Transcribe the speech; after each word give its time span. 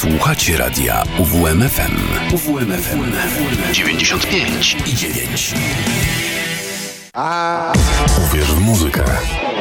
Słuchacie 0.00 0.56
radia 0.56 1.02
UWMFM. 1.18 1.96
UWMFM 2.34 3.12
95 3.72 4.76
i 4.86 4.94
9. 4.96 5.54
A... 7.12 7.72
Uwierz 8.26 8.52
w 8.52 8.60
muzykę. 8.60 9.04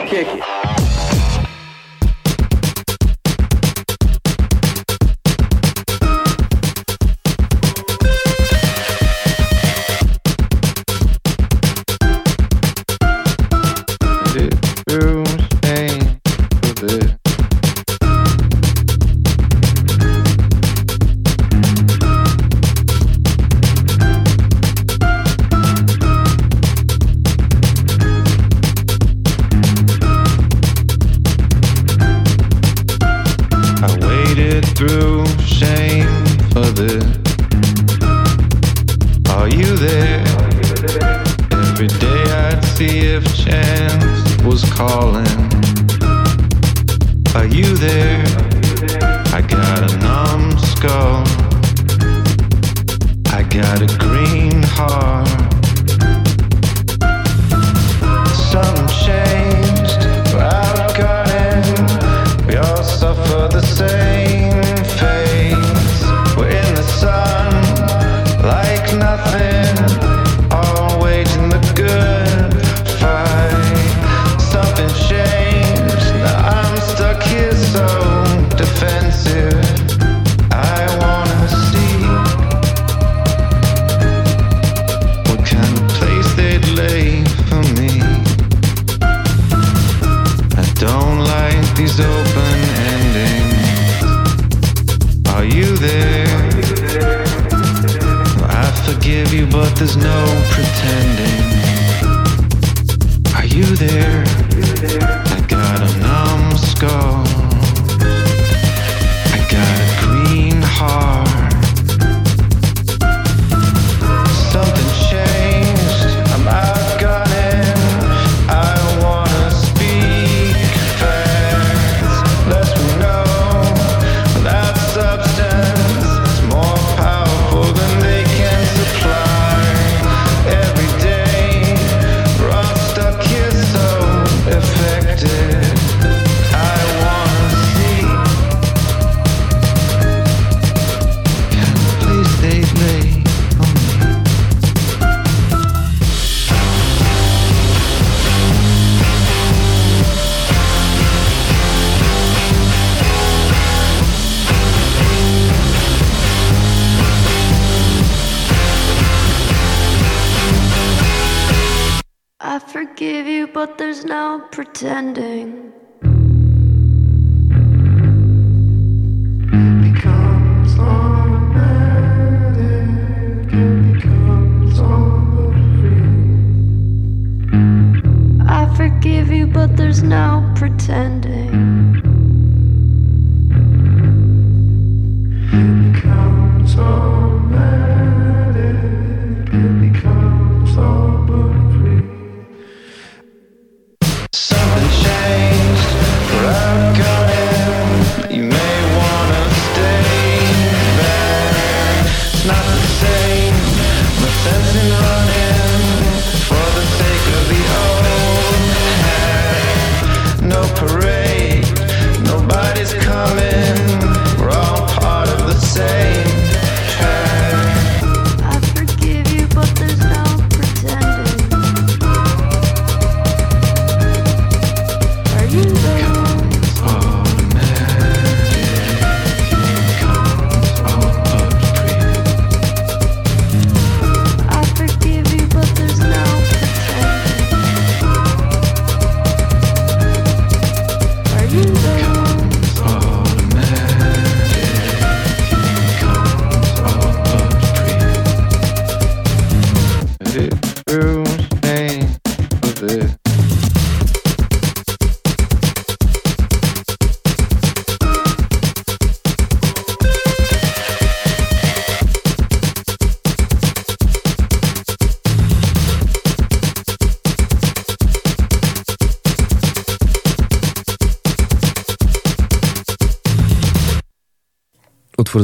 Kieki. 0.09 0.37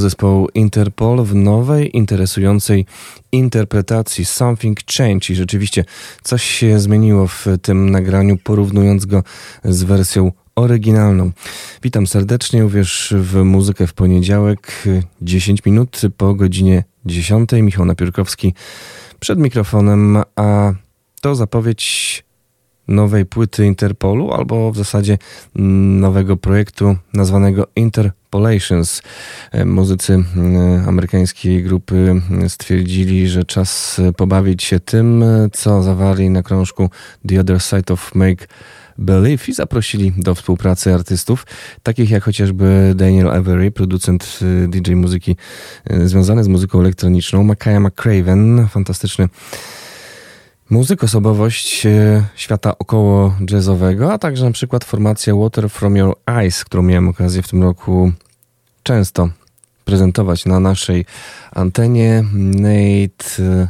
Zespołu 0.06 0.48
Interpol 0.54 1.24
w 1.24 1.36
nowej, 1.36 1.98
interesującej 1.98 2.86
interpretacji 3.31 4.25
Something 4.25 4.80
Change 4.98 5.34
i 5.34 5.36
rzeczywiście 5.36 5.86
coś 6.24 6.44
się 6.44 6.80
zmieniło 6.80 7.28
w 7.28 7.46
tym 7.62 7.90
nagraniu, 7.90 8.38
porównując 8.38 9.06
go 9.06 9.24
z 9.63 9.84
wersją 9.84 10.31
oryginalną. 10.56 11.31
Witam 11.84 12.07
serdecznie, 12.07 12.66
uwierz 12.66 13.13
w 13.18 13.44
muzykę 13.44 13.88
w 13.88 13.94
poniedziałek, 13.94 14.84
10 15.22 15.66
minut 15.66 16.02
po 16.18 16.34
godzinie 16.34 16.84
10. 17.06 17.50
Michał 17.62 17.86
Napiórkowski 17.86 18.54
przed 19.19 19.40
mikrofonem, 19.40 20.18
a 20.36 20.74
to 21.22 21.36
zapowiedź 21.36 22.25
nowej 22.87 23.25
płyty 23.25 23.65
Interpolu, 23.65 24.31
albo 24.31 24.71
w 24.71 24.77
zasadzie 24.77 25.17
nowego 25.55 26.37
projektu 26.37 26.95
nazwanego 27.13 27.67
Interpolations. 27.75 29.01
E, 29.51 29.65
muzycy 29.65 30.13
e, 30.13 30.83
amerykańskiej 30.87 31.63
grupy 31.63 32.21
stwierdzili, 32.47 33.27
że 33.27 33.43
czas 33.43 34.01
pobawić 34.17 34.63
się 34.63 34.79
tym, 34.79 35.23
co 35.53 35.83
zawarli 35.83 36.29
na 36.29 36.43
krążku 36.43 36.89
The 37.27 37.39
Other 37.39 37.61
Side 37.61 37.93
of 37.93 38.15
Make 38.15 38.47
Believe 38.97 39.47
i 39.47 39.53
zaprosili 39.53 40.13
do 40.17 40.35
współpracy 40.35 40.93
artystów, 40.93 41.45
takich 41.83 42.09
jak 42.09 42.23
chociażby 42.23 42.93
Daniel 42.95 43.31
Avery, 43.31 43.71
producent 43.71 44.39
DJ 44.67 44.93
muzyki 44.93 45.35
związany 46.03 46.43
z 46.43 46.47
muzyką 46.47 46.79
elektroniczną, 46.79 47.43
Makaya 47.43 47.79
McCraven, 47.79 48.67
fantastyczny 48.67 49.29
muzyk, 50.69 51.03
osobowość 51.03 51.85
y, 51.85 52.23
świata 52.35 52.77
około 52.77 53.35
jazzowego, 53.51 54.13
a 54.13 54.17
także 54.17 54.45
na 54.45 54.51
przykład 54.51 54.83
formacja 54.83 55.35
Water 55.35 55.69
From 55.69 55.95
Your 55.95 56.15
Eyes, 56.25 56.65
którą 56.65 56.83
miałem 56.83 57.07
okazję 57.07 57.41
w 57.41 57.47
tym 57.47 57.63
roku 57.63 58.12
często 58.83 59.29
prezentować 59.85 60.45
na 60.45 60.59
naszej 60.59 61.06
antenie. 61.51 62.23
Nate 62.33 63.67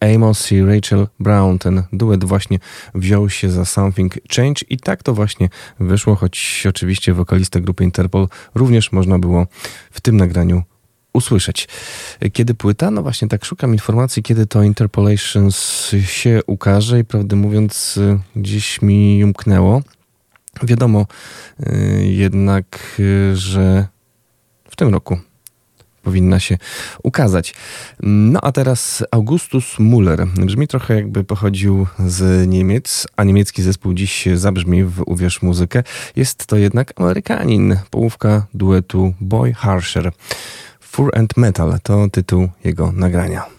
Amos 0.00 0.52
i 0.52 0.62
Rachel 0.62 1.08
Brown. 1.20 1.58
Ten 1.58 1.82
duet 1.92 2.24
właśnie 2.24 2.58
wziął 2.94 3.30
się 3.30 3.50
za 3.50 3.64
Something 3.64 4.14
Change 4.36 4.60
i 4.68 4.76
tak 4.76 5.02
to 5.02 5.14
właśnie 5.14 5.48
wyszło, 5.80 6.14
choć 6.14 6.64
oczywiście 6.68 7.12
wokalistę 7.12 7.60
grupy 7.60 7.84
Interpol 7.84 8.28
również 8.54 8.92
można 8.92 9.18
było 9.18 9.46
w 9.90 10.00
tym 10.00 10.16
nagraniu 10.16 10.62
usłyszeć. 11.14 11.68
Kiedy 12.32 12.54
płyta? 12.54 12.90
No 12.90 13.02
właśnie 13.02 13.28
tak 13.28 13.44
szukam 13.44 13.72
informacji, 13.72 14.22
kiedy 14.22 14.46
to 14.46 14.62
Interpolations 14.62 15.90
się 16.06 16.40
ukaże 16.46 16.98
i 16.98 17.04
prawdę 17.04 17.36
mówiąc 17.36 18.00
gdzieś 18.36 18.82
mi 18.82 19.24
umknęło. 19.24 19.82
Wiadomo 20.62 21.06
y, 21.60 22.04
jednak, 22.04 22.96
y, 23.00 23.36
że 23.36 23.86
w 24.70 24.76
tym 24.76 24.88
roku 24.88 25.18
powinna 26.02 26.40
się 26.40 26.58
ukazać. 27.02 27.54
No 28.02 28.40
a 28.42 28.52
teraz 28.52 29.04
Augustus 29.10 29.78
Muller. 29.78 30.26
Brzmi 30.26 30.68
trochę 30.68 30.94
jakby 30.94 31.24
pochodził 31.24 31.86
z 32.06 32.48
Niemiec, 32.48 33.06
a 33.16 33.24
niemiecki 33.24 33.62
zespół 33.62 33.94
dziś 33.94 34.28
zabrzmi 34.34 34.84
w 34.84 35.02
Uwierz 35.06 35.42
Muzykę. 35.42 35.82
Jest 36.16 36.46
to 36.46 36.56
jednak 36.56 36.92
Amerykanin, 36.96 37.76
połówka 37.90 38.46
duetu 38.54 39.14
Boy 39.20 39.54
Harsher. 39.54 40.12
Fur 40.94 41.10
and 41.18 41.36
Metal 41.36 41.78
to 41.82 42.08
tytuł 42.12 42.48
jego 42.64 42.92
nagrania. 42.92 43.53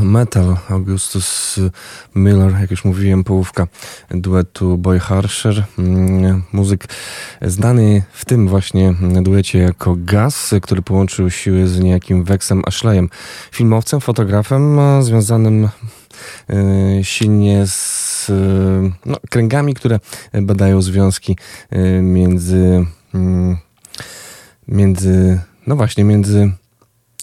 Metal, 0.00 0.56
Augustus 0.70 1.60
Miller, 2.14 2.60
jak 2.60 2.70
już 2.70 2.84
mówiłem, 2.84 3.24
połówka 3.24 3.66
duetu 4.10 4.78
Boy 4.78 5.00
Harsher. 5.00 5.64
Mm, 5.78 6.42
muzyk 6.52 6.84
znany 7.42 8.02
w 8.12 8.24
tym 8.24 8.48
właśnie 8.48 8.94
duecie 9.22 9.58
jako 9.58 9.96
Gas, 9.98 10.54
który 10.62 10.82
połączył 10.82 11.30
siły 11.30 11.68
z 11.68 11.80
niejakim 11.80 12.24
Wexem 12.24 12.62
Ashleyem, 12.66 13.08
filmowcem, 13.52 14.00
fotografem 14.00 14.78
związanym 15.02 15.68
silnie 17.02 17.66
z 17.66 18.26
no, 19.06 19.16
kręgami, 19.30 19.74
które 19.74 20.00
badają 20.42 20.82
związki 20.82 21.36
między 22.02 22.86
mm, 23.14 23.56
między 24.68 25.40
no 25.66 25.76
właśnie, 25.76 26.04
między 26.04 26.50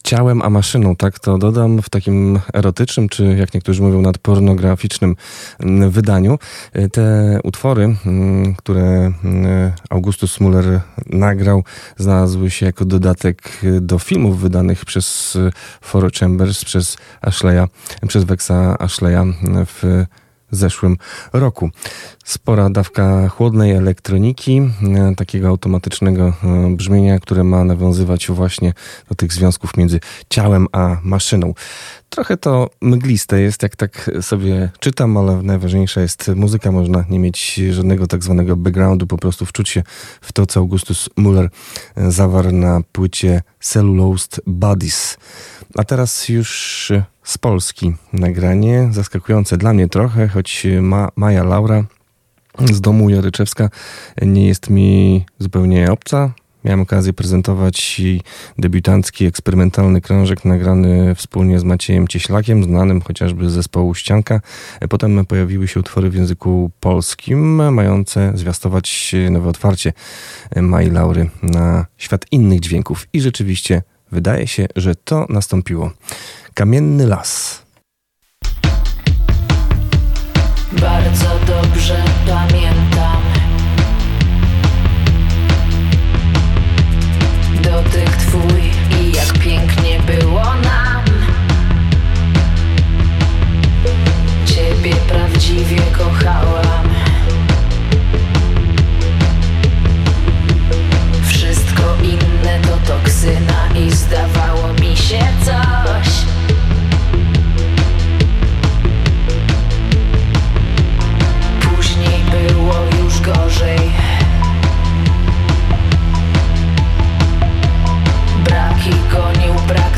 ciałem 0.08 0.42
a 0.42 0.50
maszyną, 0.50 0.96
tak 0.96 1.20
to 1.20 1.38
dodam, 1.38 1.82
w 1.82 1.90
takim 1.90 2.40
erotycznym, 2.54 3.10
czy 3.10 3.24
jak 3.26 3.54
niektórzy 3.54 3.82
mówią, 3.82 4.02
nadpornograficznym 4.02 5.16
mm, 5.60 5.92
wydaniu. 5.92 6.40
E, 6.74 6.90
te 6.90 7.40
utwory, 7.44 7.96
mm, 8.06 8.56
które 8.56 8.82
mm, 9.24 9.72
Augustus 9.90 10.40
Muller 10.40 10.82
nagrał, 11.06 11.64
znalazły 11.98 12.52
się 12.52 12.66
jako 12.66 12.86
dodatek 12.86 13.62
do 13.82 14.00
filmów 14.00 14.40
wydanych 14.40 14.86
przez 14.86 15.38
Four 15.82 16.12
Chambers, 16.12 16.66
przez 16.66 16.98
Ashleya, 17.22 17.68
przez 18.08 18.24
Wexa 18.24 18.78
Ashleya 18.80 19.34
w 19.66 20.06
zeszłym 20.52 20.98
roku. 21.34 21.70
Spora 22.26 22.70
dawka 22.70 23.30
chłodnej 23.30 23.72
elektroniki, 23.72 24.62
e, 24.96 25.16
takiego 25.16 25.48
automatycznego 25.48 26.34
e, 26.44 26.76
brzmienia, 26.76 27.20
które 27.20 27.44
ma 27.44 27.64
nawiązywać 27.64 28.28
właśnie 28.28 28.74
do 29.10 29.16
tych 29.16 29.34
związków 29.34 29.78
między 29.78 30.00
ciałem 30.30 30.68
a 30.72 30.98
maszyną. 31.04 31.54
Trochę 32.10 32.38
to 32.38 32.70
mgliste 32.82 33.42
jest, 33.42 33.64
jak 33.64 33.76
tak 33.76 34.12
sobie 34.22 34.70
czytam, 34.80 35.18
ale 35.18 35.44
najważniejsza 35.44 36.02
jest 36.02 36.28
muzyka. 36.36 36.72
Można 36.72 37.06
nie 37.10 37.20
mieć 37.20 37.62
żadnego 37.72 38.08
tak 38.08 38.24
zwanego 38.24 38.56
backgroundu, 38.56 39.08
po 39.08 39.18
prostu 39.18 39.46
wczuć 39.46 39.70
się 39.70 39.84
w 40.22 40.34
to, 40.34 40.46
co 40.46 40.60
Augustus 40.60 41.10
Muller 41.18 41.50
e, 41.96 42.12
zawarł 42.12 42.52
na 42.52 42.82
płycie 42.92 43.42
Cellulosed 43.60 44.40
Bodies. 44.48 45.18
A 45.76 45.84
teraz 45.84 46.30
już 46.30 46.92
z 47.28 47.38
Polski 47.38 47.94
nagranie, 48.14 48.90
zaskakujące 48.92 49.58
dla 49.58 49.74
mnie 49.74 49.88
trochę, 49.88 50.28
choć 50.28 50.68
ma, 50.82 51.10
Maja 51.16 51.44
Laura 51.44 51.84
z 52.74 52.82
domu 52.82 53.10
Jaryczewska 53.10 53.70
nie 54.22 54.48
jest 54.48 54.70
mi 54.70 55.26
zupełnie 55.40 55.92
obca. 55.92 56.32
Miałem 56.64 56.82
okazję 56.82 57.14
prezentować 57.14 58.02
debiutancki, 58.58 59.26
eksperymentalny 59.26 60.02
krążek 60.02 60.46
nagrany 60.46 61.16
wspólnie 61.16 61.60
z 61.60 61.64
Maciejem 61.64 62.08
Cieślakiem, 62.08 62.64
znanym 62.64 63.02
chociażby 63.02 63.50
z 63.50 63.54
zespołu 63.54 63.96
Ścianka. 63.96 64.42
Potem 64.90 65.26
pojawiły 65.26 65.68
się 65.68 65.80
utwory 65.80 66.10
w 66.10 66.16
języku 66.16 66.72
polskim, 66.80 67.74
mające 67.74 68.32
zwiastować 68.36 69.16
nowe 69.32 69.50
otwarcie 69.50 69.94
Mai 70.56 70.90
Laury 70.90 71.30
na 71.44 71.86
świat 71.98 72.26
innych 72.32 72.60
dźwięków. 72.60 73.08
I 73.14 73.22
rzeczywiście 73.22 73.82
wydaje 74.12 74.48
się, 74.48 74.68
że 74.76 74.96
to 74.96 75.26
nastąpiło. 75.30 75.92
Kamienny 76.58 77.06
las. 77.06 77.62
Bardzo 80.82 81.37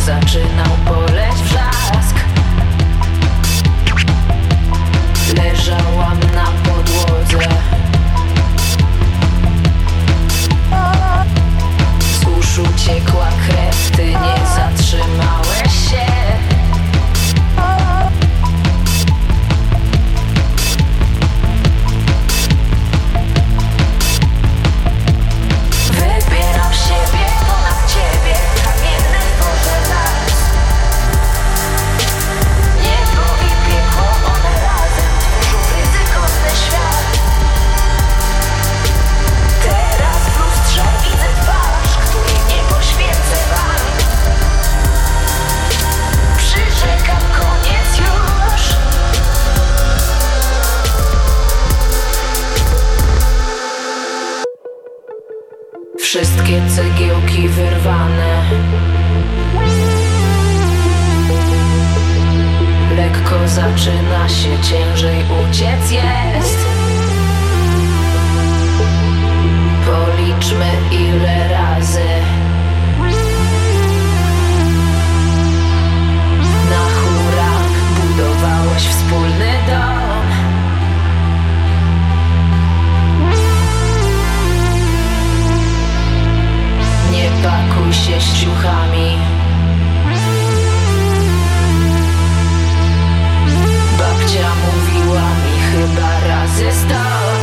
zaczynał 0.10 0.78
poleć 0.86 1.36
wrzask. 1.44 2.16
Leżałam 5.38 6.20
na 6.20 6.46
podłodze. 6.64 7.50
Z 12.02 12.28
uszu 12.40 12.64
ciekła 12.86 13.28
krew, 13.48 13.92
ty 13.92 14.06
nie 14.06 14.46
zatrzymałeś 14.56 15.39
Wszystkie 56.10 56.62
cegiełki 56.76 57.48
wyrwane. 57.48 58.44
Lekko 62.98 63.48
zaczyna 63.48 64.30
się 64.30 64.50
ciężej 64.70 65.18
uciec 65.18 65.92
jest. 65.92 66.58
Policzmy 69.86 70.72
ile 70.92 71.50
razy. 71.50 72.06
Na 76.70 76.86
hura 76.96 77.52
budowałeś 77.96 78.88
wspólny 78.88 79.54
dom 79.68 79.99
Zapakuj 87.44 87.94
się 87.94 88.22
ściuchami 88.22 89.18
Babcia 93.98 94.50
mówiła 94.66 95.22
mi 95.22 95.60
chyba 95.72 96.28
razy 96.28 96.72
sto. 96.72 97.39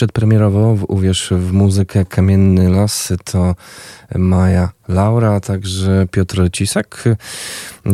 Przedpremierowo 0.00 0.76
w 0.76 0.84
Uwierz 0.88 1.32
w 1.36 1.52
muzykę 1.52 2.04
Kamienny 2.04 2.68
Los 2.68 3.12
to 3.24 3.54
Maja 4.14 4.72
Laura, 4.88 5.32
a 5.32 5.40
także 5.40 6.06
Piotr 6.10 6.50
Cisak, 6.52 7.04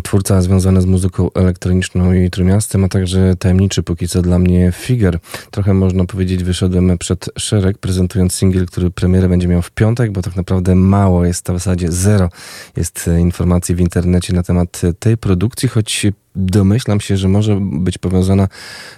twórca 0.02 0.42
związany 0.42 0.82
z 0.82 0.86
muzyką 0.86 1.30
elektroniczną 1.34 2.12
i 2.12 2.30
Trójmiastem, 2.30 2.84
a 2.84 2.88
także 2.88 3.36
tajemniczy 3.38 3.82
póki 3.82 4.08
co 4.08 4.22
dla 4.22 4.38
mnie 4.38 4.72
Figer. 4.72 5.18
Trochę 5.50 5.74
można 5.74 6.04
powiedzieć 6.04 6.44
wyszedłem 6.44 6.98
przed 6.98 7.30
szereg, 7.38 7.78
prezentując 7.78 8.34
singiel, 8.34 8.66
który 8.66 8.90
premierę 8.90 9.28
będzie 9.28 9.48
miał 9.48 9.62
w 9.62 9.70
piątek, 9.70 10.12
bo 10.12 10.22
tak 10.22 10.36
naprawdę 10.36 10.74
mało 10.74 11.24
jest, 11.24 11.44
w 11.44 11.52
zasadzie 11.52 11.92
zero 11.92 12.28
jest 12.76 13.10
informacji 13.18 13.74
w 13.74 13.80
internecie 13.80 14.32
na 14.32 14.42
temat 14.42 14.82
tej 14.98 15.16
produkcji, 15.16 15.68
choć 15.68 16.06
domyślam 16.36 17.00
się, 17.00 17.16
że 17.16 17.28
może 17.28 17.58
być 17.60 17.98
powiązana 17.98 18.48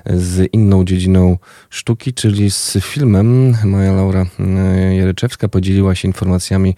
z 0.07 0.55
inną 0.55 0.85
dziedziną 0.85 1.39
sztuki, 1.71 2.15
czyli 2.15 2.51
z 2.51 2.79
filmem. 2.81 3.57
Moja 3.65 3.93
Laura 3.93 4.27
e, 4.41 4.97
Jaryczewska 4.97 5.49
podzieliła 5.49 5.95
się 5.95 6.09
informacjami 6.09 6.77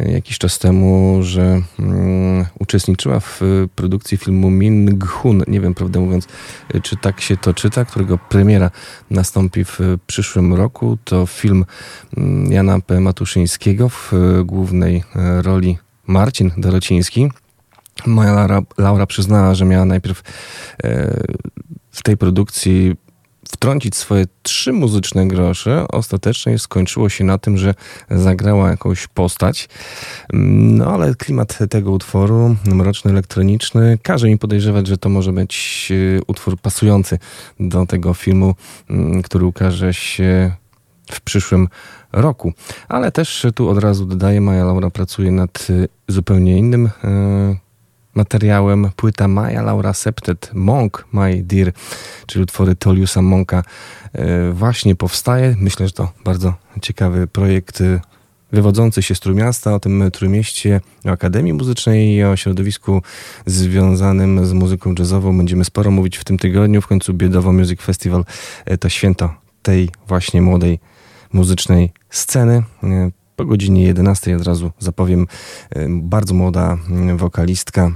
e, 0.00 0.12
jakiś 0.12 0.38
czas 0.38 0.58
temu, 0.58 1.18
że 1.22 1.62
um, 1.78 2.44
uczestniczyła 2.58 3.20
w 3.20 3.40
produkcji 3.74 4.18
filmu 4.18 4.50
Min 4.50 4.98
Ghun. 4.98 5.42
Nie 5.48 5.60
wiem, 5.60 5.74
prawdę 5.74 6.00
mówiąc, 6.00 6.26
czy 6.82 6.96
tak 6.96 7.20
się 7.20 7.36
to 7.36 7.54
czyta, 7.54 7.84
którego 7.84 8.18
premiera 8.18 8.70
nastąpi 9.10 9.64
w 9.64 9.78
przyszłym 10.06 10.54
roku. 10.54 10.98
To 11.04 11.26
film 11.26 11.64
mm, 12.16 12.52
Jana 12.52 12.80
P. 12.80 13.00
Matuszyńskiego 13.00 13.88
w 13.88 14.12
głównej 14.44 15.04
e, 15.16 15.42
roli 15.42 15.78
Marcin 16.06 16.50
Dorociński. 16.56 17.28
Moja 18.06 18.32
Laura, 18.32 18.62
Laura 18.78 19.06
przyznała, 19.06 19.54
że 19.54 19.64
miała 19.64 19.84
najpierw 19.84 20.22
e, 20.84 21.20
w 21.90 22.02
tej 22.02 22.16
produkcji 22.16 22.96
wtrącić 23.52 23.96
swoje 23.96 24.24
trzy 24.42 24.72
muzyczne 24.72 25.28
grosze. 25.28 25.88
Ostatecznie 25.88 26.58
skończyło 26.58 27.08
się 27.08 27.24
na 27.24 27.38
tym, 27.38 27.58
że 27.58 27.74
zagrała 28.10 28.70
jakąś 28.70 29.06
postać. 29.06 29.68
No 30.32 30.94
ale 30.94 31.14
klimat 31.14 31.58
tego 31.70 31.90
utworu, 31.90 32.56
mroczny, 32.64 33.10
elektroniczny, 33.10 33.98
każe 34.02 34.28
mi 34.28 34.38
podejrzewać, 34.38 34.86
że 34.86 34.98
to 34.98 35.08
może 35.08 35.32
być 35.32 35.88
e, 35.92 36.20
utwór 36.26 36.58
pasujący 36.58 37.18
do 37.60 37.86
tego 37.86 38.14
filmu, 38.14 38.54
który 39.24 39.44
ukaże 39.44 39.94
się 39.94 40.52
w 41.12 41.20
przyszłym 41.20 41.68
roku. 42.12 42.52
Ale 42.88 43.12
też 43.12 43.46
tu 43.54 43.68
od 43.68 43.78
razu 43.78 44.06
dodaję, 44.06 44.40
Maja 44.40 44.64
Laura 44.64 44.90
pracuje 44.90 45.30
nad 45.30 45.66
e, 45.70 45.88
zupełnie 46.08 46.58
innym 46.58 46.90
materiałem 48.14 48.90
płyta 48.96 49.28
Maja 49.28 49.62
Laura 49.62 49.92
Septet 49.92 50.50
Monk 50.54 51.06
My 51.12 51.42
Dear, 51.42 51.72
czyli 52.26 52.42
utwory 52.42 52.76
Toliusa 52.76 53.22
Monka 53.22 53.62
e, 54.12 54.52
właśnie 54.52 54.94
powstaje. 54.94 55.56
Myślę, 55.58 55.86
że 55.86 55.92
to 55.92 56.12
bardzo 56.24 56.54
ciekawy 56.82 57.26
projekt 57.26 57.80
e, 57.80 58.00
wywodzący 58.52 59.02
się 59.02 59.14
z 59.14 59.20
Trójmiasta, 59.20 59.74
o 59.74 59.80
tym 59.80 60.10
Trójmieście, 60.10 60.80
o 61.04 61.08
Akademii 61.08 61.52
Muzycznej 61.52 62.14
i 62.14 62.24
o 62.24 62.36
środowisku 62.36 63.02
związanym 63.46 64.46
z 64.46 64.52
muzyką 64.52 64.94
jazzową. 64.98 65.36
Będziemy 65.36 65.64
sporo 65.64 65.90
mówić 65.90 66.16
w 66.16 66.24
tym 66.24 66.38
tygodniu. 66.38 66.80
W 66.80 66.86
końcu 66.86 67.14
Biedowo 67.14 67.52
Music 67.52 67.80
Festival 67.80 68.24
e, 68.64 68.78
to 68.78 68.88
święto 68.88 69.34
tej 69.62 69.90
właśnie 70.08 70.42
młodej 70.42 70.78
muzycznej 71.32 71.92
sceny. 72.10 72.62
Po 73.40 73.46
godzinie 73.46 73.82
11 73.82 74.36
od 74.36 74.42
razu 74.42 74.70
zapowiem 74.78 75.26
bardzo 75.88 76.34
młoda 76.34 76.78
wokalistka 77.16 77.90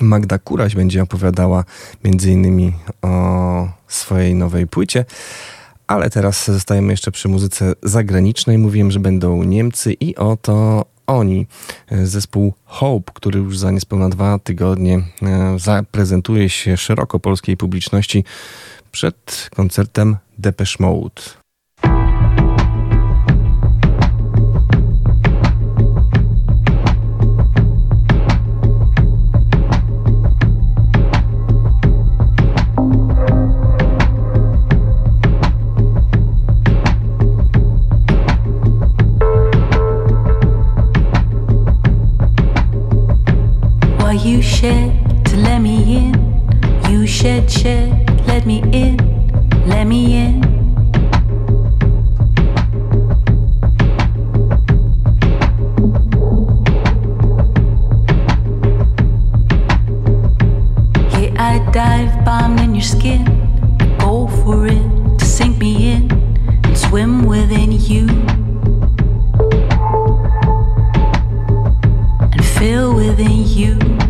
Magda 0.00 0.38
Kuraś 0.38 0.74
będzie 0.74 1.02
opowiadała 1.02 1.64
m.in. 2.04 2.72
o 3.02 3.68
swojej 3.88 4.34
nowej 4.34 4.66
płycie. 4.66 5.04
Ale 5.86 6.10
teraz 6.10 6.46
zostajemy 6.46 6.92
jeszcze 6.92 7.10
przy 7.10 7.28
muzyce 7.28 7.72
zagranicznej. 7.82 8.58
Mówiłem, 8.58 8.90
że 8.90 9.00
będą 9.00 9.42
Niemcy 9.42 9.92
i 9.92 10.16
oto 10.16 10.84
oni, 11.06 11.46
zespół 11.90 12.52
Hope, 12.64 13.12
który 13.14 13.40
już 13.40 13.58
za 13.58 13.70
niespełna 13.70 14.08
dwa 14.08 14.38
tygodnie 14.38 15.02
e, 15.22 15.58
zaprezentuje 15.58 16.48
się 16.48 16.76
szeroko 16.76 17.20
polskiej 17.20 17.56
publiczności 17.56 18.24
przed 18.92 19.50
koncertem 19.56 20.16
Depeche 20.38 20.76
Mode. 20.80 21.47
You 44.12 44.40
shed 44.40 45.26
to 45.26 45.36
let 45.36 45.60
me 45.60 45.96
in. 45.96 46.14
You 46.88 47.06
shed, 47.06 47.50
shed, 47.50 48.26
let 48.26 48.46
me 48.46 48.62
in, 48.72 48.96
let 49.66 49.84
me 49.86 50.16
in. 50.16 50.42
Yeah, 61.12 61.34
I 61.38 61.70
dive 61.70 62.24
bomb 62.24 62.58
in 62.58 62.74
your 62.74 62.82
skin. 62.82 63.26
Go 63.98 64.26
for 64.28 64.66
it 64.66 65.18
to 65.18 65.24
sink 65.26 65.58
me 65.58 65.92
in 65.92 66.10
and 66.64 66.78
swim 66.78 67.26
within 67.26 67.72
you. 67.72 68.47
And 72.60 72.66
fill 72.66 72.94
within 72.94 73.46
you. 73.46 74.07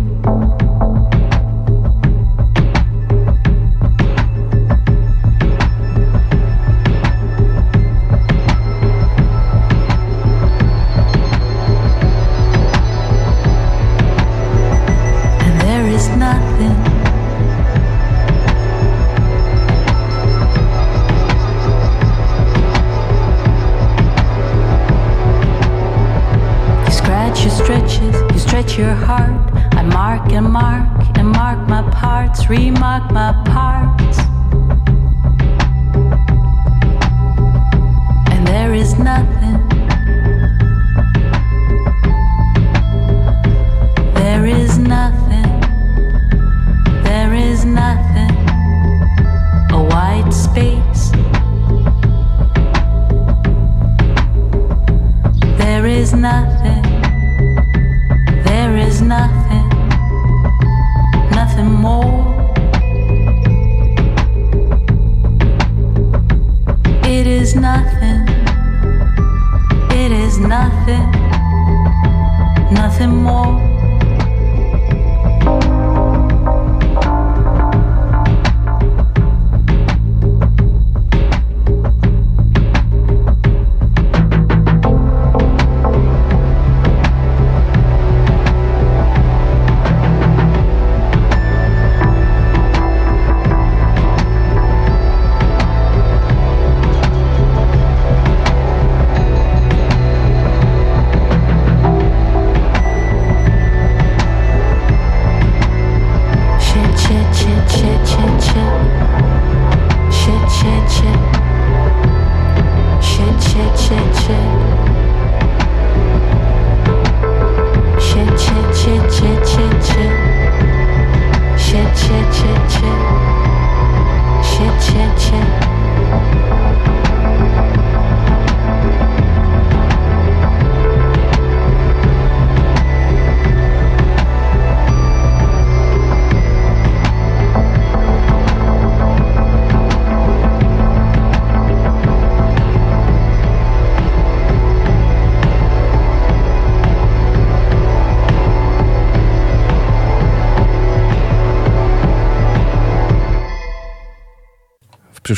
Mark 30.19 30.33
and 30.33 30.53
mark 30.53 31.19
and 31.19 31.29
mark 31.29 31.69
my 31.69 31.83
parts, 31.91 32.49
remark 32.49 33.13
my 33.13 33.33
parts. 33.47 34.08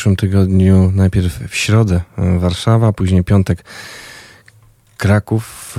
Przyszłym 0.00 0.16
tygodniu 0.16 0.92
najpierw 0.94 1.38
w 1.48 1.56
środę 1.56 2.00
Warszawa, 2.38 2.92
później 2.92 3.24
piątek 3.24 3.64
Kraków. 4.96 5.78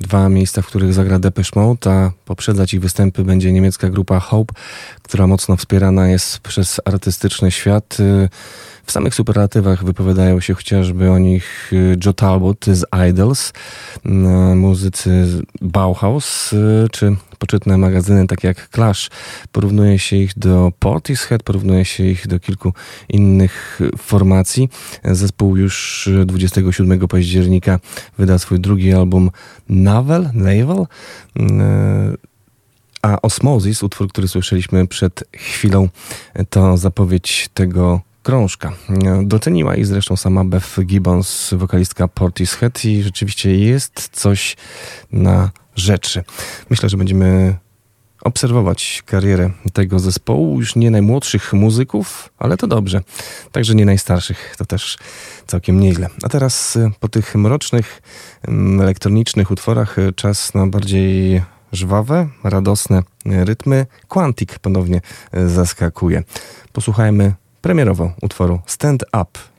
Dwa 0.00 0.28
miejsca, 0.28 0.62
w 0.62 0.66
których 0.66 0.92
zagra 0.92 1.18
Depeche 1.18 1.50
Mode, 1.54 1.90
a 1.90 2.10
poprzedzać 2.24 2.74
ich 2.74 2.80
występy 2.80 3.24
będzie 3.24 3.52
niemiecka 3.52 3.88
grupa 3.88 4.20
Hope, 4.20 4.54
która 5.02 5.26
mocno 5.26 5.56
wspierana 5.56 6.08
jest 6.08 6.38
przez 6.38 6.80
artystyczny 6.84 7.50
świat. 7.50 7.98
W 8.86 8.92
samych 8.92 9.14
superlatywach 9.14 9.84
wypowiadają 9.84 10.40
się 10.40 10.54
chociażby 10.54 11.10
o 11.10 11.18
nich 11.18 11.72
y, 11.72 11.96
Joe 12.04 12.12
Talbot 12.12 12.64
z 12.66 12.84
Idols, 13.10 13.52
y, 14.06 14.08
muzycy 14.54 15.26
Bauhaus, 15.60 16.52
y, 16.52 16.86
czy 16.92 17.16
poczytne 17.38 17.78
magazyny 17.78 18.26
takie 18.26 18.48
jak 18.48 18.68
Clash. 18.74 19.10
Porównuje 19.52 19.98
się 19.98 20.16
ich 20.16 20.38
do 20.38 20.72
Portishead, 20.78 21.42
porównuje 21.42 21.84
się 21.84 22.04
ich 22.04 22.26
do 22.26 22.40
kilku 22.40 22.72
innych 23.08 23.80
formacji. 23.98 24.68
Zespół 25.04 25.56
już 25.56 26.08
27 26.26 27.08
października 27.08 27.78
wyda 28.18 28.38
swój 28.38 28.60
drugi 28.60 28.92
album 28.92 29.30
Navel, 29.68 30.30
Navel 30.34 30.86
a 33.02 33.22
Osmosis, 33.22 33.82
utwór, 33.82 34.08
który 34.08 34.28
słyszeliśmy 34.28 34.86
przed 34.86 35.24
chwilą, 35.36 35.88
to 36.50 36.76
zapowiedź 36.76 37.48
tego 37.54 38.00
krążka. 38.26 38.72
Doceniła 39.22 39.76
ich 39.76 39.86
zresztą 39.86 40.16
sama 40.16 40.44
Beth 40.44 40.80
Gibbons, 40.84 41.54
wokalistka 41.54 42.08
Portishead 42.08 42.84
i 42.84 43.02
rzeczywiście 43.02 43.56
jest 43.56 44.08
coś 44.12 44.56
na 45.12 45.50
rzeczy. 45.76 46.24
Myślę, 46.70 46.88
że 46.88 46.96
będziemy 46.96 47.56
obserwować 48.22 49.02
karierę 49.06 49.50
tego 49.72 49.98
zespołu, 49.98 50.60
już 50.60 50.76
nie 50.76 50.90
najmłodszych 50.90 51.52
muzyków, 51.52 52.32
ale 52.38 52.56
to 52.56 52.66
dobrze. 52.66 53.00
Także 53.52 53.74
nie 53.74 53.84
najstarszych, 53.84 54.54
to 54.58 54.64
też 54.64 54.98
całkiem 55.46 55.80
nieźle. 55.80 56.08
A 56.22 56.28
teraz 56.28 56.76
y, 56.76 56.90
po 57.00 57.08
tych 57.08 57.34
mrocznych, 57.34 58.02
mm, 58.48 58.80
elektronicznych 58.80 59.50
utworach 59.50 59.98
y, 59.98 60.12
czas 60.12 60.54
na 60.54 60.66
bardziej 60.66 61.42
żwawe, 61.72 62.28
radosne 62.44 63.02
rytmy. 63.24 63.86
Quantic 64.08 64.58
ponownie 64.58 65.00
y, 65.36 65.48
zaskakuje. 65.48 66.22
Posłuchajmy 66.72 67.34
premierową 67.62 68.12
utworu 68.22 68.60
Stand 68.66 69.04
Up. 69.22 69.55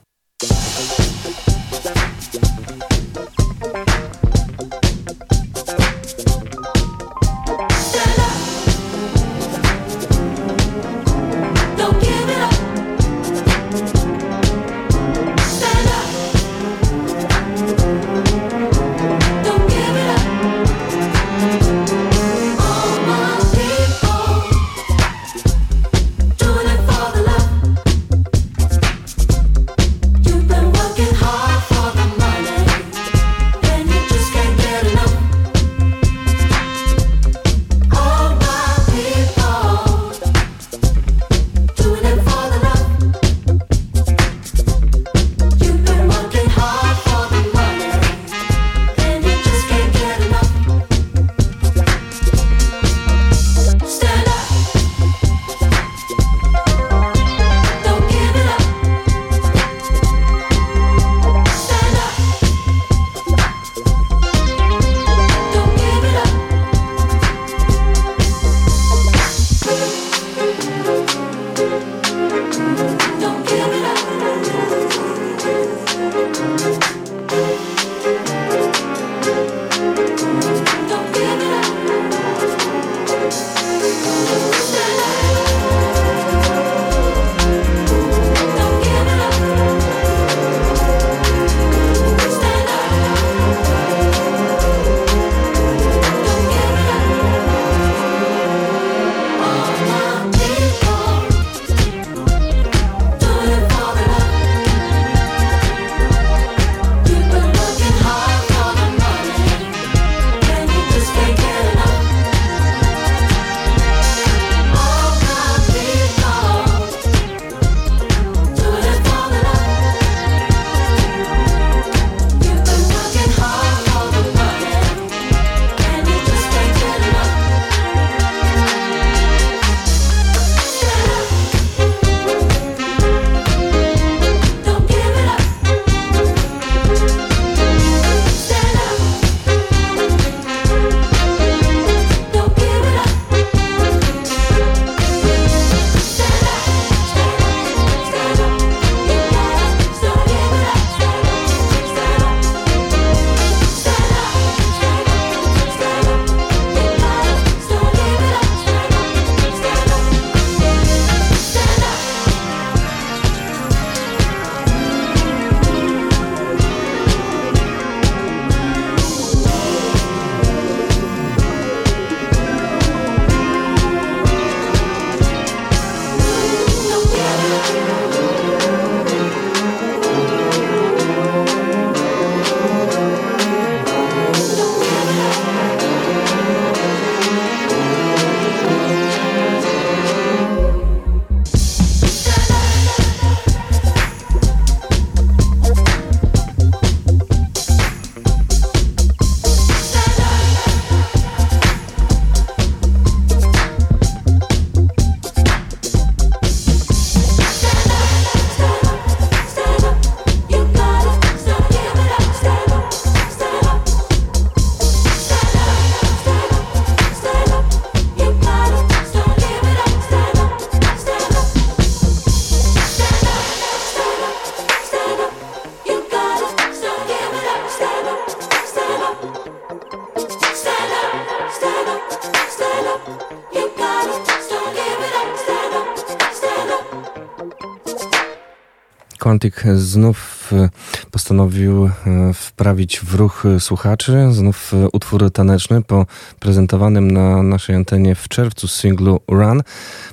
Quantic 239.38 239.64
znów 239.76 240.50
e, 240.54 240.70
postanowił 241.12 241.86
e, 241.86 241.92
wprawić 242.34 243.00
w 243.00 243.16
ruch 243.16 243.44
słuchaczy, 243.60 244.28
znów 244.32 244.74
e, 244.74 244.88
utwór 244.94 245.32
taneczny 245.32 245.82
po 245.82 246.06
prezentowanym 246.40 247.12
na 247.12 247.44
naszej 247.44 247.76
antenie 247.76 248.16
w 248.16 248.28
czerwcu 248.28 248.68
singlu 248.68 249.20
Run. 249.28 249.62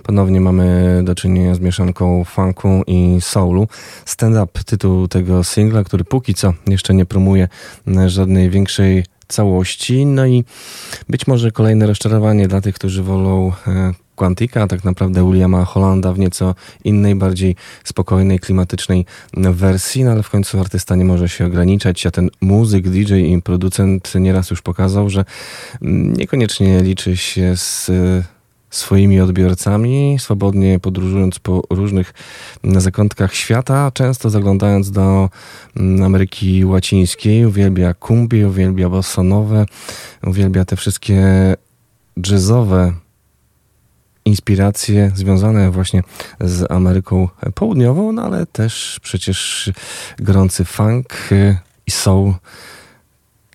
Ponownie 0.03 0.41
mamy 0.41 1.01
do 1.05 1.15
czynienia 1.15 1.55
z 1.55 1.61
mieszanką 1.61 2.25
funku 2.25 2.83
i 2.87 3.19
soulu. 3.21 3.69
Stand 4.05 4.37
Up 4.37 4.65
tytuł 4.65 5.09
tego 5.09 5.45
singla, 5.45 5.85
który 5.85 6.05
póki 6.05 6.35
co 6.35 6.53
jeszcze 6.67 6.95
nie 6.95 7.07
promuje 7.07 7.49
żadnej 8.07 8.51
większej 8.51 9.05
całości. 9.29 10.07
No 10.07 10.27
i 10.27 10.45
być 11.09 11.27
może 11.27 11.53
kolejne 11.53 11.87
rozczarowanie 11.87 12.49
dla 12.49 12.61
tych, 12.61 12.75
którzy 12.75 13.03
wolą 13.03 13.53
Quantica, 14.15 14.63
a 14.63 14.67
tak 14.67 14.85
naprawdę 14.85 15.31
Williama 15.31 15.65
Hollanda 15.65 16.13
w 16.13 16.19
nieco 16.19 16.55
innej, 16.85 17.15
bardziej 17.15 17.57
spokojnej, 17.85 18.39
klimatycznej 18.39 19.07
wersji, 19.37 20.05
no 20.05 20.11
ale 20.11 20.23
w 20.23 20.31
końcu 20.31 20.61
artysta 20.61 20.97
nie 20.97 21.05
może 21.05 21.29
się 21.29 21.47
ograniczać, 21.47 22.07
a 22.07 22.11
ten 22.11 22.31
muzyk, 22.41 22.89
DJ 22.89 23.15
i 23.15 23.43
producent 23.43 24.13
nieraz 24.15 24.51
już 24.51 24.63
pokazał, 24.63 25.11
że 25.11 25.25
niekoniecznie 25.83 26.83
liczy 26.83 27.17
się 27.17 27.57
z 27.57 27.91
swoimi 28.71 29.21
odbiorcami, 29.21 30.17
swobodnie 30.21 30.81
podróżując 30.81 31.39
po 31.39 31.63
różnych 31.71 32.15
zakątkach 32.65 33.35
świata, 33.35 33.91
często 33.95 34.31
zaglądając 34.31 34.91
do 34.91 35.31
Ameryki 36.05 36.65
Łacińskiej, 36.65 37.47
uwielbia 37.47 37.95
kumbie, 37.95 38.45
uwielbia 38.45 38.89
bossanowe, 38.89 39.67
uwielbia 40.27 40.65
te 40.65 40.77
wszystkie 40.77 41.23
jazzowe 42.17 42.93
inspiracje 44.25 45.13
związane 45.15 45.71
właśnie 45.71 46.03
z 46.41 46.71
Ameryką 46.71 47.29
Południową, 47.55 48.13
no 48.13 48.23
ale 48.23 48.47
też 48.47 49.01
przecież 49.03 49.71
gorący 50.19 50.65
funk 50.65 51.29
i 51.87 51.91
soul 51.91 52.35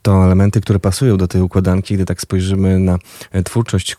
to 0.01 0.25
elementy, 0.25 0.61
które 0.61 0.79
pasują 0.79 1.17
do 1.17 1.27
tej 1.27 1.41
układanki, 1.41 1.95
gdy 1.95 2.05
tak 2.05 2.21
spojrzymy 2.21 2.79
na 2.79 2.97
twórczość 3.45 3.95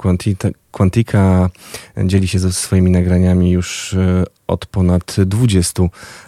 Quantica, 0.70 1.50
dzieli 2.04 2.28
się 2.28 2.38
ze 2.38 2.52
swoimi 2.52 2.90
nagraniami 2.90 3.50
już 3.50 3.94
e, 3.94 4.24
od 4.46 4.66
ponad 4.66 5.16
20 5.26 5.82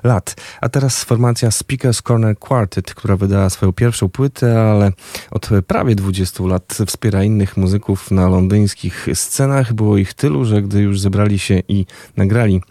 lat. 0.04 0.34
A 0.60 0.68
teraz 0.68 1.04
formacja 1.04 1.50
Speakers 1.50 2.02
Corner 2.02 2.38
Quartet, 2.38 2.94
która 2.94 3.16
wydała 3.16 3.50
swoją 3.50 3.72
pierwszą 3.72 4.08
płytę, 4.08 4.62
ale 4.62 4.92
od 5.30 5.48
prawie 5.66 5.94
20 5.94 6.44
lat 6.44 6.78
wspiera 6.86 7.24
innych 7.24 7.56
muzyków 7.56 8.10
na 8.10 8.28
londyńskich 8.28 9.06
scenach. 9.14 9.72
Było 9.72 9.96
ich 9.96 10.14
tylu, 10.14 10.44
że 10.44 10.62
gdy 10.62 10.80
już 10.80 11.00
zebrali 11.00 11.38
się 11.38 11.62
i 11.68 11.86
nagrali 12.16 12.62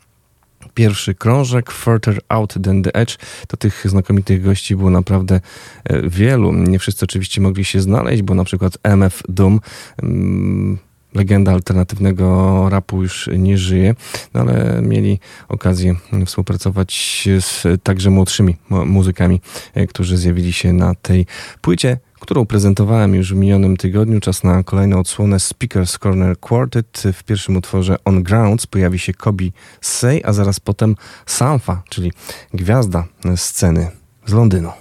pierwszy 0.73 1.15
krążek 1.15 1.71
Further 1.71 2.19
Out 2.29 2.53
Than 2.63 2.83
The 2.83 2.95
Edge, 2.95 3.17
to 3.47 3.57
tych 3.57 3.85
znakomitych 3.85 4.43
gości 4.43 4.75
było 4.75 4.89
naprawdę 4.89 5.41
e, 5.83 6.09
wielu. 6.09 6.53
Nie 6.53 6.79
wszyscy 6.79 7.05
oczywiście 7.05 7.41
mogli 7.41 7.65
się 7.65 7.81
znaleźć, 7.81 8.21
bo 8.21 8.35
na 8.35 8.43
przykład 8.43 8.77
MF 8.83 9.23
Doom 9.29 9.59
mm, 10.03 10.77
legenda 11.13 11.51
alternatywnego 11.51 12.67
rapu 12.69 13.01
już 13.01 13.29
nie 13.37 13.57
żyje, 13.57 13.95
no 14.33 14.41
ale 14.41 14.81
mieli 14.81 15.19
okazję 15.49 15.95
współpracować 16.25 17.27
z 17.39 17.63
także 17.83 18.09
młodszymi 18.09 18.57
muzykami, 18.69 19.41
e, 19.73 19.87
którzy 19.87 20.17
zjawili 20.17 20.53
się 20.53 20.73
na 20.73 20.95
tej 20.95 21.25
płycie 21.61 21.97
którą 22.21 22.45
prezentowałem 22.45 23.15
już 23.15 23.33
w 23.33 23.37
minionym 23.37 23.77
tygodniu. 23.77 24.19
Czas 24.19 24.43
na 24.43 24.63
kolejną 24.63 24.99
odsłonę 24.99 25.39
Speakers 25.39 25.97
Corner 25.97 26.39
Quartet. 26.39 27.03
W 27.13 27.23
pierwszym 27.23 27.57
utworze 27.57 27.95
On 28.05 28.23
Grounds 28.23 28.67
pojawi 28.67 28.99
się 28.99 29.13
Kobi 29.13 29.51
Say, 29.81 30.21
a 30.23 30.33
zaraz 30.33 30.59
potem 30.59 30.95
Sanfa, 31.25 31.83
czyli 31.89 32.11
gwiazda 32.53 33.05
sceny 33.35 33.91
z 34.25 34.33
Londynu. 34.33 34.71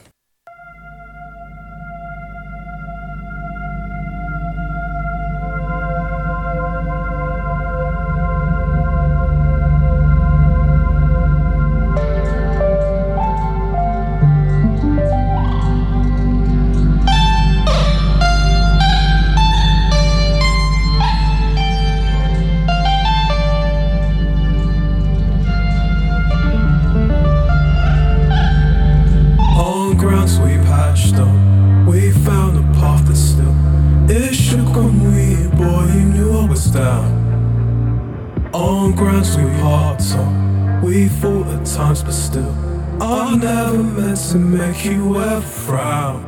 a 45.40 45.42
frown. 45.42 46.24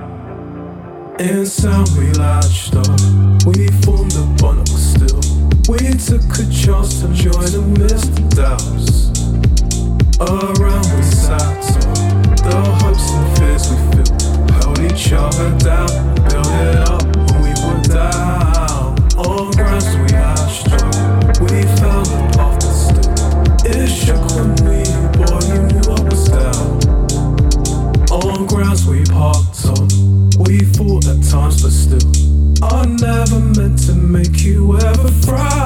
Inside 1.18 1.88
we 1.98 2.12
latched 2.12 2.74
up, 2.74 2.86
we 3.46 3.68
formed 3.84 4.14
a 4.16 4.24
bond 4.40 4.68
still. 4.68 5.20
We 5.68 5.78
took 6.08 6.38
a 6.38 6.44
chance 6.50 7.00
to 7.00 7.08
join 7.12 7.54
amidst 7.54 8.14
the 8.14 8.22
doubts. 8.34 9.10
Around 10.20 10.86
we 10.96 11.02
sat 11.02 11.64
on 12.44 12.62
the 12.64 12.72
hopes 12.80 13.10
and 13.10 13.26
fears 13.36 13.64
we 13.70 13.76
feel, 13.92 14.10
held 14.54 14.78
each 14.80 15.12
other 15.12 15.50
down, 15.58 15.90
built 16.28 16.46
it 16.46 16.88
up. 16.88 16.91
I 32.62 32.86
never 32.86 33.40
meant 33.40 33.78
to 33.86 33.94
make 33.94 34.44
you 34.44 34.76
ever 34.78 35.08
fry. 35.26 35.61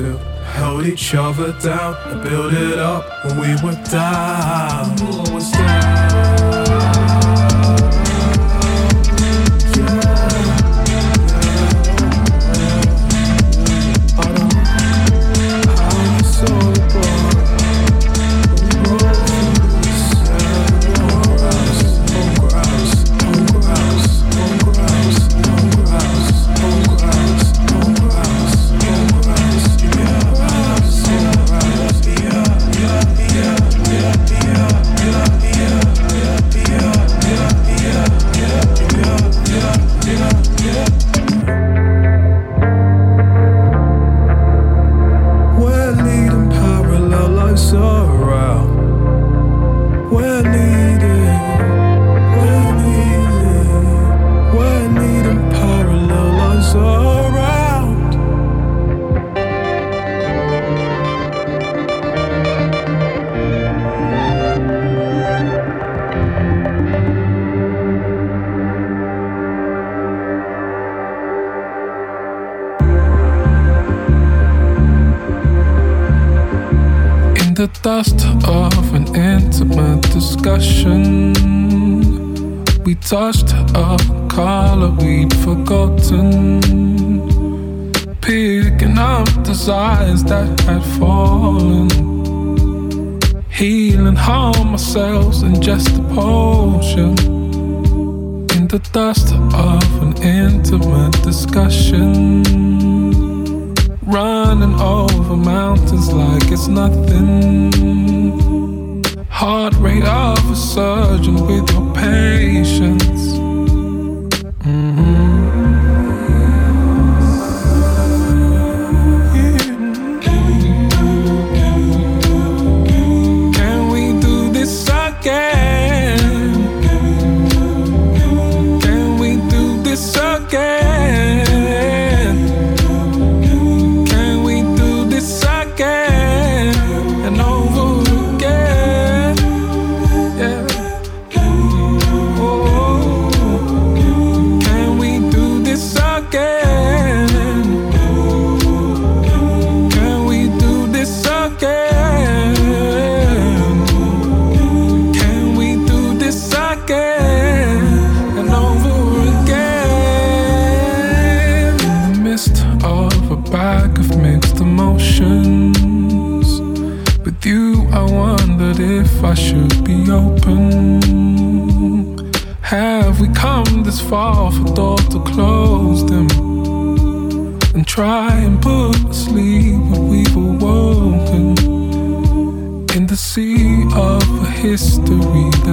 Held 0.00 0.86
each 0.86 1.14
other 1.14 1.52
down 1.60 1.94
and 2.08 2.22
build 2.22 2.52
it 2.54 2.78
up 2.78 3.04
when 3.24 3.40
we 3.40 3.54
were 3.62 3.78
down. 3.90 4.96
Down. 4.96 5.99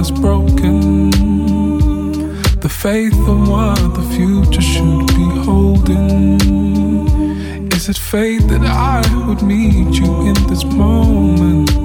That's 0.08 0.20
broken. 0.20 1.10
The 2.60 2.68
faith 2.68 3.18
of 3.28 3.48
what 3.48 3.94
the 3.94 4.02
future 4.14 4.60
should 4.60 5.06
be 5.08 5.28
holding. 5.44 6.40
Is 7.72 7.88
it 7.88 7.98
fate 7.98 8.46
that 8.48 8.62
I 8.62 9.02
would 9.26 9.42
meet 9.42 9.98
you 9.98 10.26
in 10.26 10.34
this 10.48 10.64
moment? 10.64 11.77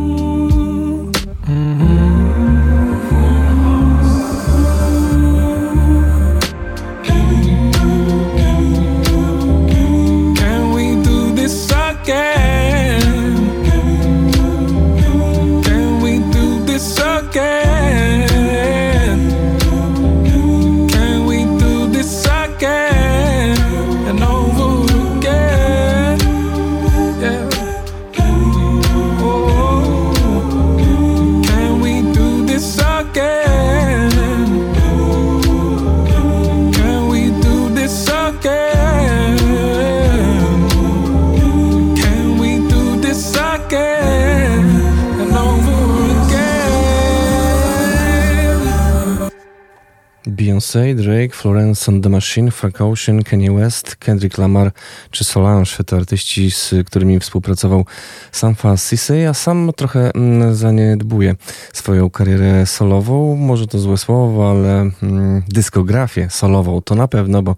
Drake, 51.24 51.36
Florence 51.36 51.92
and 51.92 52.04
the 52.04 52.10
Machine, 52.10 52.52
Frank 52.52 52.82
Ocean, 52.82 53.24
Kanye 53.24 53.52
West, 53.52 53.96
Kendrick 53.96 54.38
Lamar 54.38 54.72
czy 55.12 55.24
Solange 55.24 55.84
to 55.86 55.96
artyści, 55.96 56.52
z 56.52 56.74
którymi 56.86 57.20
współpracował 57.20 57.86
Sanfa 58.32 58.78
Sissy, 58.78 59.30
a 59.30 59.34
sam 59.34 59.72
trochę 59.76 60.12
mm, 60.16 60.56
zaniedbuje 60.56 61.36
swoją 61.74 62.10
karierę 62.10 62.66
solową. 62.66 63.36
Może 63.36 63.68
to 63.68 63.80
złe 63.80 63.98
słowo, 63.98 64.50
ale 64.50 64.90
mm, 65.04 65.44
dyskografię 65.48 66.30
solową 66.30 66.82
to 66.82 66.96
na 66.96 67.08
pewno, 67.08 67.42
bo 67.42 67.56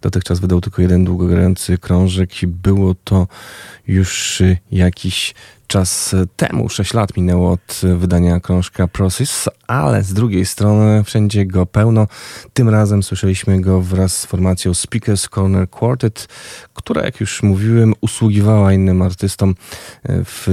dotychczas 0.00 0.40
wydał 0.40 0.60
tylko 0.60 0.82
jeden 0.82 1.04
długogrający 1.04 1.78
krążek 1.78 2.42
i 2.42 2.46
było 2.46 2.94
to 3.04 3.26
już 3.86 4.42
jakiś 4.72 5.34
czas 5.66 6.14
temu, 6.36 6.68
6 6.68 6.94
lat 6.94 7.16
minęło 7.16 7.52
od 7.52 7.80
wydania 7.96 8.40
krążka 8.40 8.88
Process, 8.88 9.48
ale 9.66 10.02
z 10.02 10.12
drugiej 10.12 10.46
strony 10.46 11.04
wszędzie 11.04 11.46
go 11.46 11.66
pełno. 11.66 12.06
Tym 12.52 12.68
razem 12.68 13.02
słyszeliśmy 13.02 13.60
go 13.60 13.80
wraz 13.80 14.16
z 14.16 14.26
formacją 14.26 14.74
Speakers 14.74 15.28
Corner 15.28 15.70
Quartet, 15.70 16.28
która, 16.74 17.04
jak 17.04 17.20
już 17.20 17.42
mówiłem, 17.42 17.94
usługiwała 18.00 18.72
innym 18.72 19.02
artystom 19.02 19.54
w 20.04 20.46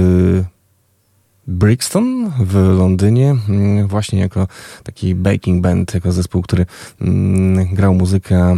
Brixton 1.46 2.32
w 2.40 2.54
Londynie, 2.78 3.36
właśnie 3.86 4.20
jako 4.20 4.48
taki 4.82 5.14
baking 5.14 5.62
band, 5.62 5.94
jako 5.94 6.12
zespół, 6.12 6.42
który 6.42 6.66
mm, 7.00 7.74
grał 7.74 7.94
muzykę, 7.94 8.56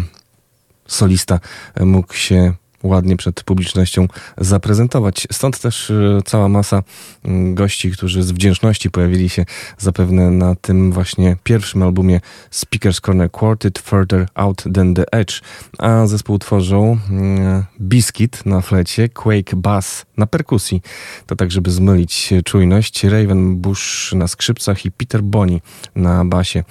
solista 0.86 1.40
mógł 1.80 2.14
się 2.14 2.52
ładnie 2.82 3.16
przed 3.16 3.42
publicznością 3.42 4.08
zaprezentować. 4.38 5.28
Stąd 5.32 5.60
też 5.60 5.90
e, 5.90 6.18
cała 6.24 6.48
masa 6.48 6.82
mm, 7.24 7.54
gości, 7.54 7.90
którzy 7.90 8.22
z 8.22 8.32
wdzięczności 8.32 8.90
pojawili 8.90 9.28
się 9.28 9.44
zapewne 9.78 10.30
na 10.30 10.54
tym 10.54 10.92
właśnie 10.92 11.36
pierwszym 11.44 11.82
albumie 11.82 12.20
Speakers 12.50 13.00
Corner 13.00 13.30
Quartet 13.30 13.78
Further 13.78 14.26
Out 14.34 14.64
Than 14.74 14.94
The 14.94 15.12
Edge, 15.12 15.40
a 15.78 16.06
zespół 16.06 16.38
tworzą 16.38 16.98
mm, 17.10 17.64
Biscuit 17.80 18.46
na 18.46 18.60
flecie, 18.60 19.08
Quake 19.08 19.56
Bass 19.56 20.06
na 20.16 20.26
perkusji, 20.26 20.82
to 21.26 21.36
tak 21.36 21.50
żeby 21.50 21.70
zmylić 21.70 22.34
czujność, 22.44 23.04
Raven 23.04 23.56
Bush 23.56 24.12
na 24.12 24.28
skrzypcach 24.28 24.84
i 24.84 24.90
Peter 24.90 25.22
Boni 25.22 25.62
na 25.94 26.24
basie 26.24 26.64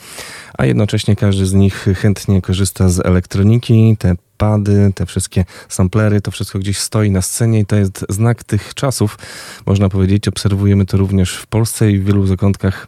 a 0.58 0.66
jednocześnie 0.66 1.16
każdy 1.16 1.46
z 1.46 1.54
nich 1.54 1.88
chętnie 1.96 2.42
korzysta 2.42 2.90
z 2.90 3.00
elektroniki. 3.06 3.98
Te 4.00 4.16
pady, 4.38 4.92
te 4.96 5.06
wszystkie 5.06 5.46
samplery, 5.70 6.22
to 6.22 6.32
wszystko 6.32 6.60
gdzieś 6.60 6.78
stoi 6.78 7.12
na 7.12 7.22
scenie 7.22 7.60
i 7.60 7.66
to 7.66 7.76
jest 7.76 8.06
znak 8.10 8.44
tych 8.44 8.74
czasów. 8.74 9.18
Można 9.66 9.90
powiedzieć, 9.90 10.28
obserwujemy 10.28 10.86
to 10.86 10.98
również 10.98 11.38
w 11.38 11.48
Polsce 11.48 11.92
i 11.92 12.00
w 12.00 12.06
wielu 12.06 12.26
zakątkach 12.26 12.88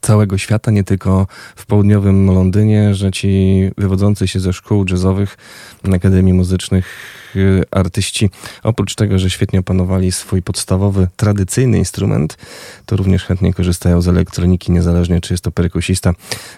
całego 0.00 0.38
świata, 0.38 0.70
nie 0.70 0.84
tylko 0.84 1.26
w 1.56 1.66
południowym 1.66 2.26
Londynie, 2.26 2.94
że 2.94 3.10
ci 3.10 3.70
wywodzący 3.78 4.28
się 4.28 4.40
ze 4.40 4.52
szkół 4.52 4.84
jazzowych, 4.90 5.36
akademii 5.92 6.32
muzycznych 6.32 6.86
artyści, 7.70 8.30
oprócz 8.62 8.94
tego, 8.94 9.18
że 9.18 9.30
świetnie 9.30 9.60
opanowali 9.60 10.12
swój 10.12 10.42
podstawowy, 10.42 11.08
tradycyjny 11.16 11.78
instrument, 11.78 12.38
to 12.86 12.96
również 12.96 13.24
chętnie 13.24 13.54
korzystają 13.54 14.02
z 14.02 14.08
elektroniki, 14.08 14.72
niezależnie 14.72 15.20
czy 15.20 15.34
jest 15.34 15.44
to 15.44 15.50
perkusista, 15.50 16.12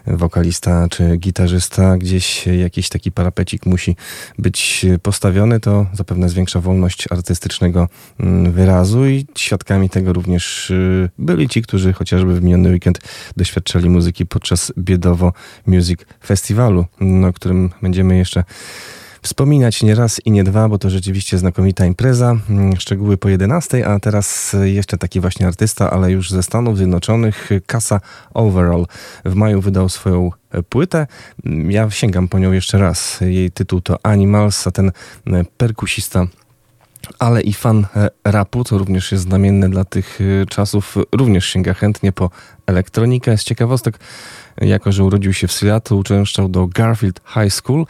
wokalista 0.07 0.87
czy 0.91 1.17
gitarzysta. 1.17 1.97
Gdzieś 1.97 2.47
jakiś 2.47 2.89
taki 2.89 3.13
parapecik 3.13 3.67
musi 3.67 3.97
być 4.39 4.87
postawiony, 5.03 5.61
to 5.61 5.87
zapewne 5.93 6.29
zwiększa 6.29 6.61
wolność 6.61 7.05
artystycznego 7.11 7.89
mm, 8.21 8.53
wyrazu 8.53 9.07
i 9.07 9.27
świadkami 9.37 9.91
tego 9.91 10.13
również 10.13 10.71
y, 10.71 11.11
byli 11.19 11.49
ci, 11.49 11.63
którzy 11.63 11.93
chociażby 11.93 12.41
w 12.41 12.43
miniony 12.43 12.71
weekend 12.71 12.99
doświadczali 13.37 13.91
muzyki 13.91 14.27
podczas 14.27 14.73
Biedowo 14.79 15.33
Music 15.67 16.01
Festiwalu, 16.27 16.87
o 17.29 17.33
którym 17.33 17.71
będziemy 17.83 18.17
jeszcze 18.17 18.45
wspominać 19.25 19.83
nie 19.83 19.95
raz 19.95 20.21
i 20.25 20.31
nie 20.31 20.45
dwa, 20.45 20.69
bo 20.69 20.79
to 20.79 20.91
rzeczywiście 20.91 21.39
znakomita 21.39 21.87
impreza. 21.87 22.37
Mm, 22.51 22.77
szczegóły 22.77 23.17
po 23.17 23.29
11, 23.29 23.89
a 23.89 24.01
teraz 24.01 24.57
jeszcze 24.63 24.99
taki 24.99 25.21
właśnie 25.21 25.47
artysta, 25.47 25.91
ale 25.91 26.13
już 26.13 26.31
ze 26.31 26.43
Stanów 26.43 26.77
Zjednoczonych, 26.77 27.51
Casa 27.67 28.01
Overall. 28.35 28.87
W 29.25 29.35
maju 29.35 29.61
wydał 29.61 29.89
swoją 29.89 30.31
płytę. 30.69 31.07
Ja 31.69 31.91
sięgam 31.91 32.29
po 32.29 32.39
nią 32.39 32.53
jeszcze 32.53 32.79
raz. 32.79 33.21
Jej 33.21 33.51
tytuł 33.51 33.81
to 33.81 33.99
Animals, 34.03 34.67
a 34.67 34.71
ten 34.71 34.93
perkusista 35.57 36.27
ale 37.19 37.43
i 37.43 37.53
fan 37.53 37.87
rapu, 38.25 38.65
co 38.65 38.79
również 38.79 39.13
jest 39.13 39.25
znamienne 39.25 39.71
dla 39.71 39.85
tych 39.85 40.19
czasów, 40.49 40.97
również 41.13 41.47
sięga 41.47 41.75
chętnie 41.75 42.13
po 42.13 42.31
elektronikę. 42.67 43.39
Z 43.39 43.45
ciekawostek, 43.45 43.99
jako 44.57 44.93
że 44.93 45.05
urodził 45.05 45.33
się 45.33 45.49
w 45.49 45.53
Seattle, 45.53 45.97
uczęszczał 45.97 46.49
do 46.49 46.67
Garfield 46.67 47.21
High 47.35 47.53
School, 47.53 47.87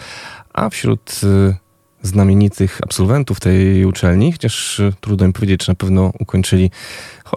a 0.55 0.71
wśród 0.71 1.21
y, 1.25 1.55
znamienitych 2.03 2.81
absolwentów 2.83 3.41
tej 3.41 3.85
uczelni, 3.85 4.33
chociaż 4.33 4.81
y, 4.81 4.93
trudno 5.01 5.27
im 5.27 5.33
powiedzieć, 5.33 5.61
czy 5.61 5.71
na 5.71 5.75
pewno 5.75 6.13
ukończyli, 6.19 6.71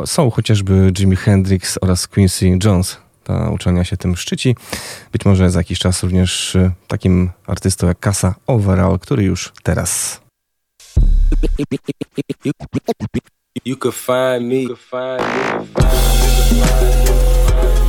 są 0.05 0.29
chociażby 0.29 0.91
Jimi 0.99 1.15
Hendrix 1.15 1.77
oraz 1.81 2.07
Quincy 2.07 2.57
Jones. 2.63 2.97
Ta 3.23 3.49
uczelnia 3.49 3.83
się 3.83 3.97
tym 3.97 4.15
szczyci. 4.15 4.55
Być 5.11 5.25
może 5.25 5.49
za 5.49 5.59
jakiś 5.59 5.79
czas 5.79 6.03
również 6.03 6.55
y, 6.55 6.71
takim 6.87 7.29
artystą 7.47 7.87
jak 7.87 7.99
Kasa 7.99 8.35
Overall, 8.47 8.99
który 8.99 9.23
już 9.23 9.53
teraz. 9.63 10.21
You 13.65 13.77
could 13.77 13.95
find 13.95 14.47
me. 14.47 14.55
You 14.55 14.67
could 14.67 14.79
find 14.79 15.21
me. 15.21 15.55
You 15.65 15.77
could 15.77 15.89
find 15.89 16.21
me. 17.81 17.86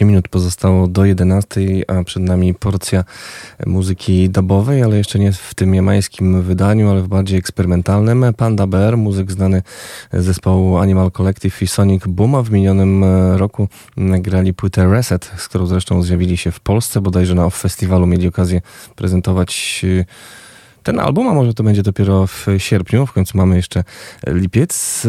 Minut 0.00 0.28
pozostało 0.28 0.88
do 0.88 1.04
11, 1.04 1.60
a 1.88 2.04
przed 2.04 2.22
nami 2.22 2.54
porcja 2.54 3.04
muzyki 3.66 4.30
dubowej, 4.30 4.82
ale 4.82 4.98
jeszcze 4.98 5.18
nie 5.18 5.32
w 5.32 5.54
tym 5.54 5.74
jamańskim 5.74 6.42
wydaniu, 6.42 6.90
ale 6.90 7.02
w 7.02 7.08
bardziej 7.08 7.38
eksperymentalnym. 7.38 8.24
Panda 8.36 8.66
Bear, 8.66 8.96
muzyk 8.96 9.32
znany 9.32 9.62
z 10.12 10.24
zespołu 10.24 10.78
Animal 10.78 11.10
Collective 11.10 11.62
i 11.62 11.66
Sonic 11.66 12.02
Boom, 12.06 12.34
a 12.34 12.42
w 12.42 12.50
minionym 12.50 13.04
roku 13.36 13.68
grali 13.96 14.54
płytę 14.54 14.90
Reset, 14.90 15.30
z 15.36 15.48
którą 15.48 15.66
zresztą 15.66 16.02
zjawili 16.02 16.36
się 16.36 16.50
w 16.50 16.60
Polsce, 16.60 17.00
bodajże 17.00 17.34
na 17.34 17.50
festiwalu 17.50 18.06
mieli 18.06 18.28
okazję 18.28 18.60
prezentować 18.96 19.80
y, 19.84 20.04
ten 20.82 21.00
album, 21.00 21.28
a 21.28 21.34
może 21.34 21.54
to 21.54 21.62
będzie 21.62 21.82
dopiero 21.82 22.26
w 22.26 22.46
sierpniu, 22.58 23.06
w 23.06 23.12
końcu 23.12 23.38
mamy 23.38 23.56
jeszcze 23.56 23.84
lipiec. 24.26 25.06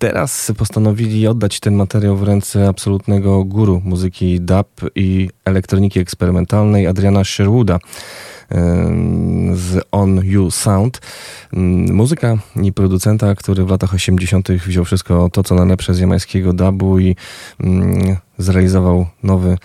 Teraz 0.00 0.52
postanowili 0.56 1.26
oddać 1.26 1.60
ten 1.60 1.74
materiał 1.74 2.16
w 2.16 2.22
ręce 2.22 2.68
absolutnego 2.68 3.44
guru 3.44 3.82
muzyki 3.84 4.40
dub 4.40 4.66
i 4.94 5.28
elektroniki 5.44 6.00
eksperymentalnej 6.00 6.86
Adriana 6.86 7.24
Sherwooda 7.24 7.78
z 9.52 9.84
On 9.92 10.20
You 10.24 10.50
Sound. 10.50 11.00
Muzyka 11.92 12.38
i 12.62 12.72
producenta, 12.72 13.34
który 13.34 13.64
w 13.64 13.70
latach 13.70 13.94
80. 13.94 14.48
wziął 14.52 14.84
wszystko 14.84 15.28
to, 15.32 15.42
co 15.42 15.54
najlepsze 15.54 15.94
z 15.94 15.98
jamańskiego 15.98 16.52
dubu 16.52 16.98
i 16.98 17.16
zrealizował 18.38 19.06
nowy 19.22 19.58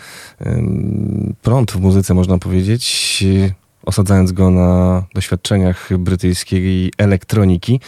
prąd 1.41 1.71
w 1.71 1.79
muzyce, 1.79 2.13
można 2.13 2.37
powiedzieć 2.37 3.23
osadzając 3.85 4.31
go 4.31 4.51
na 4.51 5.03
doświadczeniach 5.13 5.89
brytyjskiej 5.97 6.93
elektroniki. 6.97 7.79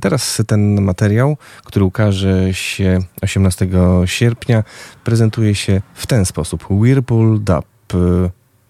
Teraz 0.00 0.42
ten 0.46 0.80
materiał, 0.80 1.36
który 1.64 1.84
ukaże 1.84 2.54
się 2.54 2.98
18 3.22 3.68
sierpnia, 4.04 4.64
prezentuje 5.04 5.54
się 5.54 5.82
w 5.94 6.06
ten 6.06 6.24
sposób. 6.24 6.70
Whirlpool 6.70 7.40
Dub, 7.40 7.66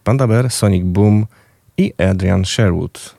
Panda 0.05 0.27
Bear, 0.27 0.51
Sonic 0.51 0.85
Boom 0.85 1.27
i 1.77 1.93
Adrian 1.99 2.45
Sherwood. 2.45 3.15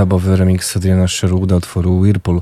Dubowy 0.00 0.36
remix 0.36 0.76
Adriana 0.76 1.08
Sherwooda 1.08 1.56
utworu 1.56 1.98
Whirlpool. 1.98 2.40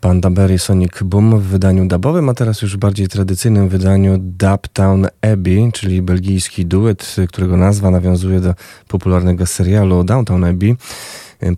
Panda 0.00 0.30
Berry 0.30 0.58
Sonic 0.58 1.02
Boom 1.02 1.40
w 1.40 1.42
wydaniu 1.42 1.88
dubowym, 1.88 2.28
a 2.28 2.34
teraz 2.34 2.62
już 2.62 2.76
w 2.76 2.78
bardziej 2.78 3.08
tradycyjnym 3.08 3.68
wydaniu 3.68 4.18
Dubtown 4.18 5.06
Abbey, 5.32 5.72
czyli 5.72 6.02
belgijski 6.02 6.66
duet, 6.66 7.16
którego 7.28 7.56
nazwa 7.56 7.90
nawiązuje 7.90 8.40
do 8.40 8.54
popularnego 8.88 9.46
serialu 9.46 10.04
Downtown 10.04 10.44
Abbey. 10.44 10.76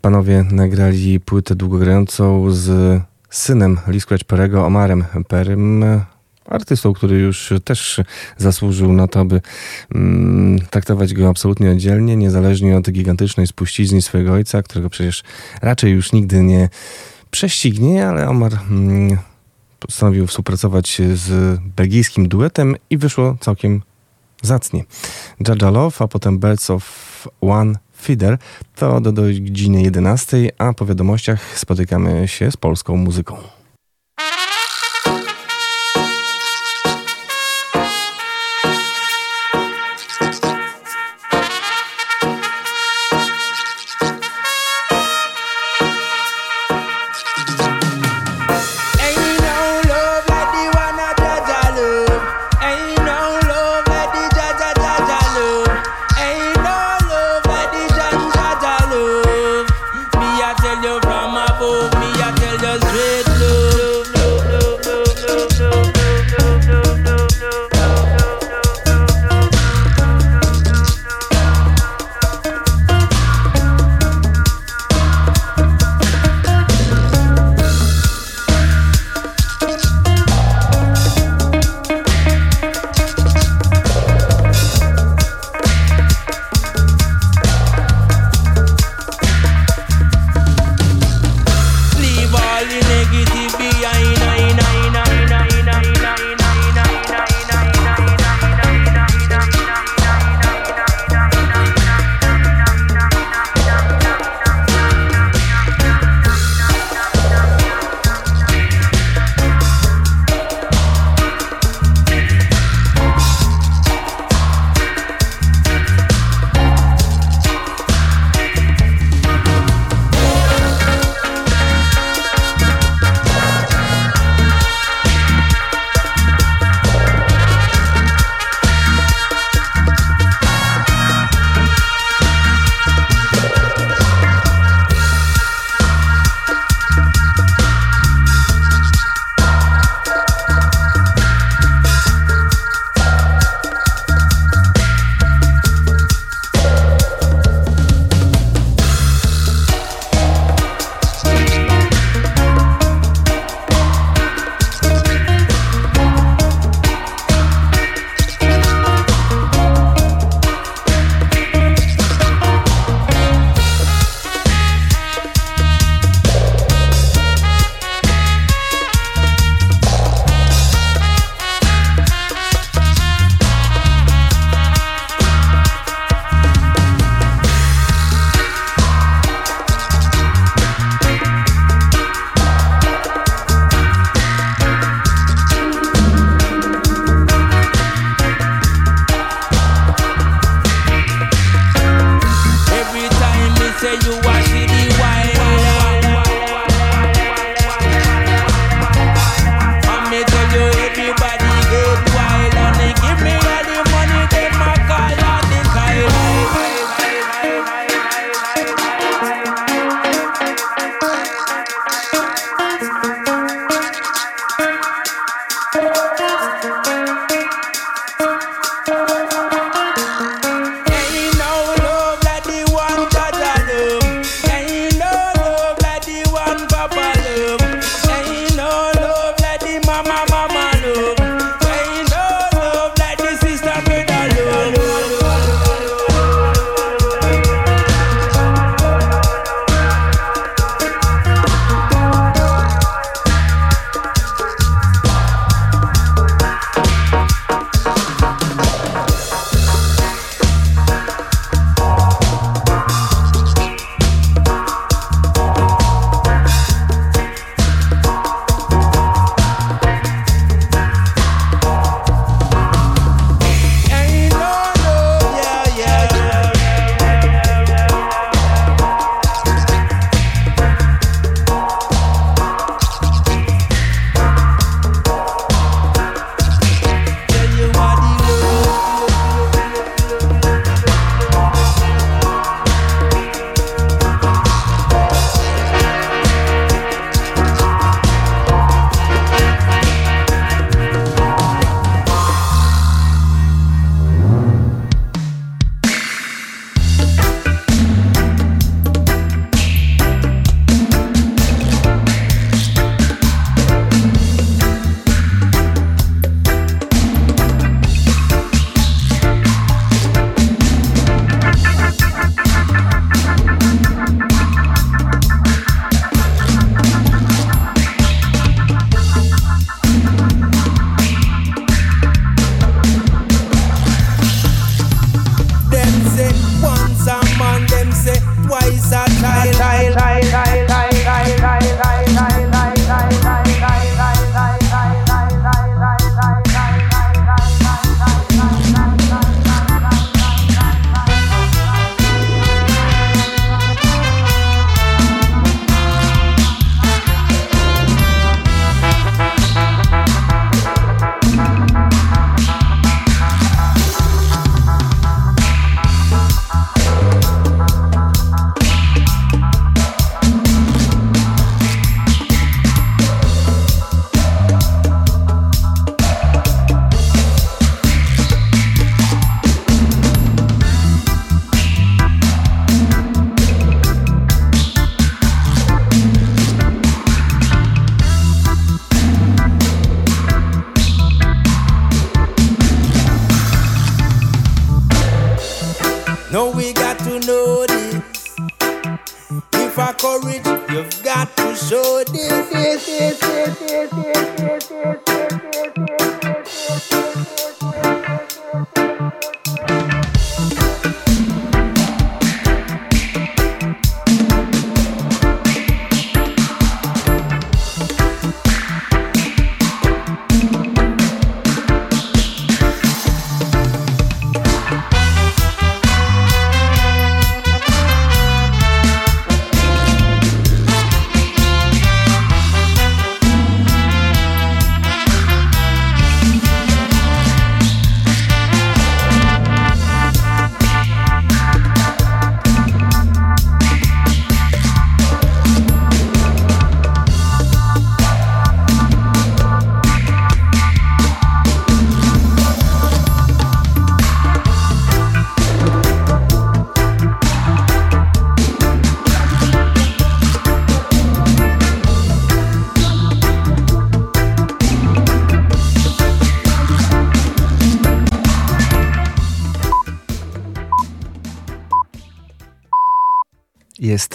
Panowie 0.00 0.44
nagrali 0.50 1.20
płytę 1.20 1.54
długogrającą 1.54 2.50
z 2.50 3.00
synem 3.30 3.78
Lee 3.86 4.00
Scratch 4.00 4.24
Perego, 4.24 4.66
Omarem 4.66 5.04
Perym, 5.28 5.84
artystą, 6.50 6.92
który 6.92 7.18
już 7.18 7.52
też 7.64 8.00
zasłużył 8.36 8.92
na 8.92 9.08
to, 9.08 9.20
aby 9.20 9.40
mm, 9.94 10.58
traktować 10.70 11.14
go 11.14 11.28
absolutnie 11.28 11.70
oddzielnie, 11.70 12.16
niezależnie 12.16 12.76
od 12.76 12.90
gigantycznej 12.90 13.46
spuścizny 13.46 14.02
swojego 14.02 14.32
ojca, 14.32 14.62
którego 14.62 14.90
przecież 14.90 15.22
raczej 15.62 15.92
już 15.92 16.12
nigdy 16.12 16.42
nie 16.42 16.68
prześcignie, 17.30 18.08
ale 18.08 18.28
Omar 18.28 18.52
mm, 18.70 19.18
postanowił 19.80 20.26
współpracować 20.26 21.00
z 21.14 21.58
belgijskim 21.76 22.28
duetem 22.28 22.76
i 22.90 22.98
wyszło 22.98 23.36
całkiem 23.40 23.82
zacnie. 24.42 24.84
Jaja 25.48 25.70
Love, 25.70 26.04
a 26.04 26.08
potem 26.08 26.38
Birds 26.38 26.70
of 26.70 27.28
One 27.40 27.74
Feeder 28.02 28.38
to 28.74 29.00
do 29.00 29.12
godziny 29.12 29.82
11, 29.82 30.50
a 30.58 30.72
po 30.72 30.86
wiadomościach 30.86 31.58
spotykamy 31.58 32.28
się 32.28 32.50
z 32.50 32.56
polską 32.56 32.96
muzyką. 32.96 33.59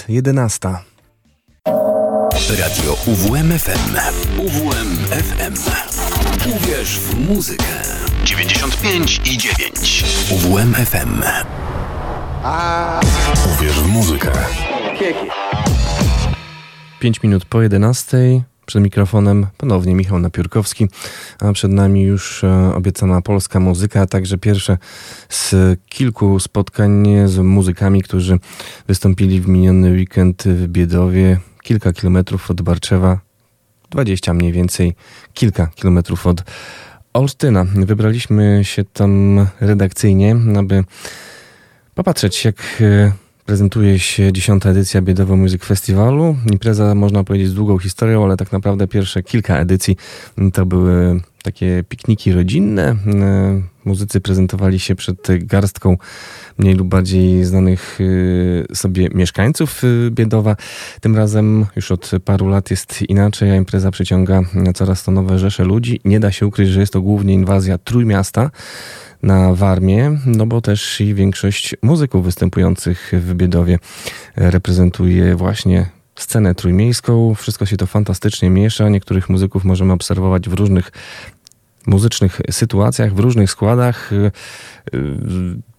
Jest 0.05 0.15
jedenasta. 0.15 0.83
Radio 2.59 2.97
UWMFM. 3.05 3.95
UWMFM. 4.37 5.53
Uwierz 6.55 6.99
w 6.99 7.29
muzykę. 7.29 7.63
95 8.23 9.21
i 9.25 9.37
9. 9.37 10.05
UWMFM. 10.31 11.23
Uwierz 13.55 13.79
w 13.79 13.87
muzykę. 13.87 14.31
5 16.99 17.23
minut 17.23 17.45
po 17.45 17.61
11. 17.61 18.43
Przed 18.65 18.83
mikrofonem 18.83 19.47
ponownie 19.57 19.95
Michał 19.95 20.19
Napiórkowski, 20.19 20.87
a 21.39 21.53
przed 21.53 21.71
nami 21.71 22.01
już 22.01 22.43
e, 22.43 22.75
obiecana 22.75 23.21
polska 23.21 23.59
muzyka, 23.59 24.01
a 24.01 24.05
także 24.05 24.37
pierwsze 24.37 24.77
z 25.29 25.55
kilku 25.89 26.39
spotkań 26.39 27.07
z 27.25 27.37
muzykami, 27.37 28.03
którzy 28.03 28.39
wystąpili 28.87 29.41
w 29.41 29.47
miniony 29.47 29.91
weekend 29.91 30.43
w 30.43 30.67
Biedowie, 30.67 31.39
kilka 31.63 31.93
kilometrów 31.93 32.51
od 32.51 32.61
Barczewa, 32.61 33.19
20 33.89 34.33
mniej 34.33 34.51
więcej, 34.51 34.95
kilka 35.33 35.67
kilometrów 35.67 36.27
od 36.27 36.43
Olsztyna. 37.13 37.65
Wybraliśmy 37.75 38.59
się 38.63 38.83
tam 38.83 39.45
redakcyjnie, 39.59 40.35
aby 40.57 40.83
popatrzeć 41.95 42.45
jak 42.45 42.55
e, 42.81 43.11
prezentuje 43.45 43.99
się 43.99 44.33
dziesiąta 44.33 44.69
edycja 44.69 45.01
Biedowo 45.01 45.35
Music 45.35 45.63
Festiwalu. 45.63 46.35
Impreza, 46.51 46.95
można 46.95 47.23
powiedzieć, 47.23 47.49
z 47.49 47.53
długą 47.53 47.77
historią, 47.77 48.23
ale 48.23 48.37
tak 48.37 48.51
naprawdę 48.51 48.87
pierwsze 48.87 49.23
kilka 49.23 49.57
edycji 49.57 49.97
to 50.53 50.65
były 50.65 51.21
takie 51.43 51.83
pikniki 51.89 52.31
rodzinne. 52.31 52.95
Muzycy 53.85 54.21
prezentowali 54.21 54.79
się 54.79 54.95
przed 54.95 55.27
garstką 55.39 55.97
mniej 56.57 56.75
lub 56.75 56.87
bardziej 56.87 57.45
znanych 57.45 57.99
e, 58.71 58.75
sobie 58.75 59.09
mieszkańców 59.13 59.81
e, 59.83 60.11
Biedowa. 60.11 60.55
Tym 61.01 61.15
razem 61.15 61.65
już 61.75 61.91
od 61.91 62.11
paru 62.25 62.47
lat 62.47 62.71
jest 62.71 63.01
inaczej, 63.01 63.51
a 63.51 63.55
impreza 63.55 63.91
przyciąga 63.91 64.41
coraz 64.75 65.03
to 65.03 65.11
nowe 65.11 65.39
rzesze 65.39 65.63
ludzi. 65.63 65.99
Nie 66.05 66.19
da 66.19 66.31
się 66.31 66.47
ukryć, 66.47 66.69
że 66.69 66.79
jest 66.79 66.93
to 66.93 67.01
głównie 67.01 67.33
inwazja 67.33 67.77
Trójmiasta 67.77 68.51
na 69.23 69.53
Warmię, 69.53 70.17
no 70.25 70.45
bo 70.45 70.61
też 70.61 71.01
i 71.01 71.13
większość 71.13 71.75
muzyków 71.81 72.25
występujących 72.25 73.11
w 73.13 73.33
Biedowie 73.33 73.79
reprezentuje 74.35 75.35
właśnie 75.35 75.85
scenę 76.15 76.55
trójmiejską. 76.55 77.35
Wszystko 77.35 77.65
się 77.65 77.77
to 77.77 77.87
fantastycznie 77.87 78.49
miesza. 78.49 78.89
Niektórych 78.89 79.29
muzyków 79.29 79.65
możemy 79.65 79.93
obserwować 79.93 80.49
w 80.49 80.53
różnych 80.53 80.91
muzycznych 81.87 82.41
sytuacjach, 82.51 83.13
w 83.13 83.19
różnych 83.19 83.51
składach 83.51 84.13
y, 84.13 84.31
y, 84.95 85.01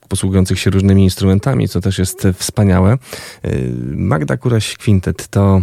posługujących 0.08 0.58
się 0.58 0.70
różnymi 0.70 1.04
instrumentami, 1.04 1.68
co 1.68 1.80
też 1.80 1.98
jest 1.98 2.28
wspaniałe. 2.34 2.98
Y, 3.44 3.72
Magda 3.96 4.36
Kuraś 4.36 4.76
Quintet 4.76 5.28
to 5.28 5.60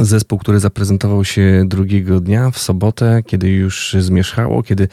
Zespół, 0.00 0.38
który 0.38 0.60
zaprezentował 0.60 1.24
się 1.24 1.64
drugiego 1.66 2.20
dnia 2.20 2.50
w 2.50 2.58
sobotę, 2.58 3.22
kiedy 3.26 3.48
już 3.48 3.96
zmierzchało, 3.98 4.62
kiedy 4.62 4.88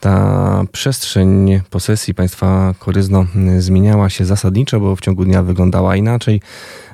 ta 0.00 0.62
przestrzeń 0.72 1.60
posesji 1.70 2.14
państwa 2.14 2.74
Koryzno 2.78 3.26
zmieniała 3.58 4.10
się 4.10 4.24
zasadniczo, 4.24 4.80
bo 4.80 4.96
w 4.96 5.00
ciągu 5.00 5.24
dnia 5.24 5.42
wyglądała 5.42 5.96
inaczej, 5.96 6.40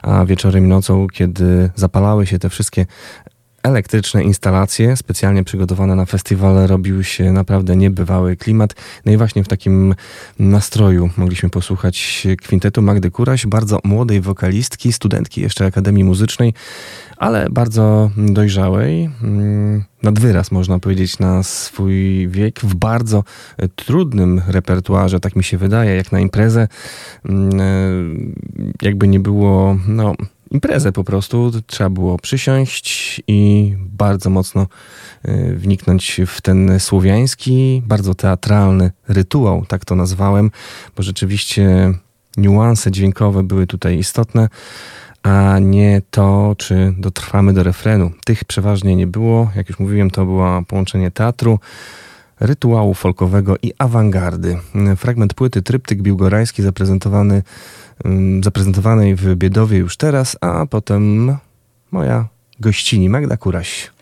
a 0.03 0.25
wieczorem 0.25 0.65
i 0.65 0.69
nocą, 0.69 1.07
kiedy 1.13 1.71
zapalały 1.75 2.27
się 2.27 2.39
te 2.39 2.51
wszystkie 2.51 2.87
elektryczne 3.65 4.23
instalacje 4.23 4.97
specjalnie 4.97 5.45
przygotowane 5.45 5.97
na 5.97 6.07
festiwal 6.07 6.67
robił 6.67 7.05
się 7.05 7.33
naprawdę 7.33 7.77
niebywały 7.77 8.37
klimat. 8.37 8.75
No 9.05 9.13
i 9.13 9.17
właśnie 9.17 9.45
w 9.45 9.49
takim 9.49 9.95
nastroju 10.39 11.11
mogliśmy 11.17 11.51
posłuchać 11.51 12.27
kwintetu 12.43 12.83
Magdy 12.83 13.11
Kuraś, 13.11 13.47
bardzo 13.47 13.79
młodej 13.85 14.21
wokalistki, 14.21 14.93
studentki 14.93 15.41
jeszcze 15.41 15.67
Akademii 15.67 16.05
Muzycznej, 16.05 16.55
ale 17.17 17.47
bardzo 17.51 18.11
dojrzałej, 18.17 19.11
mm, 19.23 19.85
nad 20.03 20.19
wyraz 20.19 20.51
można 20.51 20.79
powiedzieć 20.79 21.19
na 21.19 21.43
swój 21.43 22.29
wiek, 22.29 22.61
w 22.61 22.75
bardzo 22.75 23.25
trudnym 23.77 24.43
repertuarze, 24.49 25.21
tak 25.21 25.37
mi 25.37 25.45
się 25.45 25.59
wydaje, 25.59 25.97
jak 25.97 26.13
na 26.13 26.21
imprezę. 26.21 26.69
Mm, 27.25 27.61
e, 27.61 28.87
jakby 28.87 29.09
nie 29.09 29.21
było, 29.21 29.77
no 29.89 30.15
imprezę 30.51 30.93
po 30.93 31.05
prostu. 31.05 31.51
Trzeba 31.67 31.91
było 31.91 32.19
przysiąść 32.19 33.23
i 33.29 33.73
bardzo 33.79 34.31
mocno 34.31 34.67
y, 35.29 35.55
wniknąć 35.57 36.21
w 36.27 36.41
ten 36.41 36.81
słowiański, 36.81 37.83
bardzo 37.87 38.15
teatralny 38.15 38.91
rytuał, 39.09 39.67
tak 39.67 39.85
to 39.85 39.95
nazwałem, 39.95 40.51
bo 40.97 41.03
rzeczywiście 41.03 41.95
niuanse 42.37 42.91
dźwiękowe 42.91 43.43
były 43.43 43.67
tutaj 43.67 43.99
istotne, 43.99 44.49
a 45.23 45.59
nie 45.59 46.03
to, 46.11 46.55
czy 46.59 46.95
dotrwamy 46.99 47.53
do 47.53 47.63
refrenu. 47.63 48.11
Tych 48.25 48.45
przeważnie 48.45 48.97
nie 48.97 49.07
było. 49.07 49.51
Jak 49.57 49.69
już 49.69 49.79
mówiłem, 49.79 50.11
to 50.11 50.25
było 50.25 50.63
połączenie 50.69 51.11
teatru, 51.11 51.59
rytuału 52.41 52.95
folkowego 52.95 53.57
i 53.63 53.73
awangardy. 53.79 54.59
Fragment 54.97 55.35
płyty 55.35 55.63
Tryptyk 55.63 56.03
Biłgorajski 56.03 56.63
zaprezentowany 56.63 57.43
zaprezentowanej 58.45 59.17
w 59.17 59.37
Biedowie 59.37 59.79
już 59.79 59.97
teraz, 59.97 60.37
a 60.41 60.67
potem 60.67 61.37
moja 61.91 62.29
gościni 62.61 63.09
Magda 63.09 63.37
Kuraś. 63.37 63.94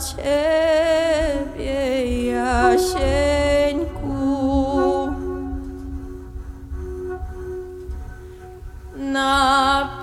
Ciebie 0.00 1.76
Jasieńku. 2.32 4.00
Na 8.96 9.99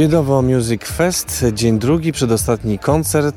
Biedowo 0.00 0.42
Music 0.42 0.84
Fest, 0.84 1.44
dzień 1.52 1.78
drugi, 1.78 2.12
przedostatni 2.12 2.78
koncert 2.78 3.36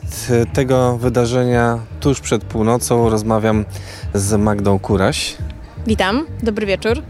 tego 0.53 0.97
wydarzenia. 0.97 1.79
Tuż 1.99 2.19
przed 2.19 2.43
północą 2.43 3.09
rozmawiam 3.09 3.65
z 4.13 4.39
Magdą 4.39 4.79
Kuraś. 4.79 5.37
Witam, 5.87 6.25
dobry 6.43 6.65
wieczór. 6.65 7.01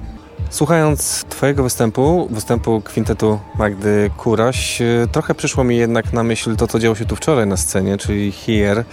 Słuchając 0.49 1.23
Twojego 1.29 1.63
występu, 1.63 2.27
występu 2.31 2.81
kwintetu 2.81 3.39
Magdy 3.57 4.11
Kuraś, 4.17 4.81
trochę 5.11 5.35
przyszło 5.35 5.63
mi 5.63 5.77
jednak 5.77 6.13
na 6.13 6.23
myśl 6.23 6.55
to, 6.55 6.67
co 6.67 6.79
działo 6.79 6.95
się 6.95 7.05
tu 7.05 7.15
wczoraj 7.15 7.47
na 7.47 7.57
scenie, 7.57 7.97
czyli 7.97 8.31
Here, 8.31 8.85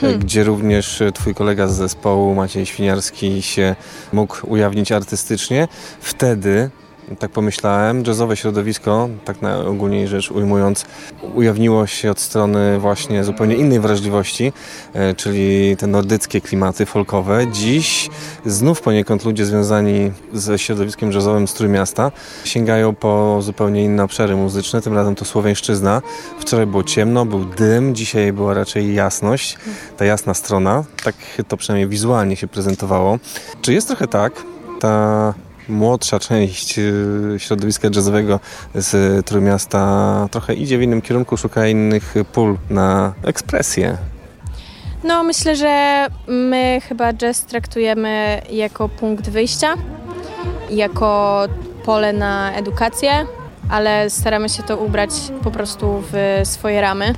hmm. 0.00 0.20
gdzie 0.20 0.44
również 0.44 1.02
Twój 1.14 1.34
kolega 1.34 1.66
z 1.66 1.72
zespołu 1.72 2.34
Maciej 2.34 2.66
Świniarski 2.66 3.42
się 3.42 3.76
mógł 4.12 4.36
ujawnić 4.46 4.92
artystycznie. 4.92 5.68
Wtedy 6.00 6.70
tak 7.18 7.30
pomyślałem, 7.30 8.02
jazzowe 8.06 8.36
środowisko, 8.36 9.08
tak 9.24 9.42
na 9.42 9.58
ogólnie 9.58 10.08
rzecz 10.08 10.30
ujmując, 10.30 10.86
ujawniło 11.34 11.86
się 11.86 12.10
od 12.10 12.20
strony 12.20 12.78
właśnie 12.78 13.24
zupełnie 13.24 13.56
innej 13.56 13.80
wrażliwości, 13.80 14.52
e, 14.94 15.14
czyli 15.14 15.76
te 15.76 15.86
nordyckie 15.86 16.40
klimaty 16.40 16.86
folkowe. 16.86 17.46
Dziś 17.52 18.10
znów 18.46 18.80
poniekąd 18.80 19.24
ludzie 19.24 19.46
związani 19.46 20.12
ze 20.32 20.58
środowiskiem 20.58 21.12
jazzowym 21.12 21.48
z 21.48 21.54
Trójmiasta 21.54 22.12
sięgają 22.44 22.94
po 22.94 23.38
zupełnie 23.42 23.84
inne 23.84 24.04
obszary 24.04 24.36
muzyczne, 24.36 24.80
tym 24.80 24.94
razem 24.94 25.14
to 25.14 25.24
Słowiańszczyzna. 25.24 26.02
Wczoraj 26.40 26.66
było 26.66 26.82
ciemno, 26.82 27.24
był 27.26 27.44
dym, 27.44 27.94
dzisiaj 27.94 28.32
była 28.32 28.54
raczej 28.54 28.94
jasność, 28.94 29.58
ta 29.96 30.04
jasna 30.04 30.34
strona, 30.34 30.84
tak 31.04 31.14
to 31.48 31.56
przynajmniej 31.56 31.88
wizualnie 31.88 32.36
się 32.36 32.46
prezentowało. 32.46 33.18
Czy 33.62 33.72
jest 33.72 33.86
trochę 33.88 34.06
tak, 34.06 34.32
ta 34.80 35.34
młodsza 35.68 36.18
część 36.18 36.78
y, 36.78 37.36
środowiska 37.38 37.88
jazzowego 37.94 38.40
z 38.74 39.26
Trójmiasta 39.26 40.28
trochę 40.30 40.54
idzie 40.54 40.78
w 40.78 40.82
innym 40.82 41.02
kierunku, 41.02 41.36
szuka 41.36 41.66
innych 41.66 42.14
pól 42.32 42.56
na 42.70 43.12
ekspresję. 43.24 43.96
No, 45.04 45.22
myślę, 45.22 45.56
że 45.56 46.06
my 46.26 46.80
chyba 46.88 47.12
jazz 47.12 47.44
traktujemy 47.44 48.42
jako 48.50 48.88
punkt 48.88 49.28
wyjścia, 49.28 49.74
jako 50.70 51.42
pole 51.84 52.12
na 52.12 52.52
edukację, 52.52 53.10
ale 53.70 54.10
staramy 54.10 54.48
się 54.48 54.62
to 54.62 54.76
ubrać 54.76 55.10
po 55.42 55.50
prostu 55.50 56.02
w 56.12 56.40
swoje 56.44 56.80
ramy 56.80 57.14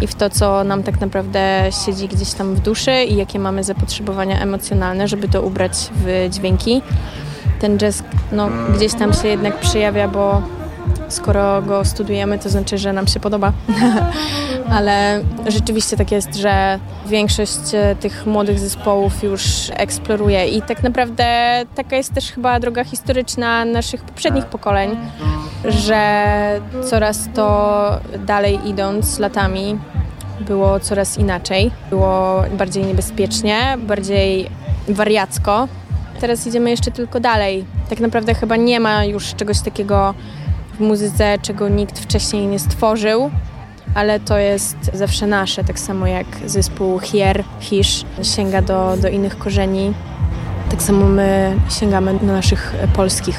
i 0.00 0.06
w 0.06 0.14
to, 0.14 0.30
co 0.30 0.64
nam 0.64 0.82
tak 0.82 1.00
naprawdę 1.00 1.70
siedzi 1.86 2.08
gdzieś 2.08 2.32
tam 2.32 2.54
w 2.54 2.60
duszy 2.60 3.04
i 3.04 3.16
jakie 3.16 3.38
mamy 3.38 3.64
zapotrzebowania 3.64 4.40
emocjonalne, 4.40 5.08
żeby 5.08 5.28
to 5.28 5.42
ubrać 5.42 5.72
w 5.94 6.28
dźwięki 6.30 6.82
ten 7.60 7.78
jazz 7.78 8.02
no, 8.32 8.48
gdzieś 8.76 8.94
tam 8.94 9.12
się 9.12 9.28
jednak 9.28 9.60
przejawia, 9.60 10.08
bo 10.08 10.42
skoro 11.08 11.62
go 11.62 11.84
studujemy, 11.84 12.38
to 12.38 12.48
znaczy, 12.48 12.78
że 12.78 12.92
nam 12.92 13.06
się 13.06 13.20
podoba. 13.20 13.52
Ale 14.76 15.20
rzeczywiście 15.46 15.96
tak 15.96 16.12
jest, 16.12 16.34
że 16.34 16.78
większość 17.06 17.74
e, 17.74 17.96
tych 18.00 18.26
młodych 18.26 18.58
zespołów 18.58 19.22
już 19.22 19.42
eksploruje 19.76 20.48
i 20.48 20.62
tak 20.62 20.82
naprawdę 20.82 21.24
taka 21.74 21.96
jest 21.96 22.14
też 22.14 22.32
chyba 22.32 22.60
droga 22.60 22.84
historyczna 22.84 23.64
naszych 23.64 24.02
poprzednich 24.02 24.44
pokoleń, 24.44 24.96
że 25.64 26.60
coraz 26.84 27.28
to 27.34 28.00
dalej 28.26 28.58
idąc 28.68 29.18
latami 29.18 29.78
było 30.40 30.80
coraz 30.80 31.18
inaczej. 31.18 31.70
Było 31.90 32.44
bardziej 32.58 32.84
niebezpiecznie, 32.84 33.78
bardziej 33.78 34.50
wariacko, 34.88 35.68
Teraz 36.24 36.46
idziemy 36.46 36.70
jeszcze 36.70 36.90
tylko 36.90 37.20
dalej. 37.20 37.64
Tak 37.90 38.00
naprawdę 38.00 38.34
chyba 38.34 38.56
nie 38.56 38.80
ma 38.80 39.04
już 39.04 39.34
czegoś 39.34 39.60
takiego 39.60 40.14
w 40.74 40.80
muzyce, 40.80 41.38
czego 41.42 41.68
nikt 41.68 41.98
wcześniej 41.98 42.46
nie 42.46 42.58
stworzył, 42.58 43.30
ale 43.94 44.20
to 44.20 44.38
jest 44.38 44.76
zawsze 44.94 45.26
nasze, 45.26 45.64
tak 45.64 45.78
samo 45.78 46.06
jak 46.06 46.26
zespół 46.46 46.98
Hier, 46.98 47.44
Hisz 47.60 48.04
sięga 48.22 48.62
do, 48.62 48.96
do 49.02 49.08
innych 49.08 49.38
korzeni. 49.38 49.94
Tak 50.70 50.82
samo 50.82 51.06
my 51.06 51.56
sięgamy 51.80 52.14
do 52.14 52.26
naszych 52.26 52.74
polskich. 52.94 53.38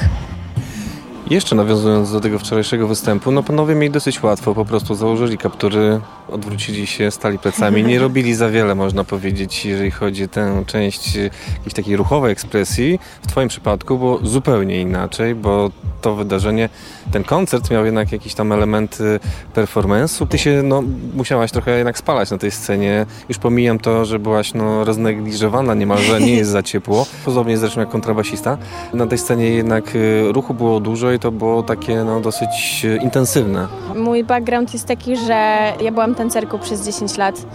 Jeszcze 1.30 1.56
nawiązując 1.56 2.12
do 2.12 2.20
tego 2.20 2.38
wczorajszego 2.38 2.88
występu, 2.88 3.30
no 3.30 3.42
panowie 3.42 3.74
mieli 3.74 3.92
dosyć 3.92 4.22
łatwo, 4.22 4.54
po 4.54 4.64
prostu 4.64 4.94
założyli 4.94 5.38
kaptury, 5.38 6.00
odwrócili 6.28 6.86
się, 6.86 7.10
stali 7.10 7.38
plecami, 7.38 7.84
nie 7.84 7.98
robili 7.98 8.34
za 8.34 8.50
wiele, 8.50 8.74
można 8.74 9.04
powiedzieć, 9.04 9.66
jeżeli 9.66 9.90
chodzi 9.90 10.24
o 10.24 10.28
tę 10.28 10.64
część 10.66 11.14
jakiejś 11.56 11.74
takiej 11.74 11.96
ruchowej 11.96 12.32
ekspresji. 12.32 12.98
W 13.22 13.26
twoim 13.26 13.48
przypadku 13.48 13.98
było 13.98 14.18
zupełnie 14.22 14.80
inaczej, 14.80 15.34
bo 15.34 15.70
to 16.00 16.14
wydarzenie, 16.14 16.68
ten 17.12 17.24
koncert 17.24 17.70
miał 17.70 17.84
jednak 17.84 18.12
jakieś 18.12 18.34
tam 18.34 18.52
elementy 18.52 19.20
performance'u. 19.54 20.26
Ty 20.26 20.38
się 20.38 20.62
no, 20.64 20.82
musiałaś 21.14 21.52
trochę 21.52 21.76
jednak 21.76 21.98
spalać 21.98 22.30
na 22.30 22.38
tej 22.38 22.50
scenie. 22.50 23.06
Już 23.28 23.38
pomijam 23.38 23.78
to, 23.78 24.04
że 24.04 24.18
byłaś 24.18 24.54
no, 24.54 24.84
roznegliżowana 24.84 25.74
niemalże, 25.74 26.20
nie 26.20 26.34
jest 26.34 26.50
za 26.50 26.62
ciepło. 26.62 27.06
Podobnie 27.24 27.58
zresztą 27.58 27.80
jak 27.80 27.88
kontrabasista. 27.88 28.58
Na 28.94 29.06
tej 29.06 29.18
scenie 29.18 29.50
jednak 29.50 29.96
y, 29.96 30.32
ruchu 30.32 30.54
było 30.54 30.80
dużo 30.80 31.10
to 31.18 31.32
było 31.32 31.62
takie 31.62 32.04
no, 32.04 32.20
dosyć 32.20 32.84
y, 32.84 32.96
intensywne. 32.96 33.68
Mój 33.94 34.24
background 34.24 34.72
jest 34.72 34.86
taki, 34.86 35.16
że 35.16 35.72
ja 35.80 35.92
byłam 35.92 36.14
tancerką 36.14 36.58
przez 36.58 36.86
10 36.86 37.16
lat 37.16 37.46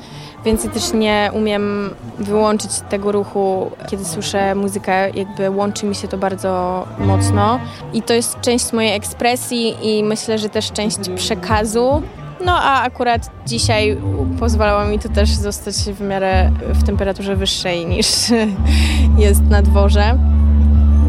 więc 0.45 0.63
ja 0.63 0.69
też 0.69 0.93
nie 0.93 1.29
umiem 1.33 1.89
wyłączyć 2.19 2.71
tego 2.89 3.11
ruchu, 3.11 3.71
kiedy 3.87 4.05
słyszę 4.05 4.55
muzykę, 4.55 5.09
jakby 5.09 5.49
łączy 5.49 5.85
mi 5.85 5.95
się 5.95 6.07
to 6.07 6.17
bardzo 6.17 6.85
mocno 6.99 7.59
i 7.93 8.01
to 8.01 8.13
jest 8.13 8.41
część 8.41 8.73
mojej 8.73 8.95
ekspresji 8.95 9.75
i 9.81 10.03
myślę, 10.03 10.37
że 10.37 10.49
też 10.49 10.71
część 10.71 10.97
przekazu. 11.15 12.01
No 12.45 12.51
a 12.61 12.81
akurat 12.81 13.29
dzisiaj 13.45 13.97
pozwalało 14.39 14.85
mi 14.85 14.99
to 14.99 15.09
też 15.09 15.29
zostać 15.29 15.75
w 15.75 16.01
miarę 16.01 16.51
w 16.73 16.83
temperaturze 16.83 17.35
wyższej 17.35 17.85
niż 17.85 18.07
jest 19.17 19.41
na 19.41 19.61
dworze. 19.61 20.17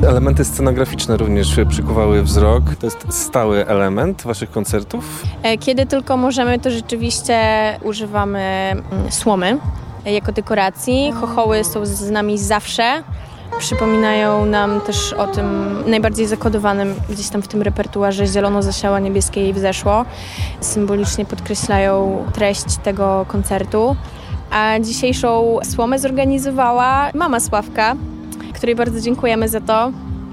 Elementy 0.09 0.44
scenograficzne 0.44 1.16
również 1.16 1.57
przykuwały 1.68 2.22
wzrok. 2.22 2.62
To 2.80 2.86
jest 2.86 3.07
stały 3.09 3.66
element 3.66 4.22
waszych 4.22 4.50
koncertów? 4.50 5.22
E, 5.42 5.59
kiedy 5.59 5.86
tylko 5.86 6.16
możemy, 6.16 6.59
to 6.59 6.70
rzeczywiście 6.70 7.38
używamy 7.82 8.40
mm, 8.40 8.82
słomy 9.11 9.59
jako 10.05 10.32
dekoracji. 10.32 11.12
Chochoły 11.20 11.64
są 11.64 11.86
z 11.86 12.11
nami 12.11 12.38
zawsze. 12.38 13.03
Przypominają 13.59 14.46
nam 14.46 14.80
też 14.80 15.12
o 15.12 15.26
tym 15.26 15.76
najbardziej 15.86 16.26
zakodowanym 16.26 16.94
gdzieś 17.11 17.28
tam 17.28 17.42
w 17.42 17.48
tym 17.48 17.62
repertuarze 17.62 18.26
zielono 18.26 18.62
zasiała, 18.62 19.00
niebieskie 19.00 19.40
jej 19.40 19.53
wzeszło. 19.53 20.05
Symbolicznie 20.61 21.24
podkreślają 21.24 22.24
treść 22.34 22.76
tego 22.76 23.26
koncertu. 23.28 23.96
A 24.50 24.80
dzisiejszą 24.80 25.59
słomę 25.64 25.98
zorganizowała 25.98 27.11
mama 27.14 27.40
Sławka, 27.40 27.96
której 28.53 28.74
bardzo 28.74 29.00
dziękujemy 29.00 29.48
za 29.48 29.61
to. 29.61 29.92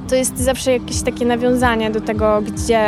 To 0.10 0.16
jest 0.16 0.38
zawsze 0.38 0.72
jakieś 0.72 1.02
takie 1.02 1.26
nawiązanie 1.26 1.92
do 1.92 2.02
tego, 2.02 2.42
gdzie, 2.42 2.84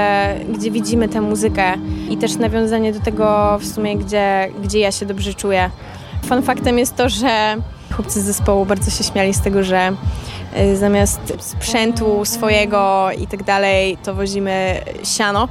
gdzie 0.54 0.72
widzimy 0.72 1.10
tę 1.10 1.22
muzykę 1.22 1.74
i 2.10 2.18
też 2.18 2.36
nawiązanie 2.36 2.94
do 2.94 3.00
tego 3.00 3.58
w 3.60 3.66
sumie, 3.66 3.98
gdzie, 3.98 4.50
gdzie 4.64 4.80
ja 4.80 4.92
się 4.92 5.06
dobrze 5.06 5.34
czuję. 5.34 5.70
Fun 6.26 6.42
faktem 6.42 6.80
jest 6.80 6.96
to, 6.96 7.10
że 7.10 7.56
chłopcy 7.96 8.22
z 8.22 8.26
zespołu 8.26 8.66
bardzo 8.66 8.92
się 8.92 9.04
śmiali 9.04 9.34
z 9.34 9.42
tego, 9.42 9.64
że 9.64 9.92
y, 10.60 10.78
zamiast 10.78 11.20
sprzętu 11.40 12.26
swojego 12.26 13.10
i 13.20 13.28
tak 13.28 13.44
dalej, 13.44 13.98
to 14.04 14.14
wozimy 14.14 14.82
siano. 15.04 15.48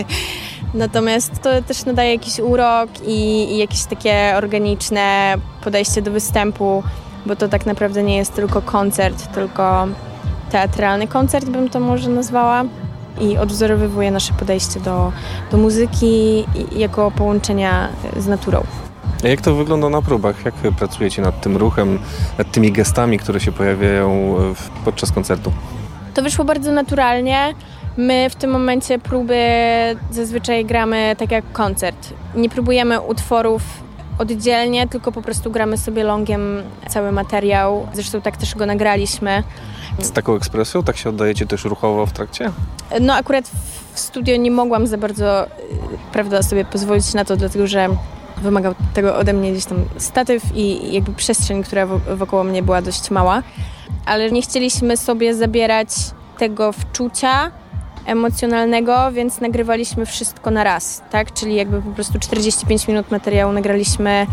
Natomiast 0.74 1.42
to 1.42 1.62
też 1.62 1.84
nadaje 1.84 2.12
jakiś 2.12 2.38
urok 2.38 2.90
i, 3.06 3.52
i 3.52 3.58
jakieś 3.58 3.84
takie 3.84 4.34
organiczne 4.36 5.34
podejście 5.64 6.02
do 6.02 6.10
występu 6.10 6.82
bo 7.26 7.36
to 7.36 7.48
tak 7.48 7.66
naprawdę 7.66 8.02
nie 8.02 8.16
jest 8.16 8.34
tylko 8.34 8.62
koncert, 8.62 9.34
tylko 9.34 9.86
teatralny 10.50 11.06
koncert 11.06 11.46
bym 11.48 11.70
to 11.70 11.80
może 11.80 12.10
nazwała 12.10 12.64
i 13.20 13.38
odwzorowywuje 13.38 14.10
nasze 14.10 14.32
podejście 14.32 14.80
do, 14.80 15.12
do 15.50 15.56
muzyki 15.56 16.44
jako 16.76 17.10
połączenia 17.10 17.88
z 18.16 18.26
naturą. 18.26 18.62
A 19.24 19.28
jak 19.28 19.40
to 19.40 19.54
wygląda 19.54 19.88
na 19.88 20.02
próbach? 20.02 20.44
Jak 20.44 20.54
pracujecie 20.54 21.22
nad 21.22 21.40
tym 21.40 21.56
ruchem, 21.56 21.98
nad 22.38 22.50
tymi 22.50 22.72
gestami, 22.72 23.18
które 23.18 23.40
się 23.40 23.52
pojawiają 23.52 24.36
podczas 24.84 25.12
koncertu? 25.12 25.52
To 26.14 26.22
wyszło 26.22 26.44
bardzo 26.44 26.72
naturalnie. 26.72 27.54
My 27.96 28.30
w 28.30 28.34
tym 28.34 28.50
momencie 28.50 28.98
próby 28.98 29.36
zazwyczaj 30.10 30.64
gramy 30.64 31.16
tak 31.18 31.30
jak 31.30 31.52
koncert. 31.52 32.14
Nie 32.34 32.48
próbujemy 32.48 33.00
utworów 33.00 33.62
oddzielnie, 34.18 34.88
tylko 34.88 35.12
po 35.12 35.22
prostu 35.22 35.50
gramy 35.50 35.78
sobie 35.78 36.04
longiem 36.04 36.62
cały 36.88 37.12
materiał. 37.12 37.88
Zresztą 37.92 38.20
tak 38.20 38.36
też 38.36 38.54
go 38.54 38.66
nagraliśmy. 38.66 39.42
Z 39.98 40.10
taką 40.10 40.34
ekspresją? 40.36 40.82
Tak 40.82 40.96
się 40.96 41.08
oddajecie 41.08 41.46
też 41.46 41.64
ruchowo 41.64 42.06
w 42.06 42.12
trakcie? 42.12 42.50
No 43.00 43.14
akurat 43.14 43.50
w 43.92 44.00
studio 44.00 44.36
nie 44.36 44.50
mogłam 44.50 44.86
za 44.86 44.98
bardzo 44.98 45.46
y, 45.46 45.48
prawda, 46.12 46.42
sobie 46.42 46.64
pozwolić 46.64 47.14
na 47.14 47.24
to, 47.24 47.36
dlatego 47.36 47.66
że 47.66 47.88
wymagał 48.42 48.74
tego 48.94 49.16
ode 49.16 49.32
mnie 49.32 49.52
gdzieś 49.52 49.64
tam 49.64 49.84
statyw 49.98 50.42
i 50.54 50.92
jakby 50.92 51.12
przestrzeń, 51.12 51.62
która 51.62 51.86
wokół 52.16 52.44
mnie 52.44 52.62
była 52.62 52.82
dość 52.82 53.10
mała. 53.10 53.42
Ale 54.06 54.30
nie 54.30 54.42
chcieliśmy 54.42 54.96
sobie 54.96 55.34
zabierać 55.34 55.88
tego 56.38 56.72
wczucia 56.72 57.50
emocjonalnego, 58.10 59.12
więc 59.12 59.40
nagrywaliśmy 59.40 60.06
wszystko 60.06 60.50
na 60.50 60.64
raz, 60.64 61.02
tak? 61.10 61.32
Czyli 61.32 61.54
jakby 61.54 61.82
po 61.82 61.90
prostu 61.90 62.18
45 62.18 62.88
minut 62.88 63.10
materiału 63.10 63.52
nagraliśmy 63.52 64.26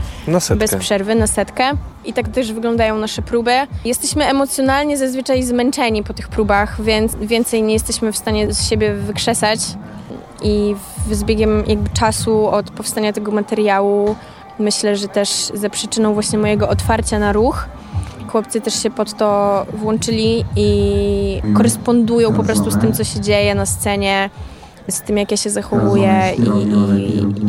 bez 0.58 0.76
przerwy 0.76 1.16
na 1.16 1.28
setkę. 1.28 1.72
I 2.06 2.14
tak 2.14 2.28
też 2.28 2.54
wyglądają 2.54 2.98
nasze 2.98 3.22
próby. 3.22 3.52
Jesteśmy 3.86 4.26
emocjonalnie 4.26 4.98
zazwyczaj 4.98 5.44
zmęczeni 5.44 6.04
po 6.04 6.14
tych 6.14 6.28
próbach, 6.28 6.82
więc 6.82 7.16
więcej 7.16 7.64
nie 7.64 7.74
jesteśmy 7.74 8.12
w 8.12 8.18
stanie 8.18 8.54
z 8.54 8.70
siebie 8.70 8.94
wykrzesać. 8.94 9.60
I 10.44 10.76
z 11.12 11.24
biegiem 11.24 11.64
jakby 11.68 11.90
czasu 11.90 12.48
od 12.48 12.72
powstania 12.72 13.14
tego 13.14 13.32
materiału 13.32 14.16
myślę, 14.60 14.96
że 14.96 15.08
też 15.08 15.52
za 15.54 15.70
przyczyną 15.70 16.14
właśnie 16.14 16.40
mojego 16.40 16.70
otwarcia 16.70 17.20
na 17.20 17.34
ruch 17.34 17.66
chłopcy 18.28 18.62
też 18.62 18.84
się 18.84 18.90
pod 18.90 19.18
to 19.18 19.66
włączyli 19.74 20.46
i 20.56 21.42
korespondują 21.54 22.34
po 22.34 22.44
prostu 22.44 22.72
z 22.72 22.78
tym, 22.78 22.94
co 22.94 23.04
się 23.04 23.20
dzieje 23.20 23.56
na 23.56 23.66
scenie, 23.66 24.30
z 24.88 25.02
tym, 25.02 25.18
jak 25.18 25.32
ja 25.32 25.38
się 25.38 25.50
zachowuję 25.50 26.22
i, 26.38 26.42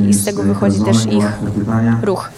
i, 0.05 0.11
i 0.11 0.15
z 0.15 0.25
tego 0.25 0.43
wychodzi 0.43 0.81
też 0.85 1.07
ich 1.07 1.25
ruch. 2.03 2.31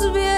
los 0.00 0.12
bienes. 0.12 0.37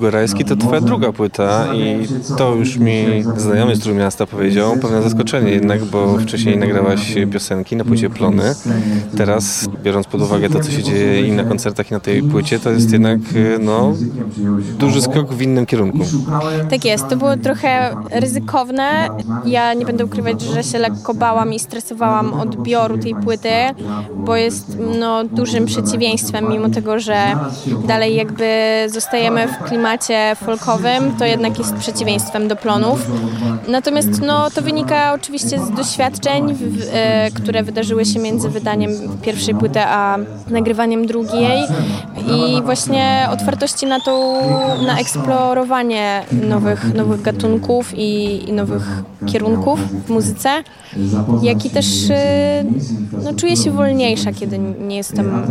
Biłgorajski 0.00 0.44
to 0.44 0.56
twoja 0.56 0.80
druga 0.80 1.12
płyta 1.12 1.74
i 1.74 2.08
to 2.36 2.54
już 2.54 2.76
mi 2.76 3.24
znajomy 3.36 3.76
z 3.76 3.80
Trójmiasta 3.80 4.26
powiedział, 4.26 4.76
pewne 4.76 5.02
zaskoczenie 5.02 5.50
jednak, 5.50 5.84
bo 5.84 6.18
wcześniej 6.18 6.58
nagrałaś 6.58 7.14
piosenki 7.32 7.76
na 7.76 7.84
płycie 7.84 8.10
Plony. 8.10 8.54
Teraz, 9.16 9.68
biorąc 9.82 10.06
pod 10.06 10.22
uwagę 10.22 10.50
to, 10.50 10.60
co 10.60 10.70
się 10.70 10.82
dzieje 10.82 11.28
i 11.28 11.32
na 11.32 11.44
koncertach 11.44 11.90
i 11.90 11.94
na 11.94 12.00
tej 12.00 12.22
płycie, 12.22 12.58
to 12.58 12.70
jest 12.70 12.92
jednak 12.92 13.18
no, 13.60 13.94
duży 14.78 15.02
skok 15.02 15.32
w 15.32 15.42
innym 15.42 15.66
kierunku. 15.66 15.98
Tak 16.70 16.84
jest, 16.84 17.08
to 17.08 17.16
było 17.16 17.36
trochę 17.36 17.96
ryzykowne. 18.10 19.08
Ja 19.44 19.74
nie 19.74 19.86
będę 19.86 20.04
ukrywać, 20.04 20.42
że 20.42 20.62
się 20.62 20.78
lekko 20.78 21.14
bałam 21.14 21.52
i 21.52 21.58
stresowałam 21.58 22.34
odbioru 22.34 22.98
tej 22.98 23.14
płyty, 23.14 23.50
bo 24.16 24.36
jest 24.36 24.78
no, 25.00 25.24
dużym 25.24 25.66
przeciwieństwem, 25.66 26.48
mimo 26.48 26.68
tego, 26.68 27.00
że 27.00 27.16
dalej 27.86 28.16
jakby 28.16 28.46
zostajemy 28.88 29.48
w 29.48 29.68
klimacie 29.68 29.89
folkowym, 30.36 31.16
to 31.18 31.24
jednak 31.24 31.58
jest 31.58 31.74
przeciwieństwem 31.74 32.48
do 32.48 32.56
plonów. 32.56 33.06
Natomiast 33.68 34.20
no, 34.26 34.50
to 34.50 34.62
wynika 34.62 35.12
oczywiście 35.12 35.58
z 35.58 35.70
doświadczeń, 35.70 36.54
w, 36.54 36.88
e, 36.92 37.30
które 37.30 37.62
wydarzyły 37.62 38.04
się 38.04 38.18
między 38.18 38.48
wydaniem 38.48 38.90
pierwszej 39.22 39.54
płyty 39.54 39.80
a 39.80 40.18
nagrywaniem 40.50 41.06
drugiej 41.06 41.62
i 42.26 42.62
właśnie 42.62 43.28
otwartości 43.32 43.86
na 43.86 44.00
tą, 44.00 44.32
na 44.86 44.98
eksplorowanie 44.98 46.22
nowych, 46.48 46.94
nowych 46.94 47.22
gatunków 47.22 47.98
i, 47.98 48.40
i 48.48 48.52
nowych 48.52 49.02
kierunków 49.26 49.80
w 50.06 50.10
muzyce, 50.10 50.48
jak 51.42 51.64
i 51.64 51.70
też 51.70 51.86
e, 52.10 52.64
no, 53.24 53.34
czuję 53.34 53.56
się 53.56 53.70
wolniejsza, 53.70 54.32
kiedy 54.32 54.58
nie 54.58 54.96
jestem 54.96 55.46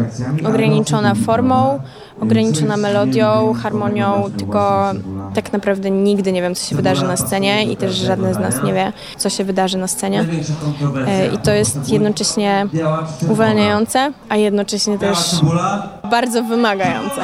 ograniczona 0.45 1.15
formą, 1.15 1.79
ograniczona 2.21 2.77
melodią, 2.77 3.53
harmonią, 3.53 4.23
tylko 4.37 4.91
tak 5.35 5.53
naprawdę 5.53 5.91
nigdy 5.91 6.31
nie 6.31 6.41
wiem, 6.41 6.55
co 6.55 6.69
się 6.69 6.75
wydarzy 6.75 7.03
na 7.03 7.17
scenie 7.17 7.65
i 7.65 7.77
też 7.77 7.95
żadne 7.95 8.33
z 8.33 8.39
nas 8.39 8.63
nie 8.63 8.73
wie, 8.73 8.93
co 9.17 9.29
się 9.29 9.43
wydarzy 9.43 9.77
na 9.77 9.87
scenie. 9.87 10.25
E, 11.07 11.27
I 11.27 11.37
to 11.37 11.51
jest 11.51 11.89
jednocześnie 11.89 12.67
uwalniające, 13.29 14.11
a 14.29 14.35
jednocześnie 14.35 14.99
też 14.99 15.17
bardzo 16.11 16.43
wymagające. 16.43 17.21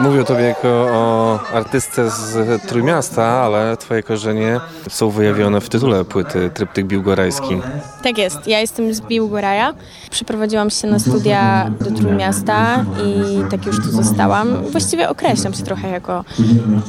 Mówię 0.00 0.20
o 0.20 0.24
tobie 0.24 0.42
jako 0.42 0.68
o 0.68 1.38
artystce 1.54 2.10
z 2.10 2.62
Trójmiasta, 2.62 3.24
ale 3.24 3.76
twoje 3.76 4.02
korzenie 4.02 4.60
są 4.88 5.10
wyjawione 5.10 5.60
w 5.60 5.68
tytule 5.68 6.04
płyty 6.04 6.50
Tryptyk 6.54 6.86
Biłgorajski. 6.86 7.60
Tak 8.02 8.18
jest. 8.18 8.46
Ja 8.46 8.60
jestem 8.60 8.94
z 8.94 9.00
Biłgoraja. 9.00 9.74
Przeprowadziłam 10.10 10.70
się 10.70 10.88
na 10.88 10.98
studia 10.98 11.70
do 11.80 11.90
Trójmiasta 11.90 12.84
i 13.04 13.40
tak 13.50 13.66
już 13.66 13.76
tu 13.76 13.90
zostałam. 13.90 14.62
Właściwie 14.62 15.08
określam 15.08 15.54
się 15.54 15.62
trochę 15.62 15.88
jako 15.88 16.24
mm, 16.38 16.82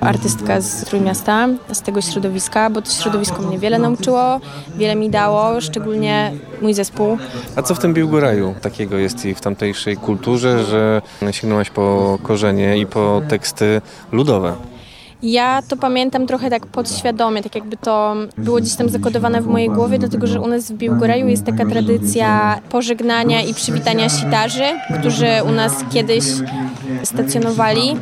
artystka 0.00 0.60
z 0.60 0.84
Trójmiasta, 0.84 1.48
z 1.72 1.82
tego 1.82 2.00
środowiska, 2.00 2.70
bo 2.70 2.82
to 2.82 2.90
środowisko 2.90 3.42
mnie 3.42 3.58
wiele 3.58 3.78
nauczyło, 3.78 4.40
wiele 4.76 4.96
mi 4.96 5.10
dało, 5.10 5.60
szczególnie 5.60 6.32
mój 6.62 6.74
zespół. 6.74 7.18
A 7.56 7.62
co 7.62 7.74
w 7.74 7.78
tym 7.78 7.94
Biłgoraju 7.94 8.54
takiego 8.60 8.96
jest 8.96 9.24
i 9.24 9.34
w 9.34 9.40
tamtejszej 9.40 9.96
kulturze, 9.96 10.64
że 10.64 11.02
sięgnęłaś 11.54 11.70
po 11.70 12.18
korzenie 12.22 12.78
i 12.78 12.86
po 12.86 13.22
teksty 13.28 13.80
ludowe? 14.12 14.56
Ja 15.24 15.62
to 15.68 15.76
pamiętam 15.76 16.26
trochę 16.26 16.50
tak 16.50 16.66
podświadomie, 16.66 17.42
tak 17.42 17.54
jakby 17.54 17.76
to 17.76 18.14
było 18.38 18.56
gdzieś 18.56 18.74
tam 18.74 18.88
zakodowane 18.88 19.42
w 19.42 19.46
mojej 19.46 19.70
głowie, 19.70 19.98
dlatego 19.98 20.26
że 20.26 20.40
u 20.40 20.46
nas 20.46 20.72
w 20.72 20.74
Biłgoraju 20.74 21.28
jest 21.28 21.44
taka 21.44 21.66
tradycja 21.66 22.60
pożegnania 22.70 23.42
i 23.42 23.54
przywitania 23.54 24.08
sitarzy, 24.08 24.64
którzy 25.00 25.28
u 25.48 25.52
nas 25.52 25.84
kiedyś 25.92 26.24
stacjonowali. 27.02 27.96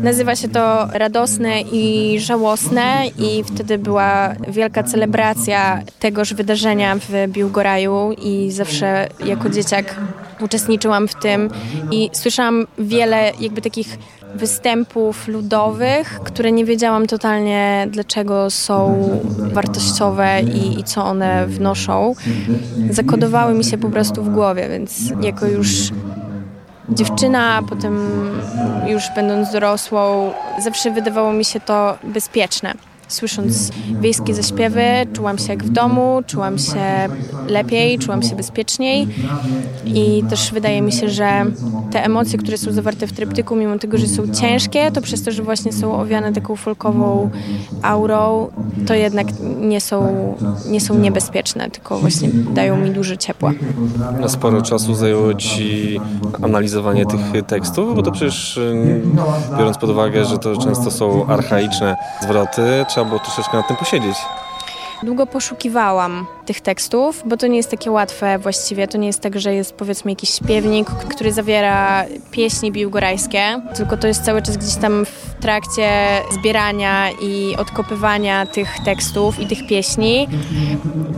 Nazywa 0.00 0.36
się 0.36 0.48
to 0.48 0.86
radosne 0.92 1.60
i 1.60 2.16
żałosne 2.20 3.02
i 3.18 3.44
wtedy 3.44 3.78
była 3.78 4.34
wielka 4.48 4.82
celebracja 4.82 5.82
tegoż 6.00 6.34
wydarzenia 6.34 6.96
w 6.96 7.28
Biłgoraju 7.28 8.12
i 8.22 8.50
zawsze 8.50 9.08
jako 9.26 9.48
dzieciak 9.48 9.96
uczestniczyłam 10.40 11.08
w 11.08 11.14
tym 11.14 11.50
i 11.90 12.10
słyszałam 12.12 12.66
wiele 12.78 13.32
jakby 13.40 13.62
takich 13.62 13.98
występów 14.34 15.28
ludowych, 15.28 16.20
które 16.24 16.52
nie 16.52 16.64
wiedziałam 16.64 17.06
totalnie 17.06 17.86
dlaczego 17.90 18.50
są 18.50 19.08
wartościowe 19.38 20.40
i, 20.40 20.80
i, 20.80 20.84
co 20.84 21.04
one 21.04 21.46
wnoszą. 21.46 22.14
Zakodowały 22.90 23.54
mi 23.54 23.64
się 23.64 23.78
po 23.78 23.88
prostu 23.88 24.22
w 24.22 24.28
głowie, 24.28 24.68
więc 24.68 25.12
jako 25.20 25.46
już 25.46 25.90
dziewczyna, 26.88 27.60
potem 27.68 28.08
już 28.86 29.02
będąc 29.14 29.52
dorosłą, 29.52 30.32
zawsze 30.62 30.90
wydawało 30.90 31.32
mi 31.32 31.44
się 31.44 31.60
to 31.60 31.98
bezpieczne. 32.04 32.74
Słysząc 33.08 33.70
wiejskie 34.00 34.34
zaśpiewy, 34.34 34.84
czułam 35.12 35.38
się 35.38 35.52
jak 35.52 35.64
w 35.64 35.68
domu, 35.68 36.22
czułam 36.26 36.58
się 36.58 37.08
lepiej, 37.48 37.98
czułam 37.98 38.22
się 38.22 38.36
bezpieczniej 38.36 39.08
i 39.84 40.24
też 40.30 40.52
wydaje 40.52 40.82
mi 40.82 40.92
się, 40.92 41.08
że 41.08 41.44
te 41.90 42.04
emocje, 42.04 42.38
które 42.38 42.58
są 42.58 42.72
zawarte 42.72 43.06
w 43.06 43.12
tryptyku, 43.12 43.56
mimo 43.56 43.78
tego, 43.78 43.98
że 43.98 44.06
są 44.06 44.28
ciężkie, 44.28 44.90
to 44.90 45.00
przez 45.00 45.22
to, 45.22 45.32
że 45.32 45.42
właśnie 45.42 45.72
są 45.72 46.00
owiane 46.00 46.32
taką 46.32 46.56
folkową 46.56 47.30
aurą, 47.82 48.48
to 48.86 48.94
jednak 48.94 49.26
nie 49.60 49.80
są, 49.80 50.34
nie 50.70 50.80
są 50.80 50.98
niebezpieczne, 50.98 51.70
tylko 51.70 51.98
właśnie 51.98 52.28
dają 52.28 52.76
mi 52.76 52.90
duże 52.90 53.18
ciepła. 53.18 53.52
Sporo 54.26 54.62
czasu 54.62 54.94
zajęło 54.94 55.34
Ci 55.34 56.00
analizowanie 56.42 57.06
tych 57.06 57.46
tekstów, 57.46 57.96
bo 57.96 58.02
to 58.02 58.12
przecież 58.12 58.60
biorąc 59.58 59.78
pod 59.78 59.90
uwagę, 59.90 60.24
że 60.24 60.38
to 60.38 60.56
często 60.56 60.90
są 60.90 61.26
archaiczne 61.26 61.96
zwroty, 62.22 62.84
trzeba 62.94 63.08
było 63.08 63.20
troszeczkę 63.20 63.56
nad 63.56 63.68
tym 63.68 63.76
posiedzieć. 63.76 64.16
Długo 65.02 65.26
poszukiwałam 65.26 66.26
tych 66.46 66.60
tekstów, 66.60 67.22
bo 67.26 67.36
to 67.36 67.46
nie 67.46 67.56
jest 67.56 67.70
takie 67.70 67.90
łatwe 67.90 68.38
właściwie. 68.38 68.88
To 68.88 68.98
nie 68.98 69.06
jest 69.06 69.20
tak, 69.20 69.40
że 69.40 69.54
jest 69.54 69.74
powiedzmy 69.74 70.10
jakiś 70.10 70.30
śpiewnik, 70.30 70.90
który 70.90 71.32
zawiera 71.32 72.04
pieśni 72.30 72.72
biłgorajskie, 72.72 73.60
tylko 73.76 73.96
to 73.96 74.06
jest 74.06 74.24
cały 74.24 74.42
czas 74.42 74.56
gdzieś 74.56 74.76
tam 74.76 75.06
w 75.06 75.34
trakcie 75.40 75.90
zbierania 76.30 77.10
i 77.22 77.56
odkopywania 77.56 78.46
tych 78.46 78.78
tekstów 78.84 79.40
i 79.40 79.46
tych 79.46 79.66
pieśni. 79.66 80.28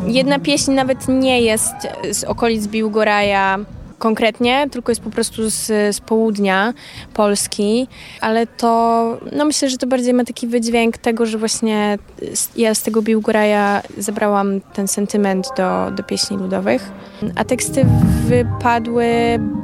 Jedna 0.06 0.38
pieśń 0.38 0.70
nawet 0.70 1.08
nie 1.08 1.40
jest 1.40 1.74
z 2.12 2.24
okolic 2.24 2.66
Biłgoraja, 2.66 3.58
konkretnie, 3.98 4.68
tylko 4.70 4.92
jest 4.92 5.00
po 5.00 5.10
prostu 5.10 5.50
z, 5.50 5.66
z 5.66 6.00
południa 6.00 6.74
Polski, 7.14 7.88
ale 8.20 8.46
to, 8.46 9.18
no 9.32 9.44
myślę, 9.44 9.70
że 9.70 9.78
to 9.78 9.86
bardziej 9.86 10.14
ma 10.14 10.24
taki 10.24 10.46
wydźwięk 10.46 10.98
tego, 10.98 11.26
że 11.26 11.38
właśnie 11.38 11.98
ja 12.56 12.74
z 12.74 12.82
tego 12.82 13.02
Biłgoraja 13.02 13.82
zebrałam 13.98 14.60
ten 14.60 14.88
sentyment 14.88 15.48
do, 15.56 15.90
do 15.90 16.02
pieśni 16.02 16.36
ludowych, 16.36 16.90
a 17.36 17.44
teksty 17.44 17.86
wypadły 18.26 19.06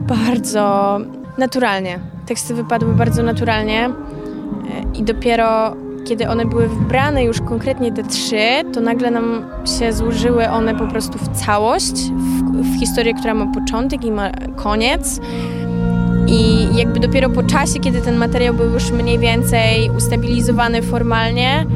bardzo 0.08 0.98
naturalnie. 1.38 1.98
Teksty 2.26 2.54
wypadły 2.54 2.94
bardzo 2.94 3.22
naturalnie 3.22 3.90
i 4.94 5.02
dopiero 5.02 5.76
kiedy 6.04 6.28
one 6.28 6.44
były 6.46 6.68
wbrane 6.68 7.24
już 7.24 7.40
konkretnie 7.40 7.92
te 7.92 8.02
trzy, 8.02 8.72
to 8.72 8.80
nagle 8.80 9.10
nam 9.10 9.44
się 9.78 9.92
złożyły 9.92 10.48
one 10.48 10.74
po 10.74 10.86
prostu 10.86 11.18
w 11.18 11.28
całość, 11.28 11.94
w, 11.94 12.62
w 12.62 12.80
historię, 12.80 13.14
która 13.14 13.34
ma 13.34 13.46
początek 13.46 14.04
i 14.04 14.12
ma 14.12 14.30
koniec. 14.56 15.20
I 16.26 16.68
jakby 16.76 17.00
dopiero 17.00 17.30
po 17.30 17.42
czasie, 17.42 17.80
kiedy 17.80 18.00
ten 18.00 18.16
materiał 18.16 18.54
był 18.54 18.70
już 18.70 18.90
mniej 18.90 19.18
więcej 19.18 19.90
ustabilizowany 19.96 20.82
formalnie, 20.82 21.66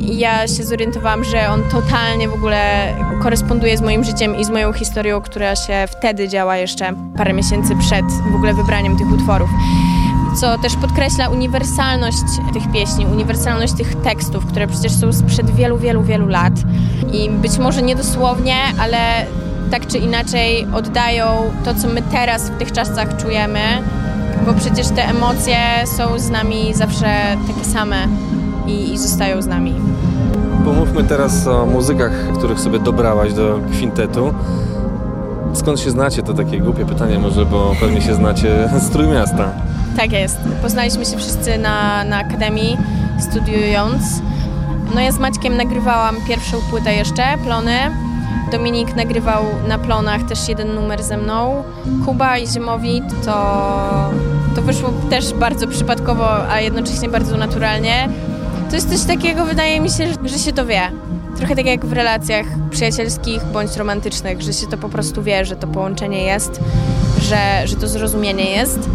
ja 0.00 0.48
się 0.48 0.64
zorientowałam, 0.64 1.24
że 1.24 1.48
on 1.48 1.62
totalnie 1.62 2.28
w 2.28 2.34
ogóle 2.34 2.94
koresponduje 3.22 3.78
z 3.78 3.80
moim 3.80 4.04
życiem 4.04 4.36
i 4.36 4.44
z 4.44 4.50
moją 4.50 4.72
historią, 4.72 5.20
która 5.20 5.56
się 5.56 5.84
wtedy 5.98 6.28
działa 6.28 6.56
jeszcze 6.56 6.92
parę 7.16 7.32
miesięcy 7.32 7.76
przed 7.76 8.04
w 8.32 8.34
ogóle 8.34 8.54
wybraniem 8.54 8.96
tych 8.96 9.12
utworów 9.12 9.50
co 10.36 10.58
też 10.58 10.76
podkreśla 10.76 11.28
uniwersalność 11.28 12.16
tych 12.52 12.72
pieśni, 12.72 13.06
uniwersalność 13.06 13.72
tych 13.72 13.94
tekstów, 13.94 14.46
które 14.46 14.66
przecież 14.66 14.92
są 14.92 15.12
sprzed 15.12 15.50
wielu, 15.50 15.78
wielu, 15.78 16.02
wielu 16.02 16.28
lat. 16.28 16.52
I 17.12 17.30
być 17.30 17.58
może 17.58 17.82
niedosłownie, 17.82 18.54
ale 18.80 18.98
tak 19.70 19.86
czy 19.86 19.98
inaczej 19.98 20.66
oddają 20.74 21.26
to, 21.64 21.74
co 21.74 21.88
my 21.88 22.02
teraz 22.02 22.50
w 22.50 22.58
tych 22.58 22.72
czasach 22.72 23.16
czujemy, 23.16 23.60
bo 24.46 24.52
przecież 24.54 24.88
te 24.88 25.08
emocje 25.08 25.56
są 25.96 26.18
z 26.18 26.30
nami 26.30 26.74
zawsze 26.74 27.36
takie 27.46 27.64
same 27.64 27.96
i, 28.66 28.92
i 28.92 28.98
zostają 28.98 29.42
z 29.42 29.46
nami. 29.46 29.74
Pomówmy 30.64 31.04
teraz 31.04 31.46
o 31.46 31.66
muzykach, 31.66 32.12
których 32.38 32.60
sobie 32.60 32.78
dobrałaś 32.78 33.32
do 33.32 33.60
kwintetu. 33.72 34.34
Skąd 35.52 35.80
się 35.80 35.90
znacie? 35.90 36.22
To 36.22 36.34
takie 36.34 36.60
głupie 36.60 36.86
pytanie 36.86 37.18
może, 37.18 37.46
bo 37.46 37.72
pewnie 37.80 38.02
się 38.02 38.14
znacie 38.14 38.68
z 38.78 38.90
Trójmiasta. 38.90 39.52
Tak 39.98 40.12
jest. 40.12 40.38
Poznaliśmy 40.62 41.06
się 41.06 41.16
wszyscy 41.16 41.58
na, 41.58 42.04
na 42.04 42.18
Akademii, 42.18 42.78
studiując. 43.20 44.02
No 44.94 45.00
ja 45.00 45.12
z 45.12 45.18
Maćkiem 45.18 45.56
nagrywałam 45.56 46.16
pierwszą 46.28 46.56
płytę 46.70 46.94
jeszcze, 46.94 47.22
Plony. 47.44 47.72
Dominik 48.52 48.96
nagrywał 48.96 49.44
na 49.68 49.78
Plonach 49.78 50.22
też 50.22 50.48
jeden 50.48 50.74
numer 50.74 51.02
ze 51.02 51.16
mną. 51.16 51.64
Kuba 52.04 52.38
i 52.38 52.46
Ziemowit 52.46 53.04
to, 53.24 54.10
to 54.54 54.62
wyszło 54.62 54.90
też 55.10 55.34
bardzo 55.34 55.68
przypadkowo, 55.68 56.48
a 56.48 56.60
jednocześnie 56.60 57.08
bardzo 57.08 57.36
naturalnie. 57.36 58.08
To 58.68 58.74
jest 58.74 58.90
coś 58.90 59.16
takiego, 59.16 59.44
wydaje 59.44 59.80
mi 59.80 59.90
się, 59.90 60.06
że 60.24 60.38
się 60.38 60.52
to 60.52 60.66
wie. 60.66 60.82
Trochę 61.36 61.56
tak 61.56 61.66
jak 61.66 61.86
w 61.86 61.92
relacjach 61.92 62.46
przyjacielskich 62.70 63.44
bądź 63.44 63.76
romantycznych, 63.76 64.42
że 64.42 64.52
się 64.52 64.66
to 64.66 64.78
po 64.78 64.88
prostu 64.88 65.22
wie, 65.22 65.44
że 65.44 65.56
to 65.56 65.66
połączenie 65.66 66.22
jest, 66.24 66.60
że, 67.22 67.66
że 67.66 67.76
to 67.76 67.88
zrozumienie 67.88 68.50
jest. 68.50 68.88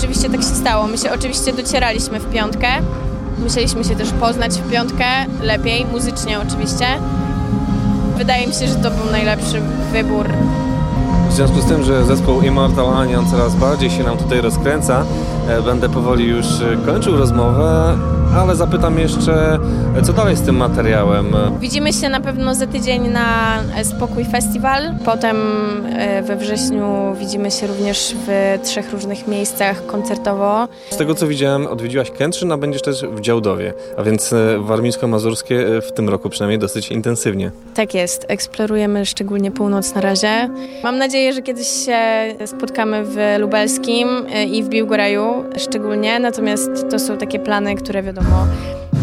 Rzeczywiście 0.00 0.30
tak 0.30 0.40
się 0.40 0.46
stało. 0.46 0.86
My 0.86 0.98
się 0.98 1.12
oczywiście 1.12 1.52
docieraliśmy 1.52 2.20
w 2.20 2.32
piątkę. 2.32 2.68
Musieliśmy 3.38 3.84
się 3.84 3.96
też 3.96 4.10
poznać 4.12 4.52
w 4.52 4.70
piątkę 4.70 5.04
lepiej, 5.42 5.86
muzycznie 5.86 6.40
oczywiście. 6.40 6.86
Wydaje 8.16 8.46
mi 8.46 8.54
się, 8.54 8.66
że 8.66 8.74
to 8.74 8.90
był 8.90 9.10
najlepszy 9.12 9.62
wybór 9.92 10.26
w 11.30 11.32
związku 11.32 11.60
z 11.60 11.64
tym, 11.64 11.84
że 11.84 12.04
zespół 12.04 12.42
Immortal 12.42 12.84
Onion 12.84 13.30
coraz 13.30 13.54
bardziej 13.54 13.90
się 13.90 14.04
nam 14.04 14.18
tutaj 14.18 14.40
rozkręca, 14.40 15.04
e, 15.48 15.62
będę 15.62 15.88
powoli 15.88 16.28
już 16.28 16.46
e, 16.46 16.76
kończył 16.86 17.16
rozmowę, 17.16 17.98
ale 18.36 18.56
zapytam 18.56 18.98
jeszcze, 18.98 19.58
e, 19.96 20.02
co 20.02 20.12
dalej 20.12 20.36
z 20.36 20.42
tym 20.42 20.56
materiałem? 20.56 21.26
Widzimy 21.60 21.92
się 21.92 22.08
na 22.08 22.20
pewno 22.20 22.54
za 22.54 22.66
tydzień 22.66 23.08
na 23.08 23.58
Spokój 23.82 24.24
Festival. 24.24 24.94
Potem 25.04 25.36
we 26.22 26.36
wrześniu 26.36 27.14
widzimy 27.18 27.50
się 27.50 27.66
również 27.66 28.14
w 28.26 28.58
trzech 28.62 28.92
różnych 28.92 29.28
miejscach 29.28 29.86
koncertowo. 29.86 30.68
Z 30.90 30.96
tego 30.96 31.14
co 31.14 31.26
widziałem, 31.26 31.66
odwiedziłaś 31.66 32.10
Kętrzyn, 32.10 32.52
a 32.52 32.56
będziesz 32.56 32.82
też 32.82 33.04
w 33.04 33.20
Działdowie, 33.20 33.74
a 33.96 34.02
więc 34.02 34.34
warmińsko-mazurskie 34.58 35.80
w 35.82 35.92
tym 35.92 36.08
roku 36.08 36.30
przynajmniej 36.30 36.58
dosyć 36.58 36.90
intensywnie. 36.90 37.50
Tak 37.74 37.94
jest, 37.94 38.26
eksplorujemy 38.28 39.06
szczególnie 39.06 39.50
północ 39.50 39.94
na 39.94 40.00
razie. 40.00 40.48
Mam 40.82 40.98
nadzieję, 40.98 41.32
że 41.32 41.42
kiedyś 41.42 41.68
się 41.68 41.98
spotkamy 42.46 43.04
w 43.04 43.16
Lubelskim 43.38 44.08
i 44.50 44.62
w 44.62 44.68
Biłgoraju 44.68 45.44
szczególnie, 45.56 46.18
natomiast 46.18 46.70
to 46.90 46.98
są 46.98 47.18
takie 47.18 47.38
plany, 47.38 47.74
które 47.74 48.02
wiadomo, 48.02 48.19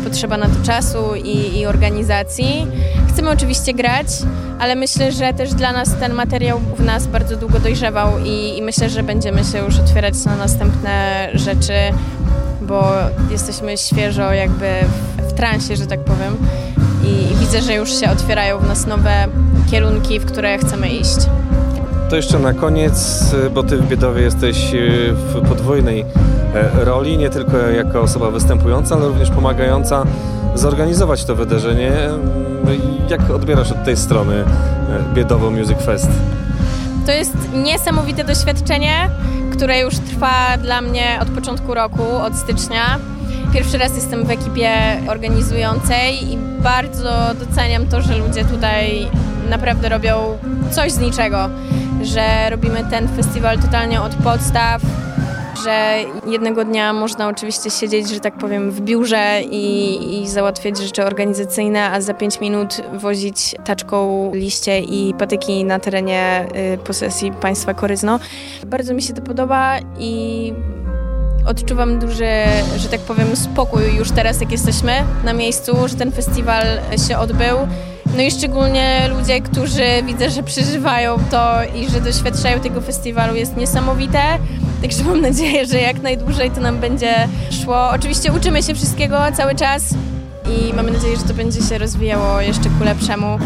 potrzeba 0.03 0.37
na 0.37 0.45
to 0.45 0.65
czasu 0.65 1.15
i, 1.15 1.59
i 1.59 1.65
organizacji. 1.65 2.67
Chcemy 3.09 3.29
oczywiście 3.29 3.73
grać, 3.73 4.07
ale 4.59 4.75
myślę, 4.75 5.11
że 5.11 5.33
też 5.33 5.53
dla 5.53 5.73
nas 5.73 5.95
ten 5.99 6.13
materiał 6.13 6.59
w 6.77 6.83
nas 6.83 7.07
bardzo 7.07 7.35
długo 7.35 7.59
dojrzewał 7.59 8.19
i, 8.25 8.57
i 8.57 8.61
myślę, 8.61 8.89
że 8.89 9.03
będziemy 9.03 9.43
się 9.43 9.57
już 9.57 9.79
otwierać 9.79 10.25
na 10.25 10.35
następne 10.35 11.27
rzeczy, 11.33 11.73
bo 12.61 12.91
jesteśmy 13.31 13.77
świeżo 13.77 14.33
jakby 14.33 14.69
w, 15.17 15.31
w 15.31 15.33
transie, 15.33 15.75
że 15.75 15.87
tak 15.87 15.99
powiem. 15.99 16.37
I, 17.03 17.31
I 17.31 17.35
widzę, 17.35 17.61
że 17.61 17.73
już 17.73 17.99
się 17.99 18.11
otwierają 18.11 18.59
w 18.59 18.67
nas 18.67 18.87
nowe 18.87 19.27
kierunki, 19.71 20.19
w 20.19 20.25
które 20.25 20.57
chcemy 20.57 20.89
iść. 20.89 21.17
To 22.09 22.15
jeszcze 22.15 22.39
na 22.39 22.53
koniec, 22.53 23.25
bo 23.53 23.63
ty 23.63 23.77
w 23.77 23.87
Biedowie 23.87 24.21
jesteś 24.21 24.73
e, 24.73 25.13
w 25.13 25.49
podwójnej 25.49 26.05
roli, 26.73 27.17
nie 27.17 27.29
tylko 27.29 27.57
jako 27.57 28.01
osoba 28.01 28.31
występująca, 28.31 28.95
ale 28.95 29.07
również 29.07 29.29
pomagająca 29.29 30.03
zorganizować 30.55 31.25
to 31.25 31.35
wydarzenie. 31.35 31.91
Jak 33.09 33.29
odbierasz 33.31 33.71
od 33.71 33.83
tej 33.83 33.97
strony 33.97 34.35
e, 34.35 35.13
Biedowo 35.13 35.51
Music 35.51 35.77
Fest? 35.85 36.09
To 37.05 37.11
jest 37.11 37.33
niesamowite 37.53 38.23
doświadczenie, 38.23 39.09
które 39.51 39.79
już 39.79 39.95
trwa 39.95 40.57
dla 40.57 40.81
mnie 40.81 41.19
od 41.21 41.29
początku 41.29 41.73
roku, 41.73 42.03
od 42.17 42.35
stycznia. 42.35 42.99
Pierwszy 43.53 43.77
raz 43.77 43.95
jestem 43.95 44.25
w 44.25 44.31
ekipie 44.31 44.71
organizującej 45.07 46.33
i 46.33 46.37
bardzo 46.63 47.11
doceniam 47.39 47.87
to, 47.87 48.01
że 48.01 48.17
ludzie 48.17 48.45
tutaj 48.45 49.07
naprawdę 49.49 49.89
robią 49.89 50.37
coś 50.71 50.91
z 50.91 50.99
niczego 50.99 51.49
że 52.03 52.49
robimy 52.49 52.83
ten 52.89 53.07
festiwal 53.07 53.59
totalnie 53.59 54.01
od 54.01 54.15
podstaw, 54.15 54.81
że 55.63 55.97
jednego 56.27 56.65
dnia 56.65 56.93
można 56.93 57.27
oczywiście 57.27 57.69
siedzieć, 57.69 58.09
że 58.09 58.19
tak 58.19 58.37
powiem, 58.37 58.71
w 58.71 58.81
biurze 58.81 59.41
i, 59.51 60.21
i 60.21 60.27
załatwiać 60.27 60.77
rzeczy 60.77 61.05
organizacyjne, 61.05 61.91
a 61.91 62.01
za 62.01 62.13
pięć 62.13 62.39
minut 62.39 62.81
wozić 62.93 63.55
taczką 63.65 64.31
liście 64.33 64.79
i 64.79 65.13
patyki 65.19 65.65
na 65.65 65.79
terenie 65.79 66.47
y, 66.73 66.77
posesji 66.77 67.31
państwa 67.31 67.73
Koryzno. 67.73 68.19
Bardzo 68.65 68.93
mi 68.93 69.01
się 69.01 69.13
to 69.13 69.21
podoba 69.21 69.77
i 69.99 70.53
odczuwam 71.47 71.99
duży, 71.99 72.33
że 72.77 72.89
tak 72.89 72.99
powiem, 72.99 73.35
spokój 73.35 73.95
już 73.95 74.11
teraz, 74.11 74.41
jak 74.41 74.51
jesteśmy 74.51 74.91
na 75.23 75.33
miejscu, 75.33 75.87
że 75.87 75.95
ten 75.95 76.11
festiwal 76.11 76.63
się 77.07 77.17
odbył 77.17 77.57
no 78.15 78.23
i 78.23 78.31
szczególnie 78.31 79.09
ludzie, 79.17 79.41
którzy 79.41 80.03
widzę, 80.05 80.29
że 80.29 80.43
przeżywają 80.43 81.17
to 81.31 81.57
i 81.75 81.89
że 81.89 82.01
doświadczają 82.01 82.59
tego 82.59 82.81
festiwalu 82.81 83.35
jest 83.35 83.57
niesamowite. 83.57 84.21
Także 84.81 85.03
mam 85.03 85.21
nadzieję, 85.21 85.65
że 85.65 85.79
jak 85.79 86.01
najdłużej 86.01 86.51
to 86.51 86.61
nam 86.61 86.79
będzie 86.79 87.27
szło. 87.63 87.89
Oczywiście 87.89 88.33
uczymy 88.33 88.63
się 88.63 88.75
wszystkiego 88.75 89.17
cały 89.37 89.55
czas 89.55 89.93
i 90.45 90.73
mamy 90.73 90.91
nadzieję, 90.91 91.17
że 91.17 91.23
to 91.23 91.33
będzie 91.33 91.61
się 91.61 91.77
rozwijało 91.77 92.41
jeszcze 92.41 92.69
ku 92.69 92.83
lepszemu. 92.83 93.39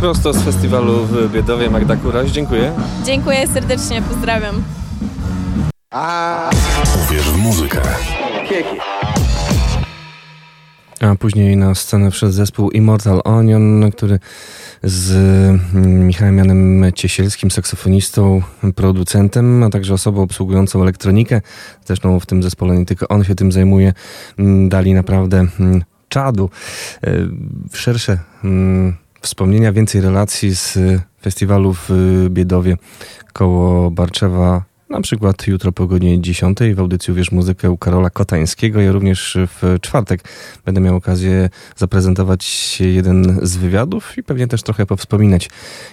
Prosto 0.00 0.32
z 0.32 0.42
festiwalu 0.42 1.04
w 1.04 1.32
Biedowie 1.32 1.70
Magda 1.70 1.96
Kuraś. 1.96 2.30
Dziękuję. 2.30 2.72
Dziękuję 3.04 3.48
serdecznie, 3.48 4.02
pozdrawiam. 4.02 4.62
Uwierz 7.04 7.30
w 7.30 7.36
muzykę. 7.36 7.82
A 11.00 11.14
później 11.14 11.56
na 11.56 11.74
scenę 11.74 12.10
wszedł 12.10 12.32
zespół 12.32 12.70
Immortal 12.70 13.20
Onion, 13.24 13.90
który 13.92 14.18
z 14.82 15.10
mm, 15.74 16.06
Michałem 16.06 16.38
Janem 16.38 16.92
Ciesielskim, 16.94 17.50
saksofonistą, 17.50 18.42
producentem, 18.74 19.62
a 19.62 19.70
także 19.70 19.94
osobą 19.94 20.22
obsługującą 20.22 20.82
elektronikę. 20.82 21.40
Zresztą 21.84 22.20
w 22.20 22.26
tym 22.26 22.42
zespole 22.42 22.78
nie 22.78 22.86
tylko 22.86 23.08
on 23.08 23.24
się 23.24 23.34
tym 23.34 23.52
zajmuje. 23.52 23.92
Mm, 24.38 24.68
dali 24.68 24.94
naprawdę 24.94 25.46
mm, 25.60 25.84
czadu. 26.08 26.50
E, 27.04 27.10
szersze 27.72 28.18
wspomnienia, 29.20 29.72
więcej 29.72 30.00
relacji 30.00 30.54
z 30.54 30.78
festiwalu 31.22 31.74
w 31.74 31.90
Biedowie 32.30 32.76
koło 33.32 33.90
Barczewa 33.90 34.75
na 34.90 35.00
przykład 35.00 35.46
jutro 35.46 35.72
po 35.72 35.86
godzinie 35.86 36.20
10 36.20 36.58
w 36.74 36.80
audycji 36.80 37.14
Wiesz 37.14 37.32
Muzykę 37.32 37.70
u 37.70 37.78
Karola 37.78 38.10
Kotańskiego. 38.10 38.80
Ja 38.80 38.92
również 38.92 39.38
w 39.40 39.76
czwartek 39.80 40.20
będę 40.64 40.80
miał 40.80 40.96
okazję 40.96 41.50
zaprezentować 41.76 42.76
jeden 42.80 43.38
z 43.42 43.56
wywiadów 43.56 44.18
i 44.18 44.22
pewnie 44.22 44.46
też 44.46 44.62
trochę 44.62 44.86
powspominać 44.86 45.50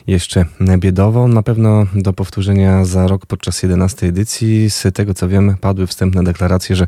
jeszcze 0.08 0.46
biedowo. 0.78 1.28
Na 1.28 1.44
pewno 1.44 1.86
do 1.96 2.14
powtórzenia 2.14 2.86
za 2.86 3.08
rok 3.08 3.26
podczas 3.26 3.64
11 3.64 4.08
edycji. 4.08 4.70
Z 4.70 4.96
tego 4.96 5.14
co 5.14 5.28
wiem 5.28 5.58
padły 5.62 5.88
wstępne 5.88 6.24
deklaracje, 6.24 6.76
że 6.76 6.88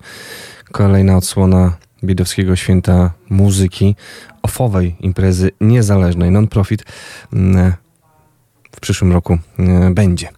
kolejna 0.72 1.18
odsłona 1.18 1.78
Biedowskiego 2.04 2.56
Święta 2.56 3.12
Muzyki, 3.30 3.96
ofowej 4.42 4.96
imprezy 5.00 5.52
niezależnej, 5.62 6.32
non-profit 6.32 6.84
mm, 7.34 7.74
w 8.72 8.80
przyszłym 8.80 9.14
roku 9.14 9.38
mm, 9.60 9.94
będzie. 9.94 10.30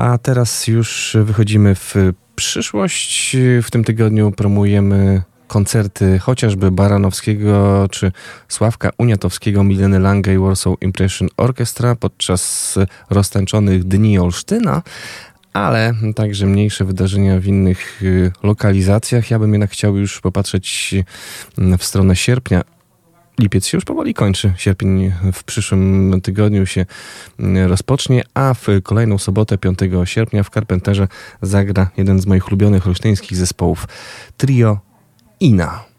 A 0.00 0.18
teraz 0.18 0.66
już 0.66 1.16
wychodzimy 1.24 1.74
w 1.74 1.94
przyszłość. 2.36 3.36
W 3.62 3.70
tym 3.70 3.84
tygodniu 3.84 4.32
promujemy 4.32 5.22
koncerty 5.46 6.18
chociażby 6.18 6.70
Baranowskiego 6.70 7.86
czy 7.90 8.12
Sławka 8.48 8.90
Uniatowskiego, 8.98 9.64
Mileny 9.64 9.98
Lange 9.98 10.34
i 10.34 10.38
Warsaw 10.38 10.74
Impression 10.80 11.28
Orchestra 11.36 11.96
podczas 11.96 12.74
roztańczonych 13.10 13.84
Dni 13.84 14.18
Olsztyna, 14.18 14.82
ale 15.52 15.94
także 16.16 16.46
mniejsze 16.46 16.84
wydarzenia 16.84 17.40
w 17.40 17.46
innych 17.46 18.02
y, 18.02 18.32
lokalizacjach. 18.42 19.30
Ja 19.30 19.38
bym 19.38 19.52
jednak 19.52 19.70
chciał 19.70 19.96
już 19.96 20.20
popatrzeć 20.20 20.94
w 21.78 21.84
stronę 21.84 22.16
sierpnia 22.16 22.62
lipiec 23.40 23.66
się 23.66 23.76
już 23.76 23.84
powoli 23.84 24.14
kończy. 24.14 24.52
Sierpień 24.56 25.12
w 25.32 25.44
przyszłym 25.44 26.20
tygodniu 26.22 26.66
się 26.66 26.86
mm, 27.38 27.68
rozpocznie, 27.68 28.22
a 28.34 28.54
w 28.54 28.66
kolejną 28.82 29.18
sobotę 29.18 29.58
5 29.58 29.78
sierpnia 30.04 30.42
w 30.42 30.50
Carpenterze 30.50 31.08
zagra 31.42 31.90
jeden 31.96 32.20
z 32.20 32.26
moich 32.26 32.48
ulubionych 32.48 32.86
olsztyńskich 32.86 33.38
zespołów 33.38 33.88
trio 34.36 34.78
Ina. 35.40 35.89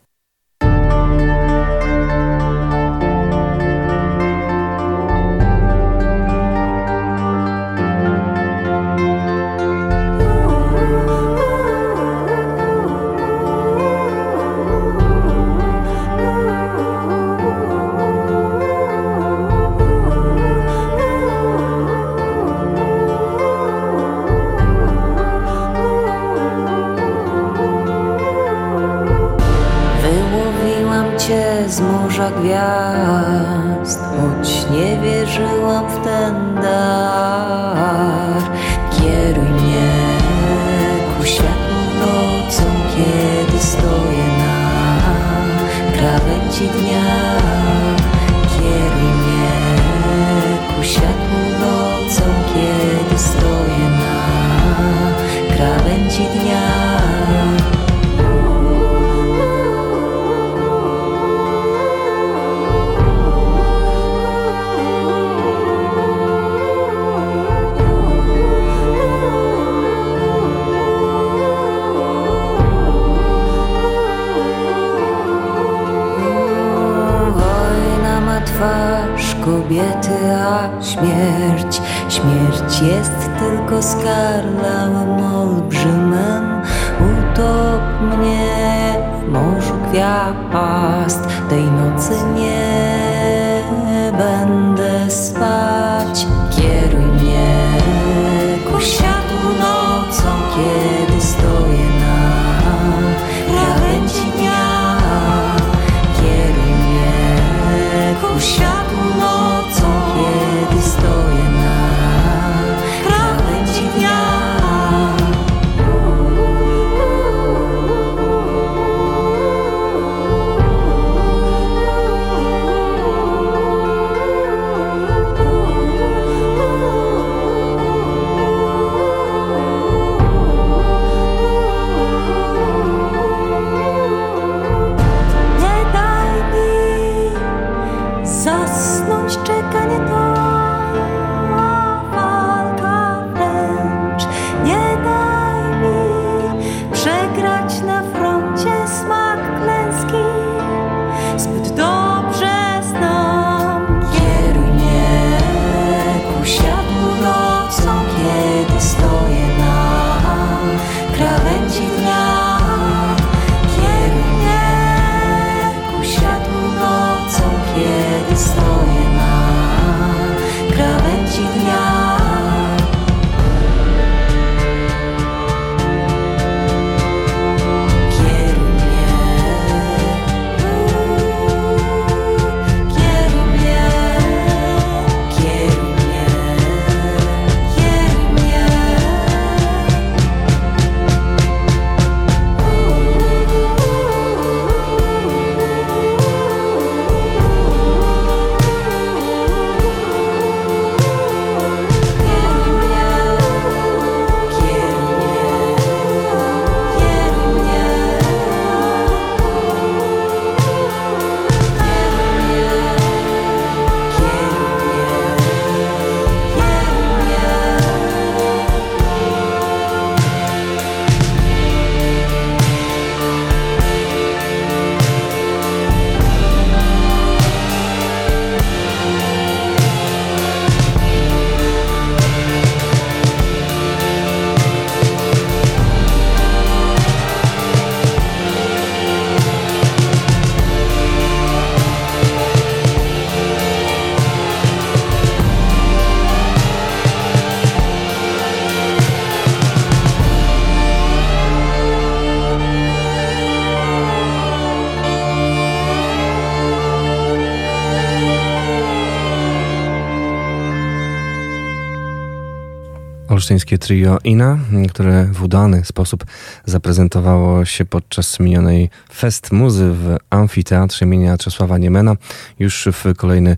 Olsztyńskie 263.51 263.77
trio 263.77 264.17
Ina, 264.23 264.59
które 264.89 265.25
w 265.25 265.43
udany 265.43 265.85
sposób 265.85 266.25
zaprezentowało 266.65 267.65
się 267.65 267.85
podczas 267.85 268.39
minionej 268.39 268.89
Fest 269.13 269.51
Muzy 269.51 269.91
w 269.91 270.17
Amfiteatrze 270.29 271.05
imienia 271.05 271.37
Czesława 271.37 271.77
Niemena. 271.77 272.15
Już 272.59 272.87
w, 272.91 273.15
kolejny, 273.17 273.57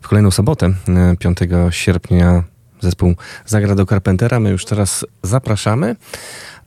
w 0.00 0.08
kolejną 0.08 0.30
sobotę, 0.30 0.74
5 1.18 1.38
sierpnia, 1.70 2.42
zespół 2.80 3.14
zagra 3.46 3.74
do 3.74 3.86
Carpentera. 3.86 4.40
My 4.40 4.50
już 4.50 4.64
teraz 4.64 5.06
zapraszamy. 5.22 5.96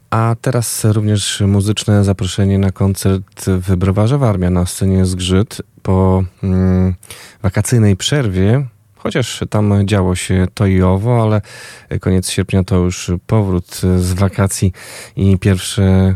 A 0.09 0.35
teraz 0.41 0.85
również 0.85 1.43
muzyczne 1.47 2.03
zaproszenie 2.03 2.59
na 2.59 2.71
koncert 2.71 3.45
w 3.45 3.75
Browarze 3.75 4.17
Warmia 4.17 4.49
na 4.49 4.65
scenie 4.65 5.05
Zgrzyt 5.05 5.61
po 5.81 6.23
mm, 6.43 6.95
wakacyjnej 7.41 7.95
przerwie. 7.95 8.65
Chociaż 9.03 9.43
tam 9.49 9.87
działo 9.87 10.15
się 10.15 10.47
to 10.53 10.65
i 10.65 10.81
owo, 10.81 11.23
ale 11.23 11.41
koniec 11.99 12.29
sierpnia 12.29 12.63
to 12.63 12.75
już 12.75 13.11
powrót 13.27 13.81
z 13.97 14.13
wakacji 14.13 14.73
i 15.15 15.37
pierwsze, 15.39 16.15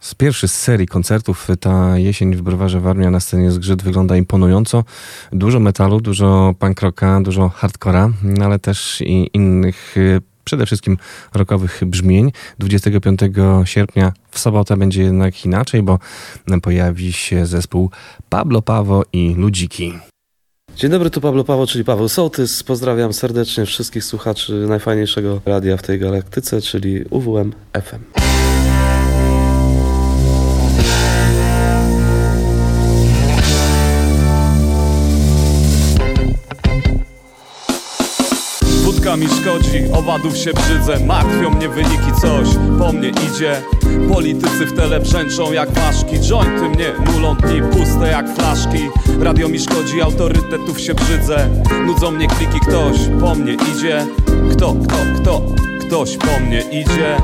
z 0.00 0.14
pierwszy 0.14 0.48
z 0.48 0.54
serii 0.54 0.86
koncertów 0.86 1.48
ta 1.60 1.98
jesień 1.98 2.36
w 2.36 2.42
Browarze 2.42 2.80
Warmia 2.80 3.10
na 3.10 3.20
scenie 3.20 3.50
Zgrzyt 3.50 3.82
wygląda 3.82 4.16
imponująco. 4.16 4.84
Dużo 5.32 5.60
metalu, 5.60 6.00
dużo 6.00 6.54
punk 6.58 6.80
rocka, 6.80 7.20
dużo 7.20 7.48
hardcora, 7.48 8.10
ale 8.44 8.58
też 8.58 9.00
i 9.06 9.30
innych 9.32 9.94
przede 10.44 10.66
wszystkim 10.66 10.96
rockowych 11.34 11.80
brzmień. 11.86 12.32
25 12.58 13.20
sierpnia 13.64 14.12
w 14.30 14.38
sobotę 14.38 14.76
będzie 14.76 15.02
jednak 15.02 15.44
inaczej, 15.44 15.82
bo 15.82 15.98
pojawi 16.62 17.12
się 17.12 17.46
zespół 17.46 17.90
Pablo 18.28 18.62
Pawo 18.62 19.02
i 19.12 19.34
Ludziki. 19.34 19.92
Dzień 20.80 20.90
dobry, 20.90 21.10
tu 21.10 21.20
Pablo 21.20 21.44
Pawo, 21.44 21.66
czyli 21.66 21.84
Paweł 21.84 22.08
Sołtys. 22.08 22.62
Pozdrawiam 22.62 23.12
serdecznie 23.12 23.66
wszystkich 23.66 24.04
słuchaczy 24.04 24.52
najfajniejszego 24.52 25.40
radia 25.46 25.76
w 25.76 25.82
tej 25.82 25.98
galaktyce, 25.98 26.60
czyli 26.60 27.04
UWM 27.10 27.52
FM. 27.82 28.29
Muzyka 39.10 39.34
mi 39.34 39.40
szkodzi, 39.42 39.82
owadów 39.92 40.36
się 40.36 40.52
brzydzę 40.52 41.06
Martwią 41.06 41.50
mnie 41.50 41.68
wyniki, 41.68 42.12
coś 42.20 42.48
po 42.78 42.92
mnie 42.92 43.08
idzie. 43.08 43.62
Politycy 44.12 44.66
w 44.66 44.72
tele 44.72 45.00
brzęczą 45.00 45.52
jak 45.52 45.70
ważki 45.70 46.20
Jointy 46.20 46.68
mnie 46.68 47.12
mulą 47.12 47.34
dni 47.34 47.62
puste 47.62 48.08
jak 48.08 48.34
flaszki. 48.36 48.78
Radio 49.20 49.48
mi 49.48 49.58
szkodzi, 49.58 50.02
autorytetów 50.02 50.80
się 50.80 50.94
brzydzę 50.94 51.48
Nudzą 51.86 52.10
mnie 52.10 52.28
kliki, 52.28 52.60
ktoś 52.60 52.96
po 53.20 53.34
mnie 53.34 53.52
idzie. 53.52 54.06
Kto, 54.52 54.74
kto, 54.84 54.96
kto, 55.20 55.42
ktoś 55.80 56.16
po 56.16 56.40
mnie 56.40 56.60
idzie 56.60 57.16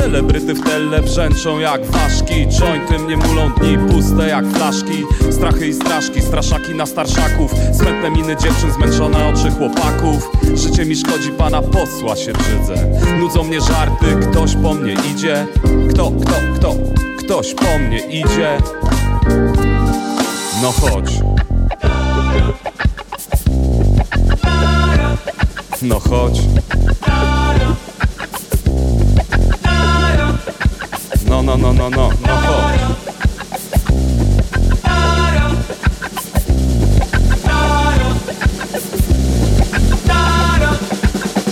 Celebryty 0.00 0.54
w 0.54 0.64
tele 0.64 1.02
brzęczą 1.02 1.58
jak 1.58 1.86
ważki 1.86 2.46
Jointy 2.48 2.98
mnie 2.98 3.16
mulą 3.16 3.50
dni 3.50 3.78
puste 3.78 4.28
jak 4.28 4.46
flaszki. 4.46 5.04
Strachy 5.30 5.66
i 5.66 5.74
straszki, 5.74 6.22
straszaki 6.22 6.74
na 6.74 6.86
starszaków. 6.86 7.54
Smętne 7.72 8.10
miny 8.10 8.36
dziewczyn, 8.36 8.72
zmęczone 8.72 9.28
oczy 9.28 9.50
chłopaków. 9.50 10.30
Życie 10.54 10.84
mi 10.84 10.96
szkodzi, 10.96 11.30
pana 11.30 11.62
posła 11.62 12.16
się 12.16 12.32
brzydzę. 12.32 12.86
Nudzą 13.18 13.44
mnie 13.44 13.60
żarty, 13.60 14.06
ktoś 14.30 14.54
po 14.54 14.74
mnie 14.74 14.96
idzie. 15.14 15.46
Kto, 15.90 16.12
kto, 16.20 16.34
kto, 16.54 16.74
ktoś 17.18 17.54
po 17.54 17.78
mnie 17.78 17.98
idzie. 17.98 18.58
No 20.62 20.72
chodź. 20.72 21.20
No 25.82 26.00
chodź 26.00 26.40
No, 31.42 31.56
no, 31.56 31.72
no, 31.72 31.72
no, 31.72 31.90
no, 31.90 32.10
no 32.26 32.36
chodź 32.36 32.80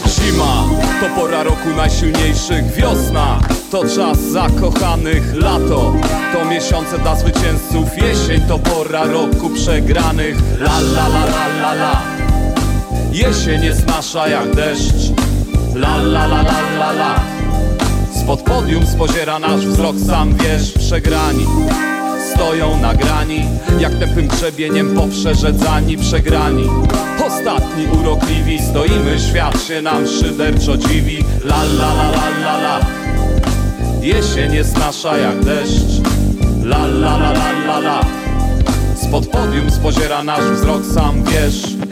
Zima 0.09 0.65
to 1.01 1.21
pora 1.21 1.43
roku 1.43 1.69
najsilniejszych 1.77 2.73
Wiosna 2.77 3.41
to 3.71 3.85
czas 3.85 4.19
zakochanych 4.19 5.35
Lato 5.35 5.95
to 6.33 6.45
miesiące 6.45 6.99
dla 6.99 7.17
zwycięzców 7.17 7.89
Jesień 7.97 8.41
to 8.49 8.59
pora 8.59 9.05
roku 9.05 9.51
przegranych. 9.51 10.37
La 10.61 10.81
la 10.81 11.09
la 11.09 11.25
la 11.25 11.47
la 11.61 11.75
la. 11.75 12.03
Jesień 13.13 13.65
jest 13.65 13.87
nasza 13.87 14.29
jak 14.29 14.55
deszcz. 14.55 15.13
La 15.75 15.97
la 15.97 16.27
la 16.27 16.43
la 16.43 16.61
la 16.79 16.93
la 16.93 17.38
Spod 18.29 18.43
podium 18.43 18.87
spoziera 18.87 19.39
nasz 19.39 19.67
wzrok 19.67 19.97
sam 20.07 20.35
wiesz 20.35 20.73
Przegrani. 20.73 21.47
Stoją 22.35 22.81
na 22.81 22.95
grani 22.95 23.45
Jak 23.81 23.95
tępym 23.95 24.29
grzebieniem 24.29 24.95
poprzerzedzani 24.95 25.99
Przegrani. 25.99 26.65
Ostatni 27.27 27.87
urokliwi 28.01 28.59
stoimy 28.63 29.19
Świat 29.19 29.63
się 29.63 29.83
nam 29.83 30.07
szyderczo 30.07 30.77
dziwi. 30.77 31.25
La 31.45 31.63
la 31.63 31.95
la 31.95 32.11
la 32.11 32.29
la 32.41 32.59
la. 32.59 32.81
Jesień 34.03 34.55
jest 34.55 34.79
nasza 34.79 35.19
jak 35.19 35.45
deszcz. 35.45 36.03
La 36.65 36.87
la 36.87 37.17
la 37.17 37.33
la 37.33 37.53
la 37.67 37.79
la. 37.79 38.01
Spod 38.97 39.27
podium 39.27 39.71
spoziera 39.71 40.23
nasz 40.23 40.45
wzrok 40.45 40.83
sam 40.95 41.25
wiesz 41.25 41.88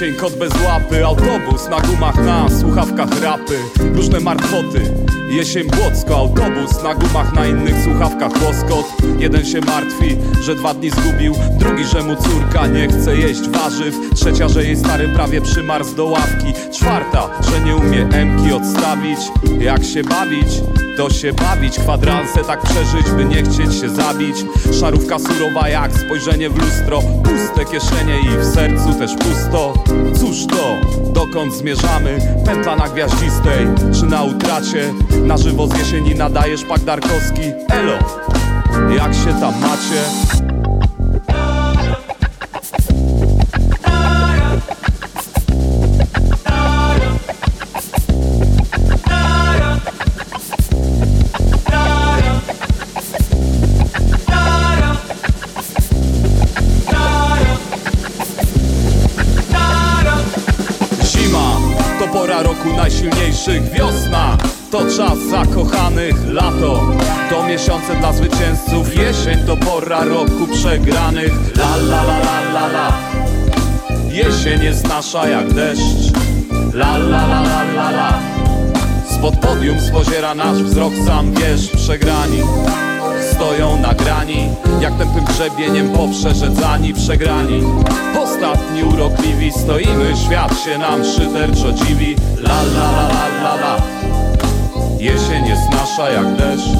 jesień, 0.00 0.14
kot 0.14 0.36
bez 0.36 0.52
łapy 0.64 1.04
Autobus 1.04 1.68
na 1.68 1.80
gumach, 1.80 2.24
na 2.24 2.48
słuchawkach 2.60 3.22
rapy. 3.22 3.58
Różne 3.94 4.20
martwoty, 4.20 4.92
jesień, 5.30 5.68
błocko 5.68 6.16
Autobus 6.16 6.82
na 6.82 6.94
gumach, 6.94 7.32
na 7.34 7.46
innych 7.46 7.84
słuchawkach. 7.84 8.32
Łoskot 8.44 8.86
Jeden 9.18 9.44
się 9.44 9.60
martwi, 9.60 10.16
że 10.42 10.54
dwa 10.54 10.74
dni 10.74 10.90
zgubił 10.90 11.34
Drugi, 11.58 11.84
że 11.84 12.02
mu 12.02 12.16
córka 12.16 12.66
nie 12.66 12.88
chce 12.88 13.16
jeść 13.16 13.48
warzyw. 13.48 13.94
Trzecia, 14.14 14.48
że 14.48 14.64
jej 14.64 14.76
stary 14.76 15.08
prawie 15.08 15.40
przymarz 15.40 15.90
do 15.94 16.04
ławki. 16.04 16.52
Czwarta, 16.72 17.28
że 17.50 17.60
nie 17.60 17.76
umie 17.76 18.02
emki 18.02 18.52
odstawić. 18.52 19.18
Jak 19.60 19.84
się 19.84 20.02
bawić? 20.02 20.48
To 20.96 21.10
się 21.10 21.32
bawić, 21.32 21.78
kwadranse 21.78 22.44
tak 22.44 22.62
przeżyć, 22.62 23.10
by 23.16 23.24
nie 23.24 23.42
chcieć 23.42 23.80
się 23.80 23.88
zabić 23.88 24.36
Szarówka 24.80 25.18
surowa 25.18 25.68
jak 25.68 25.92
spojrzenie 25.92 26.50
w 26.50 26.58
lustro 26.58 27.00
Puste 27.00 27.64
kieszenie 27.64 28.20
i 28.20 28.38
w 28.38 28.44
sercu 28.44 28.94
też 28.98 29.10
pusto 29.14 29.74
Cóż 30.20 30.46
to, 30.46 30.76
dokąd 31.12 31.54
zmierzamy? 31.54 32.18
Pętla 32.46 32.76
na 32.76 32.88
gwiaździstej, 32.88 33.66
czy 34.00 34.06
na 34.06 34.22
utracie? 34.22 34.94
Na 35.22 35.36
żywo 35.36 35.66
z 35.66 35.78
jesieni 35.78 36.14
nadajesz 36.14 36.64
pak 36.64 36.80
Darkowski 36.80 37.42
Elo, 37.68 37.98
jak 38.96 39.14
się 39.14 39.40
tam 39.40 39.54
macie? 39.60 40.55
Roku 62.66 62.76
najsilniejszych 62.76 63.62
Wiosna. 63.70 64.36
To 64.70 64.78
czas 64.78 65.18
zakochanych 65.30 66.14
Lato. 66.26 66.80
To 67.30 67.46
miesiące 67.46 67.94
dla 68.00 68.12
zwycięzców 68.12 68.96
Jesień 68.96 69.46
to 69.46 69.56
pora 69.56 70.04
roku 70.04 70.46
przegranych. 70.52 71.32
La 71.56 71.76
la 71.76 72.02
la 72.02 72.18
la 72.18 72.40
la 72.52 72.66
la. 72.66 72.92
Jesień 74.10 74.62
jest 74.62 74.88
nasza 74.88 75.28
jak 75.28 75.52
deszcz. 75.52 76.12
La 76.74 76.96
la 76.96 77.26
la 77.26 77.40
la 77.42 77.62
la 77.62 77.90
la. 77.90 78.18
Spod 79.18 79.36
podium 79.36 79.80
spoziera 79.80 80.34
nasz 80.34 80.62
wzrok 80.62 80.92
sam 81.06 81.34
wiesz 81.34 81.70
Przegrani 81.70 82.42
stoją 83.36 83.76
na 83.76 83.94
grani 83.94 84.48
Jak 84.80 84.98
tępym 84.98 85.24
grzebieniem 85.24 85.90
poprzerzedzani 85.90 86.94
Przegrani. 86.94 87.62
Ostatni 88.22 88.84
urokliwi 88.84 89.52
stoimy 89.52 90.16
Świat 90.16 90.60
się 90.64 90.78
nam 90.78 91.04
szyderczo 91.04 91.72
dziwi 91.72 92.16
La 92.38 92.62
la 92.62 92.90
la 92.92 93.08
la 93.08 93.28
la 93.42 93.54
la. 93.56 93.76
Jesień 94.98 95.46
jest 95.46 95.70
nasza 95.72 96.10
jak 96.10 96.36
deszcz. 96.36 96.78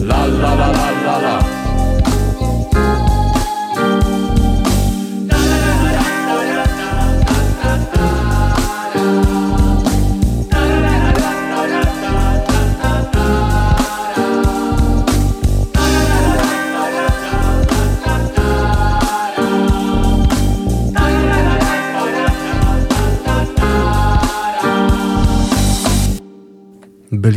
La 0.00 0.26
la 0.26 0.54
la 0.54 0.66
la 0.66 0.90
la 1.06 1.18
la 1.18 1.67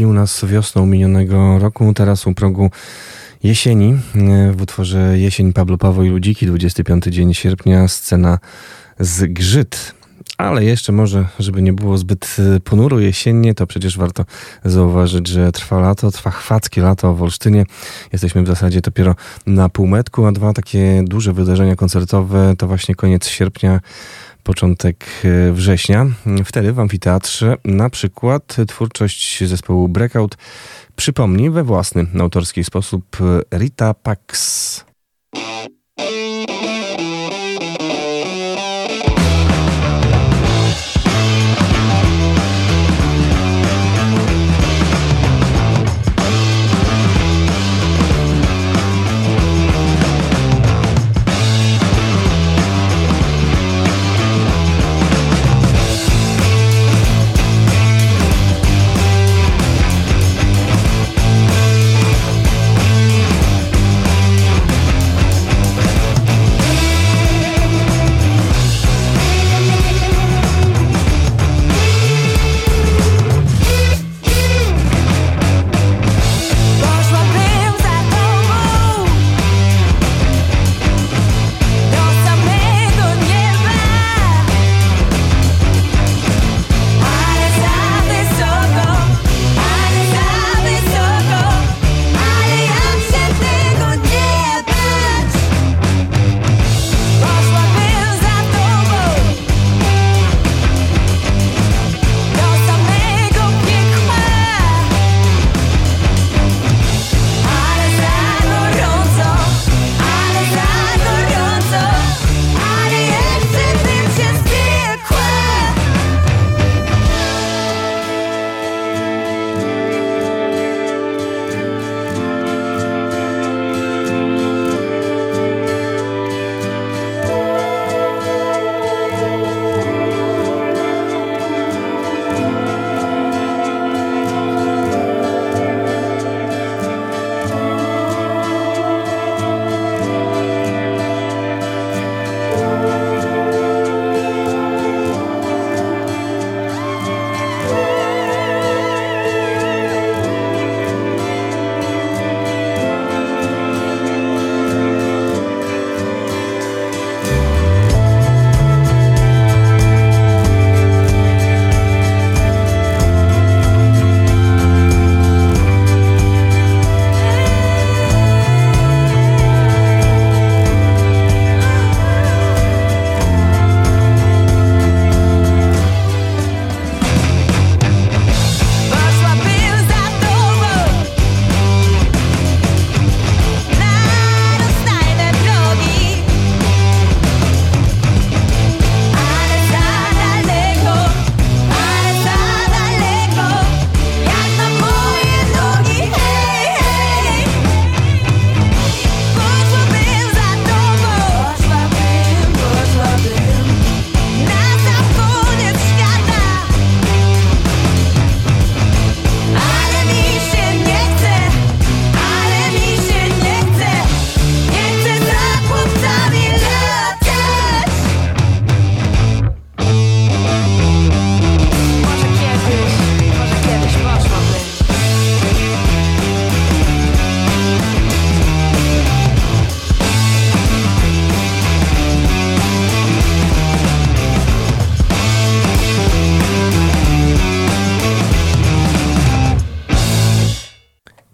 U 0.06 0.14
nas 0.14 0.46
wiosną 0.46 0.86
minionego 0.86 1.60
roku, 1.60 1.94
teraz 1.94 2.28
u 2.28 2.34
progu 2.34 2.72
jesieni 3.44 3.94
e, 4.16 4.52
w 4.52 4.62
utworze 4.62 5.20
Jesień 5.20 5.54
Pablo 5.54 5.78
Paweł 5.78 6.04
i 6.04 6.10
Ludziki, 6.10 6.46
25 6.46 7.04
dzień 7.04 7.34
sierpnia, 7.34 7.88
scena 7.88 8.40
z 9.00 9.34
Grzyt. 9.34 9.94
Ale 10.38 10.64
jeszcze 10.64 10.92
może, 10.92 11.26
żeby 11.40 11.62
nie 11.62 11.74
było 11.74 11.98
zbyt 11.98 12.38
e, 12.56 12.60
ponuro 12.60 13.00
jesiennie, 13.00 13.54
to 13.54 13.68
przecież 13.68 13.98
warto 13.98 14.26
zauważyć, 14.66 15.28
że 15.28 15.52
trwa 15.52 15.80
lato, 15.80 16.12
trwa 16.12 16.32
chwackie 16.32 16.82
lato 16.82 17.16
w 17.16 17.24
Olsztynie. 17.24 17.66
Jesteśmy 18.14 18.44
w 18.44 18.48
zasadzie 18.48 18.82
dopiero 18.82 19.16
na 19.48 19.70
półmetku, 19.70 20.26
a 20.26 20.32
dwa 20.32 20.54
takie 20.54 21.04
duże 21.06 21.34
wydarzenia 21.34 21.76
koncertowe 21.76 22.54
to 22.58 22.68
właśnie 22.68 22.96
koniec 22.96 23.28
sierpnia 23.28 23.80
początek 24.44 25.06
e, 25.24 25.52
września. 25.52 26.06
Wtedy 26.46 26.74
w 26.74 26.80
amfiteatrze 26.80 27.56
na 27.66 27.90
przykład 27.90 28.58
twórczość 28.68 29.44
zespołu 29.44 29.88
Breakout 29.88 30.38
przypomni 30.96 31.50
we 31.50 31.64
własny 31.64 32.06
autorski 32.20 32.64
sposób 32.64 33.18
Rita 33.54 33.94
Pax. 33.94 34.91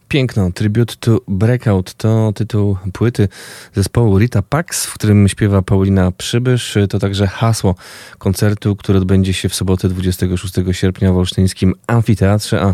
Piękno. 0.07 0.51
Tribute 0.51 0.95
to 0.99 1.21
Breakout 1.27 1.93
to 1.93 2.33
tytuł 2.35 2.77
płyty 2.93 3.27
zespołu 3.75 4.19
Rita 4.19 4.41
Pax, 4.41 4.85
w 4.85 4.93
którym 4.93 5.27
śpiewa 5.27 5.61
Paulina 5.61 6.11
Przybysz. 6.11 6.77
To 6.89 6.99
także 6.99 7.27
hasło 7.27 7.75
koncertu, 8.17 8.75
który 8.75 8.97
odbędzie 8.97 9.33
się 9.33 9.49
w 9.49 9.55
sobotę 9.55 9.89
26 9.89 10.53
sierpnia 10.71 11.13
w 11.13 11.17
Olsztyńskim 11.17 11.73
Amfiteatrze, 11.87 12.61
a 12.61 12.73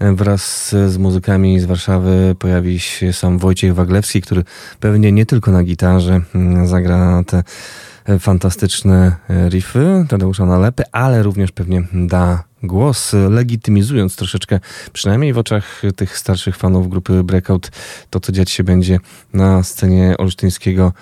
wraz 0.00 0.68
z 0.70 0.98
muzykami 0.98 1.60
z 1.60 1.64
Warszawy 1.64 2.36
pojawi 2.38 2.80
się 2.80 3.12
sam 3.12 3.38
Wojciech 3.38 3.74
Waglewski, 3.74 4.22
który 4.22 4.44
pewnie 4.80 5.12
nie 5.12 5.26
tylko 5.26 5.50
na 5.50 5.62
gitarze 5.62 6.20
mm, 6.34 6.66
zagra 6.66 7.22
te 7.26 7.42
fantastyczne 8.18 9.16
riffy 9.48 10.06
Tadeusza 10.08 10.46
Nalepy, 10.46 10.82
ale 10.92 11.22
również 11.22 11.52
pewnie 11.52 11.82
da 11.92 12.44
głos, 12.62 13.12
legitymizując 13.30 14.16
troszeczkę, 14.16 14.60
przynajmniej 14.92 15.32
w 15.32 15.38
oczach 15.38 15.82
tych 15.96 16.18
starszych 16.18 16.56
fanów 16.56 16.88
grupy 16.88 17.24
Breakout, 17.24 17.70
to 18.10 18.20
co 18.20 18.32
dziać 18.32 18.50
się 18.50 18.64
będzie 18.64 18.98
na 19.32 19.62
scenie 19.62 20.16
olsztyńskiego 20.18 20.92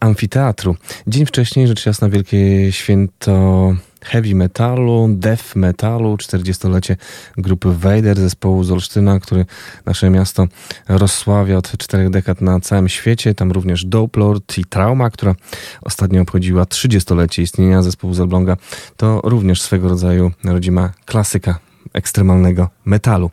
amfiteatru. 0.00 0.76
Dzień 1.06 1.26
wcześniej, 1.26 1.68
rzecz 1.68 1.86
jasna, 1.86 2.08
wielkie 2.08 2.72
święto 2.72 3.74
heavy 4.04 4.34
metalu, 4.34 5.08
death 5.10 5.56
metalu, 5.56 6.16
40-lecie 6.16 6.96
grupy 7.36 7.68
Vader, 7.72 8.20
zespołu 8.20 8.64
z 8.64 8.70
Olsztyna, 8.70 9.20
który 9.20 9.46
nasze 9.86 10.10
miasto 10.10 10.46
rozsławia 10.88 11.56
od 11.56 11.78
czterech 11.78 12.10
dekad 12.10 12.40
na 12.40 12.60
całym 12.60 12.88
świecie. 12.88 13.34
Tam 13.34 13.52
również 13.52 13.84
Doplord 13.84 14.58
i 14.58 14.64
Trauma, 14.64 15.10
która 15.10 15.34
ostatnio 15.82 16.22
obchodziła 16.22 16.64
30-lecie 16.64 17.42
istnienia 17.42 17.82
zespołu 17.82 18.14
z 18.14 18.20
Elbląga. 18.20 18.56
To 18.96 19.20
również 19.24 19.62
swego 19.62 19.88
rodzaju 19.88 20.30
rodzima 20.44 20.92
klasyka 21.04 21.58
ekstremalnego 21.92 22.68
metalu. 22.84 23.30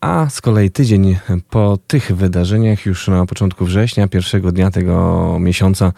A 0.00 0.28
z 0.30 0.40
kolei 0.40 0.70
tydzień 0.70 1.16
po 1.50 1.78
tych 1.86 2.16
wydarzeniach, 2.16 2.86
już 2.86 3.08
na 3.08 3.26
początku 3.26 3.64
września, 3.64 4.08
pierwszego 4.08 4.52
dnia 4.52 4.70
tego 4.70 5.36
miesiąca, 5.40 5.92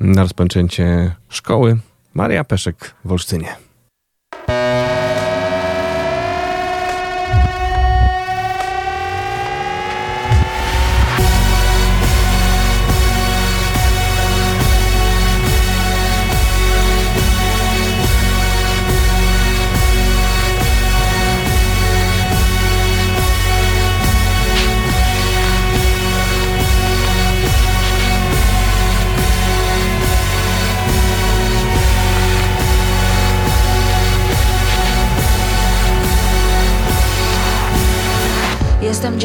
na 0.00 0.22
rozpoczęcie 0.22 1.14
szkoły, 1.28 1.78
Maria 2.14 2.44
Peszek 2.44 2.94
w 3.04 3.12
Olsztynie. 3.12 3.63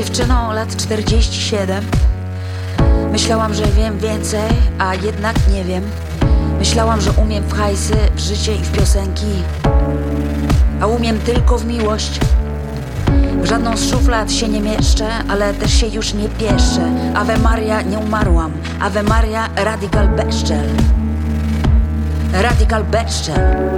Dziewczyną 0.09 0.53
lat 0.53 0.75
47 0.75 1.83
Myślałam, 3.11 3.53
że 3.53 3.65
wiem 3.65 3.99
więcej, 3.99 4.49
a 4.79 4.95
jednak 4.95 5.35
nie 5.53 5.63
wiem. 5.63 5.83
Myślałam, 6.59 7.01
że 7.01 7.11
umiem 7.11 7.43
w 7.43 7.53
hajsy, 7.53 7.95
w 8.15 8.19
życie 8.19 8.55
i 8.55 8.59
w 8.59 8.71
piosenki. 8.71 9.43
A 10.81 10.87
umiem 10.87 11.19
tylko 11.19 11.57
w 11.57 11.65
miłość. 11.65 12.19
W 13.41 13.45
żadną 13.45 13.77
z 13.77 13.89
szuflad 13.91 14.31
się 14.31 14.47
nie 14.47 14.61
mieszczę, 14.61 15.09
ale 15.27 15.53
też 15.53 15.73
się 15.73 15.87
już 15.87 16.13
nie 16.13 16.29
pieszczę. 16.29 16.91
Ave 17.15 17.37
Maria, 17.37 17.81
nie 17.81 17.99
umarłam. 17.99 18.51
Ave 18.79 19.03
Maria, 19.03 19.49
radikal 19.55 20.07
bezczel. 20.07 20.69
Radikal 22.33 22.83
bezczel 22.83 23.69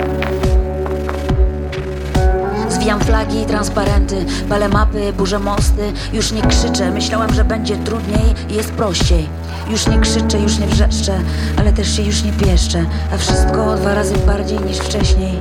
Zwijam 2.81 2.99
flagi, 2.99 3.45
transparenty, 3.45 4.25
palę 4.49 4.69
mapy, 4.69 5.13
burzę 5.13 5.39
mosty. 5.39 5.93
Już 6.13 6.31
nie 6.31 6.41
krzyczę, 6.41 6.91
myślałam, 6.91 7.33
że 7.33 7.45
będzie 7.45 7.77
trudniej 7.77 8.33
jest 8.49 8.71
prościej. 8.71 9.29
Już 9.69 9.87
nie 9.87 9.99
krzyczę, 9.99 10.39
już 10.39 10.57
nie 10.57 10.67
wrzeszczę, 10.67 11.19
ale 11.57 11.73
też 11.73 11.95
się 11.95 12.01
już 12.01 12.23
nie 12.23 12.31
pieszczę 12.31 12.85
A 13.13 13.17
wszystko 13.17 13.75
dwa 13.75 13.93
razy 13.93 14.17
bardziej 14.17 14.59
niż 14.59 14.77
wcześniej. 14.77 15.39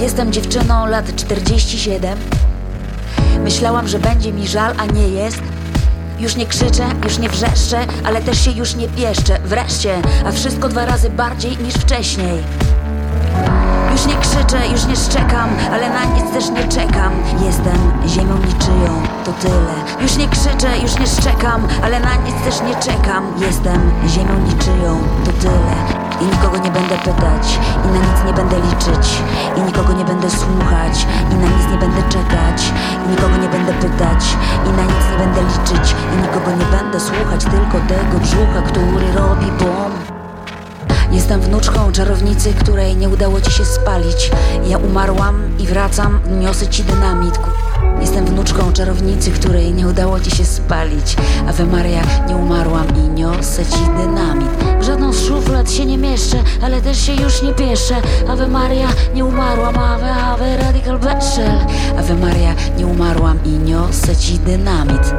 Jestem 0.00 0.32
dziewczyną 0.32 0.86
lat 0.86 1.16
47 1.16 2.18
Myślałam, 3.44 3.88
że 3.88 3.98
będzie 3.98 4.32
mi 4.32 4.48
żal, 4.48 4.74
a 4.78 4.86
nie 4.86 5.08
jest. 5.08 5.42
Już 6.18 6.36
nie 6.36 6.46
krzyczę, 6.46 6.84
już 7.04 7.18
nie 7.18 7.28
wrzeszczę, 7.28 7.86
ale 8.04 8.20
też 8.20 8.44
się 8.44 8.50
już 8.50 8.76
nie 8.76 8.88
pieszczę. 8.88 9.38
Wreszcie, 9.44 10.02
a 10.26 10.32
wszystko 10.32 10.68
dwa 10.68 10.86
razy 10.86 11.10
bardziej 11.10 11.58
niż 11.58 11.74
wcześniej 11.74 12.42
już 13.94 14.06
nie 14.06 14.16
krzyczę, 14.16 14.68
już 14.72 14.86
nie 14.86 14.96
szczekam, 14.96 15.48
ale 15.72 15.90
na 15.90 16.04
nic 16.04 16.32
też 16.32 16.50
nie 16.50 16.68
czekam. 16.68 17.12
Jestem 17.46 17.80
ziemią 18.06 18.36
niczyją, 18.38 18.92
to 19.24 19.32
tyle. 19.32 19.74
Już 20.02 20.16
nie 20.16 20.28
krzyczę, 20.28 20.78
już 20.82 20.98
nie 20.98 21.06
szczekam, 21.06 21.60
ale 21.82 22.00
na 22.00 22.14
nic 22.14 22.36
też 22.44 22.60
nie 22.68 22.74
czekam. 22.74 23.24
Jestem 23.38 23.80
ziemią 24.08 24.34
niczyją, 24.38 24.90
to 25.24 25.32
tyle. 25.32 25.76
I 26.22 26.24
nikogo 26.24 26.56
nie 26.56 26.70
będę 26.70 26.96
pytać, 26.96 27.58
i 27.84 27.88
na 27.94 27.98
nic 27.98 28.18
nie 28.26 28.32
będę 28.32 28.56
liczyć 28.56 29.06
I 29.56 29.60
nikogo 29.60 29.92
nie 29.92 30.04
będę 30.04 30.30
słuchać, 30.30 31.06
i 31.32 31.34
na 31.34 31.48
nic 31.56 31.66
nie 31.72 31.78
będę 31.78 32.02
czekać 32.02 32.72
I 33.06 33.10
nikogo 33.10 33.36
nie 33.36 33.48
będę 33.48 33.72
pytać, 33.72 34.22
i 34.66 34.70
na 34.76 34.82
nic 34.82 35.04
nie 35.10 35.18
będę 35.18 35.40
liczyć 35.42 35.94
I 36.14 36.22
nikogo 36.22 36.50
nie 36.50 36.78
będę 36.78 37.00
słuchać, 37.00 37.44
tylko 37.44 37.86
tego 37.88 38.18
brzucha, 38.18 38.62
który 38.62 39.12
robi 39.12 39.46
bum 39.46 40.13
Jestem 41.14 41.40
wnuczką 41.40 41.92
czarownicy, 41.92 42.54
której 42.54 42.96
nie 42.96 43.08
udało 43.08 43.40
ci 43.40 43.50
się 43.50 43.64
spalić. 43.64 44.30
Ja 44.66 44.78
umarłam 44.78 45.58
i 45.58 45.66
wracam, 45.66 46.20
niosę 46.40 46.68
ci 46.68 46.84
dynamit. 46.84 47.38
Jestem 48.00 48.24
wnuczką 48.24 48.72
czarownicy, 48.72 49.30
której 49.30 49.74
nie 49.74 49.88
udało 49.88 50.20
ci 50.20 50.30
się 50.30 50.44
spalić. 50.44 51.16
Ave 51.48 51.66
Maria, 51.66 52.02
nie 52.28 52.36
umarłam 52.36 52.86
i 52.96 53.08
niosę 53.08 53.66
ci 53.66 53.78
dynamit. 53.96 54.48
W 54.80 54.82
żadną 54.82 55.12
z 55.12 55.24
szuflad 55.24 55.72
się 55.72 55.86
nie 55.86 55.98
mieszczę, 55.98 56.36
ale 56.62 56.82
też 56.82 57.06
się 57.06 57.12
już 57.12 57.42
nie 57.42 57.52
pieszę. 57.52 57.94
Ave 58.28 58.48
Maria, 58.48 58.88
nie 59.14 59.24
umarłam, 59.24 59.78
Ave, 59.78 60.14
Ave, 60.14 60.56
Radical 60.56 60.98
Bachelor 60.98 61.66
Ave 61.98 62.14
Maria, 62.14 62.54
nie 62.78 62.86
umarłam 62.86 63.38
i 63.44 63.48
niosę 63.48 64.16
ci 64.16 64.38
dynamit 64.38 65.14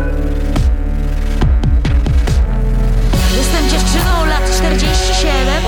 47 5.26 5.64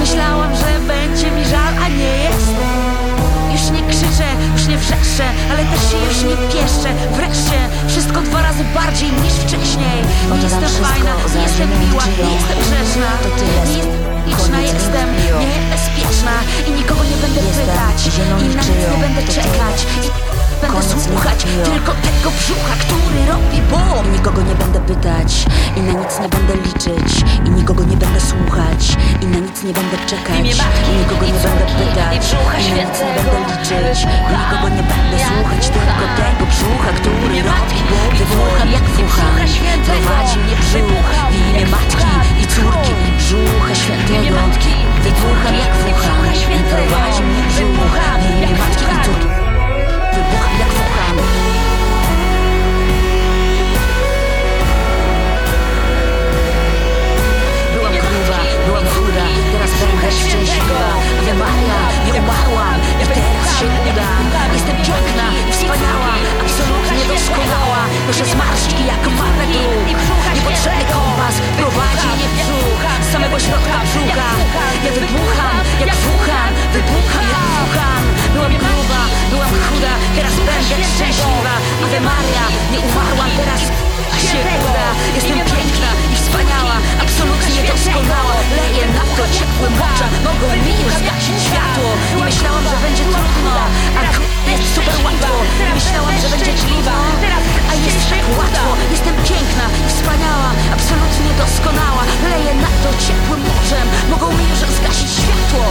Myślałam, 0.00 0.54
że 0.56 0.80
będzie 0.86 1.30
mi 1.30 1.44
żal, 1.44 1.74
a 1.84 1.88
nie 1.88 2.14
jest 2.24 2.50
Już 3.52 3.70
nie 3.70 3.82
krzyczę, 3.88 4.28
już 4.52 4.66
nie 4.66 4.78
wrzeszczę, 4.78 5.26
ale 5.50 5.64
też 5.64 5.80
się 5.90 5.98
już 6.08 6.18
nie 6.30 6.36
pieszczę. 6.52 6.90
Wreszcie, 7.16 7.58
wszystko 7.88 8.20
dwa 8.20 8.42
razy 8.42 8.64
bardziej 8.74 9.10
niż 9.12 9.32
wcześniej. 9.32 9.98
Nie 10.32 10.42
jestem 10.42 10.70
fajna, 10.84 11.14
nie 11.34 11.42
jestem 11.42 11.68
miła, 11.80 12.04
nie 12.06 12.34
jestem 12.34 12.58
grzeczna. 12.64 13.10
Nie 13.44 13.52
jestem 13.52 14.04
liczna, 14.26 14.60
jestem 14.60 15.08
niebezpieczna 15.40 16.34
I 16.68 16.70
nikogo 16.70 17.04
nie 17.04 17.16
będę 17.16 17.40
pytać, 17.40 17.98
i 18.06 18.30
na 18.30 18.36
nic 18.38 18.68
nie 18.92 18.98
będę 19.00 19.32
czekać 19.32 19.86
będę 20.60 21.00
słuchać 21.08 21.38
tylko 21.64 21.92
tego 22.06 22.28
brzucha, 22.38 22.74
który 22.84 23.20
robi 23.30 23.58
bum 23.70 24.06
I 24.06 24.08
nikogo 24.16 24.42
nie 24.42 24.54
będę 24.54 24.80
pytać 24.80 25.46
i 25.76 25.80
na 25.80 25.92
nic 26.00 26.12
nie 26.22 26.28
będę 26.28 26.54
liczyć. 26.66 27.10
I 27.46 27.50
nikogo 27.50 27.84
nie 27.84 27.96
będę 27.96 28.20
słuchać 28.20 28.82
i 29.22 29.26
na 29.26 29.38
nic 29.46 29.56
nie 29.62 29.72
będę 29.72 29.96
czekać. 30.10 30.36
I 30.38 30.42
nikogo 31.00 31.24
nie 31.26 31.40
będę 31.46 31.64
pytać 31.78 32.22
i 32.68 32.70
na 32.76 32.82
nic 32.88 32.98
nie 33.06 33.12
będę 33.16 33.38
liczyć. 33.50 33.98
I 34.30 34.34
nikogo 34.40 34.66
nie 34.76 34.84
będę 34.92 35.16
słuchać 35.30 35.62
tylko 35.76 36.04
tego 36.20 36.44
brzucha, 36.52 36.90
który 36.98 37.36
robi 37.48 37.78
bum 37.90 38.10
Wybucham 38.18 38.70
jak 38.76 38.84
wucha, 38.96 39.26
prowadzi 39.86 40.38
mnie 40.38 40.56
brzuch 40.62 41.08
W 41.30 41.34
imię 41.40 41.66
matki 41.66 42.10
i 42.42 42.46
córki. 42.54 42.92
i 43.08 43.12
brzucha 43.18 43.74
świętego. 43.74 44.36
Wybucham 45.04 45.54
jak 45.62 45.72
wucha, 45.82 46.10
prowadzi 46.70 47.22
mnie 47.22 47.42
brzuch 47.48 47.92
W 48.20 48.24
imię 48.30 48.50
matki 48.58 48.84
i 48.84 49.04
córki 49.04 49.33
Wybucham 50.14 50.54
jak 50.60 50.68
wucham 50.68 51.16
Byłam 57.74 57.92
gruba, 57.92 58.38
byłam 58.66 58.86
chuda 58.94 59.24
Teraz 59.52 59.70
będę 59.80 60.12
szczęśliwa. 60.12 60.88
Ale 61.18 61.34
Maria, 61.34 61.80
nie 62.06 62.12
umarłam 62.20 62.78
I 63.02 63.06
teraz 63.06 63.48
się 63.58 63.66
uda. 63.90 64.10
Jestem 64.52 64.76
piękna 64.76 65.26
wspaniała 65.50 66.12
Absolutnie 66.42 67.04
doskonała. 67.12 67.80
Noszę 68.06 68.24
zmarszczki 68.32 68.82
jak 68.92 69.02
mapę 69.18 69.44
dróg 69.52 69.86
Niepotrzebny 70.34 70.84
kompas 70.94 71.36
prowadzi 71.58 72.08
mnie 72.16 72.28
brzuch. 72.36 72.82
Z 73.04 73.12
samego 73.12 73.38
środka 73.38 73.76
brzucha. 73.86 74.28
Ja 74.84 74.90
wybucham, 74.92 75.64
jak 75.80 75.94
wucham 76.04 76.50
Wybucham, 76.72 77.24
jak 77.32 77.44
wucham 77.56 78.02
Byłam 78.34 78.52
gruba, 78.52 78.83
byłam 79.30 79.54
chuda 79.66 79.92
Teraz 80.16 80.34
będę 80.48 80.76
szczęśliwa. 80.92 81.54
Ave 81.84 82.00
Maria, 82.08 82.44
nie 82.72 82.80
umarłam 82.88 83.30
Teraz 83.40 83.60
się. 84.26 84.40
uda. 84.68 84.88
Jestem 85.16 85.38
piękna 85.54 85.90
i 86.12 86.14
wspaniała 86.20 86.76
Absolutnie 87.04 87.60
doskonała. 87.70 88.34
Leję 88.58 88.84
na 88.98 89.04
to 89.16 89.22
ciepłe 89.36 89.68
morza 89.80 90.06
Mogą 90.28 90.46
mi 90.66 90.74
już 90.84 90.94
zgasić 91.00 91.38
światło. 91.48 91.90
Nie 92.16 92.24
myślałam, 92.30 92.64
że 92.72 92.76
będzie 92.86 93.04
trudno. 93.14 93.52
A 93.98 94.50
jest 94.50 94.74
super 94.74 94.96
łatwo. 95.04 95.34
Nie 95.68 95.74
myślałam, 95.80 96.14
że 96.22 96.28
będzie 96.32 96.52
kliwa 96.62 96.96
A 97.70 97.74
jest 97.86 98.02
tak 98.10 98.24
łatwo. 98.38 98.68
Jestem 98.94 99.14
piękna 99.28 99.66
i 99.86 99.88
wspaniała 99.92 100.48
Absolutnie 100.76 101.30
doskonała. 101.42 102.02
Leję 102.30 102.52
na 102.64 102.70
to 102.82 102.88
ciepłym 103.04 103.40
morzem. 103.50 103.86
Mogą 104.10 104.26
mi 104.38 104.44
już 104.50 104.60
zgasić 104.78 105.10
światło 105.20 105.64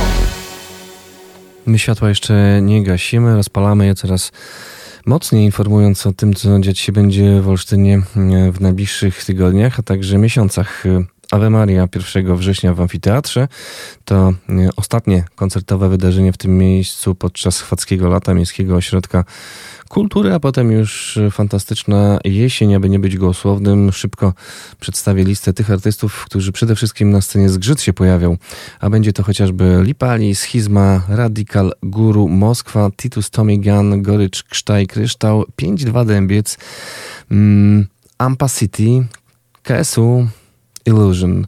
My 1.66 1.80
światła 1.80 2.10
jeszcze 2.10 2.60
nie 2.62 2.84
gasimy, 2.84 3.36
rozpalamy 3.36 3.86
je 3.86 3.96
coraz 3.96 4.32
mocniej, 5.06 5.46
informując 5.46 6.08
o 6.08 6.14
tym, 6.14 6.34
co 6.34 6.60
dziać 6.60 6.80
się 6.80 6.92
będzie 6.92 7.42
w 7.42 7.50
Olsztynie 7.50 8.02
e, 8.16 8.52
w 8.52 8.62
najbliższych 8.62 9.26
tygodniach, 9.26 9.80
a 9.80 9.84
także 9.84 10.18
miesiącach. 10.18 10.84
Ave 11.34 11.50
Maria 11.50 11.88
1 11.96 12.36
września 12.36 12.74
w 12.74 12.82
Amfiteatrze 12.82 13.48
to 14.06 14.34
e, 14.50 14.70
ostatnie 14.76 15.24
koncertowe 15.36 15.90
wydarzenie 15.90 16.34
w 16.34 16.38
tym 16.38 16.58
miejscu 16.58 17.16
podczas 17.16 17.62
Chwackiego 17.62 18.10
Lata 18.10 18.34
Miejskiego 18.34 18.76
Ośrodka 18.76 19.24
Kultury, 19.90 20.34
a 20.34 20.40
potem 20.40 20.72
już 20.72 21.20
fantastyczna 21.32 22.20
jesień, 22.24 22.76
aby 22.76 22.90
nie 22.90 23.00
być 23.00 23.18
gołosłownym. 23.18 23.92
Szybko 23.92 24.34
przedstawię 24.80 25.24
listę 25.24 25.54
tych 25.54 25.72
artystów, 25.72 26.26
którzy 26.26 26.52
przede 26.52 26.76
wszystkim 26.76 27.10
na 27.10 27.22
scenie 27.22 27.50
zgrzyt 27.50 27.82
się 27.82 27.94
pojawią, 27.94 28.38
a 28.80 28.90
będzie 28.90 29.14
to 29.14 29.24
chociażby 29.24 29.80
Lipali, 29.84 30.36
Schizma, 30.36 31.02
Radical, 31.10 31.74
Guru, 31.84 32.30
Moskwa, 32.30 32.90
Titus 32.98 33.30
Tommy 33.30 33.58
Gun, 33.58 34.02
Gorycz, 34.02 34.44
Ksztaj, 34.44 34.88
Kryształ, 34.88 35.46
5-2 35.62 36.06
Dębiec, 36.06 36.58
mm, 37.32 37.88
Ampa 38.18 38.50
City, 38.50 39.06
KSU, 39.64 40.28
Illusion 40.86 41.48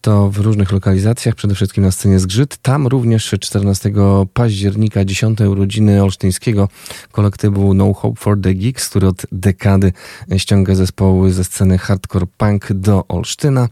to 0.00 0.30
w 0.30 0.38
różnych 0.38 0.72
lokalizacjach, 0.72 1.34
przede 1.34 1.54
wszystkim 1.54 1.84
na 1.84 1.90
scenie 1.90 2.18
Zgrzyt. 2.18 2.56
Tam 2.56 2.86
również 2.86 3.34
14 3.40 3.92
października 4.34 5.04
10 5.04 5.40
urodziny 5.40 6.02
olsztyńskiego 6.02 6.68
kolektywu 7.12 7.74
No 7.74 7.94
Hope 7.94 8.20
for 8.20 8.40
the 8.40 8.54
Geeks, 8.54 8.88
który 8.88 9.06
od 9.06 9.22
dekady 9.32 9.92
ściąga 10.36 10.74
zespoły 10.74 11.32
ze 11.32 11.44
sceny 11.44 11.78
hardcore 11.78 12.26
punk 12.36 12.72
do 12.72 13.04
Olsztyna. 13.08 13.68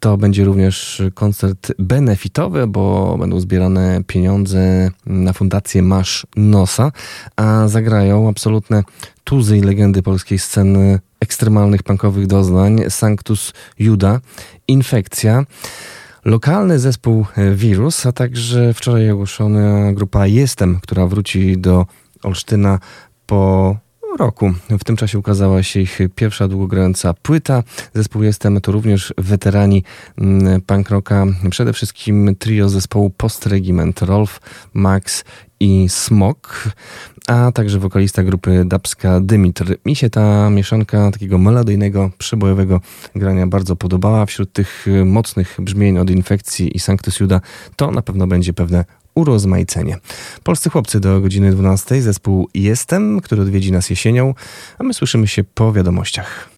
To 0.00 0.16
będzie 0.16 0.44
również 0.44 1.02
koncert 1.14 1.72
benefitowy, 1.78 2.66
bo 2.66 3.16
będą 3.18 3.40
zbierane 3.40 4.00
pieniądze 4.06 4.90
na 5.06 5.32
fundację 5.32 5.82
Masz 5.82 6.26
Nosa, 6.36 6.92
a 7.36 7.68
zagrają 7.68 8.28
absolutne 8.28 8.82
tuzy 9.24 9.58
i 9.58 9.60
legendy 9.60 10.02
polskiej 10.02 10.38
sceny 10.38 10.98
ekstremalnych 11.22 11.82
punkowych 11.82 12.26
doznań 12.26 12.80
Sanctus 12.88 13.52
Juda, 13.78 14.20
Infekcja, 14.68 15.44
lokalny 16.24 16.78
zespół 16.78 17.26
Wirus, 17.54 18.06
a 18.06 18.12
także 18.12 18.74
wczoraj 18.74 19.10
ogłoszona 19.10 19.92
grupa 19.92 20.26
Jestem, 20.26 20.80
która 20.82 21.06
wróci 21.06 21.58
do 21.58 21.86
Olsztyna 22.22 22.78
po 23.26 23.76
roku. 24.16 24.52
W 24.70 24.84
tym 24.84 24.96
czasie 24.96 25.18
ukazała 25.18 25.62
się 25.62 25.80
ich 25.80 25.98
pierwsza 26.14 26.48
długogrająca 26.48 27.14
płyta. 27.14 27.62
Zespół 27.94 28.22
Jestem 28.22 28.60
to 28.60 28.72
również 28.72 29.14
weterani 29.18 29.84
mm, 30.18 30.60
punk 30.60 30.90
rocka, 30.90 31.26
przede 31.50 31.72
wszystkim 31.72 32.36
trio 32.38 32.68
zespołu 32.68 33.10
Post 33.10 33.46
Regiment, 33.46 34.02
Rolf, 34.02 34.40
Max 34.74 35.24
i 35.62 35.88
Smok, 35.88 36.68
a 37.26 37.52
także 37.52 37.78
wokalista 37.78 38.22
grupy 38.22 38.64
Dabska 38.64 39.20
Dymitr. 39.20 39.76
Mi 39.86 39.96
się 39.96 40.10
ta 40.10 40.50
mieszanka 40.50 41.10
takiego 41.10 41.38
melodyjnego, 41.38 42.10
przebojowego 42.18 42.80
grania 43.14 43.46
bardzo 43.46 43.76
podobała. 43.76 44.26
Wśród 44.26 44.52
tych 44.52 44.86
mocnych 45.04 45.56
brzmień 45.60 45.98
od 45.98 46.10
Infekcji 46.10 46.76
i 46.76 46.80
Sanctus 46.80 47.20
Juda 47.20 47.40
to 47.76 47.90
na 47.90 48.02
pewno 48.02 48.26
będzie 48.26 48.52
pewne 48.52 48.84
urozmaicenie. 49.14 49.98
Polscy 50.42 50.70
chłopcy 50.70 51.00
do 51.00 51.20
godziny 51.20 51.52
12. 51.52 52.02
Zespół 52.02 52.48
Jestem, 52.54 53.20
który 53.20 53.42
odwiedzi 53.42 53.72
nas 53.72 53.90
jesienią, 53.90 54.34
a 54.78 54.84
my 54.84 54.94
słyszymy 54.94 55.28
się 55.28 55.44
po 55.44 55.72
wiadomościach. 55.72 56.48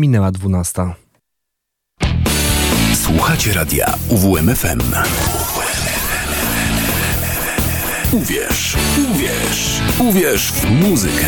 Minęła 0.00 0.30
dwunasta. 0.30 0.94
Słuchacie 2.94 3.52
radia 3.52 3.94
UWMFM. 4.08 4.80
Uwierz, 8.12 8.76
uwierz, 9.10 9.80
uwierz 9.98 10.52
w 10.52 10.70
muzykę. 10.70 11.26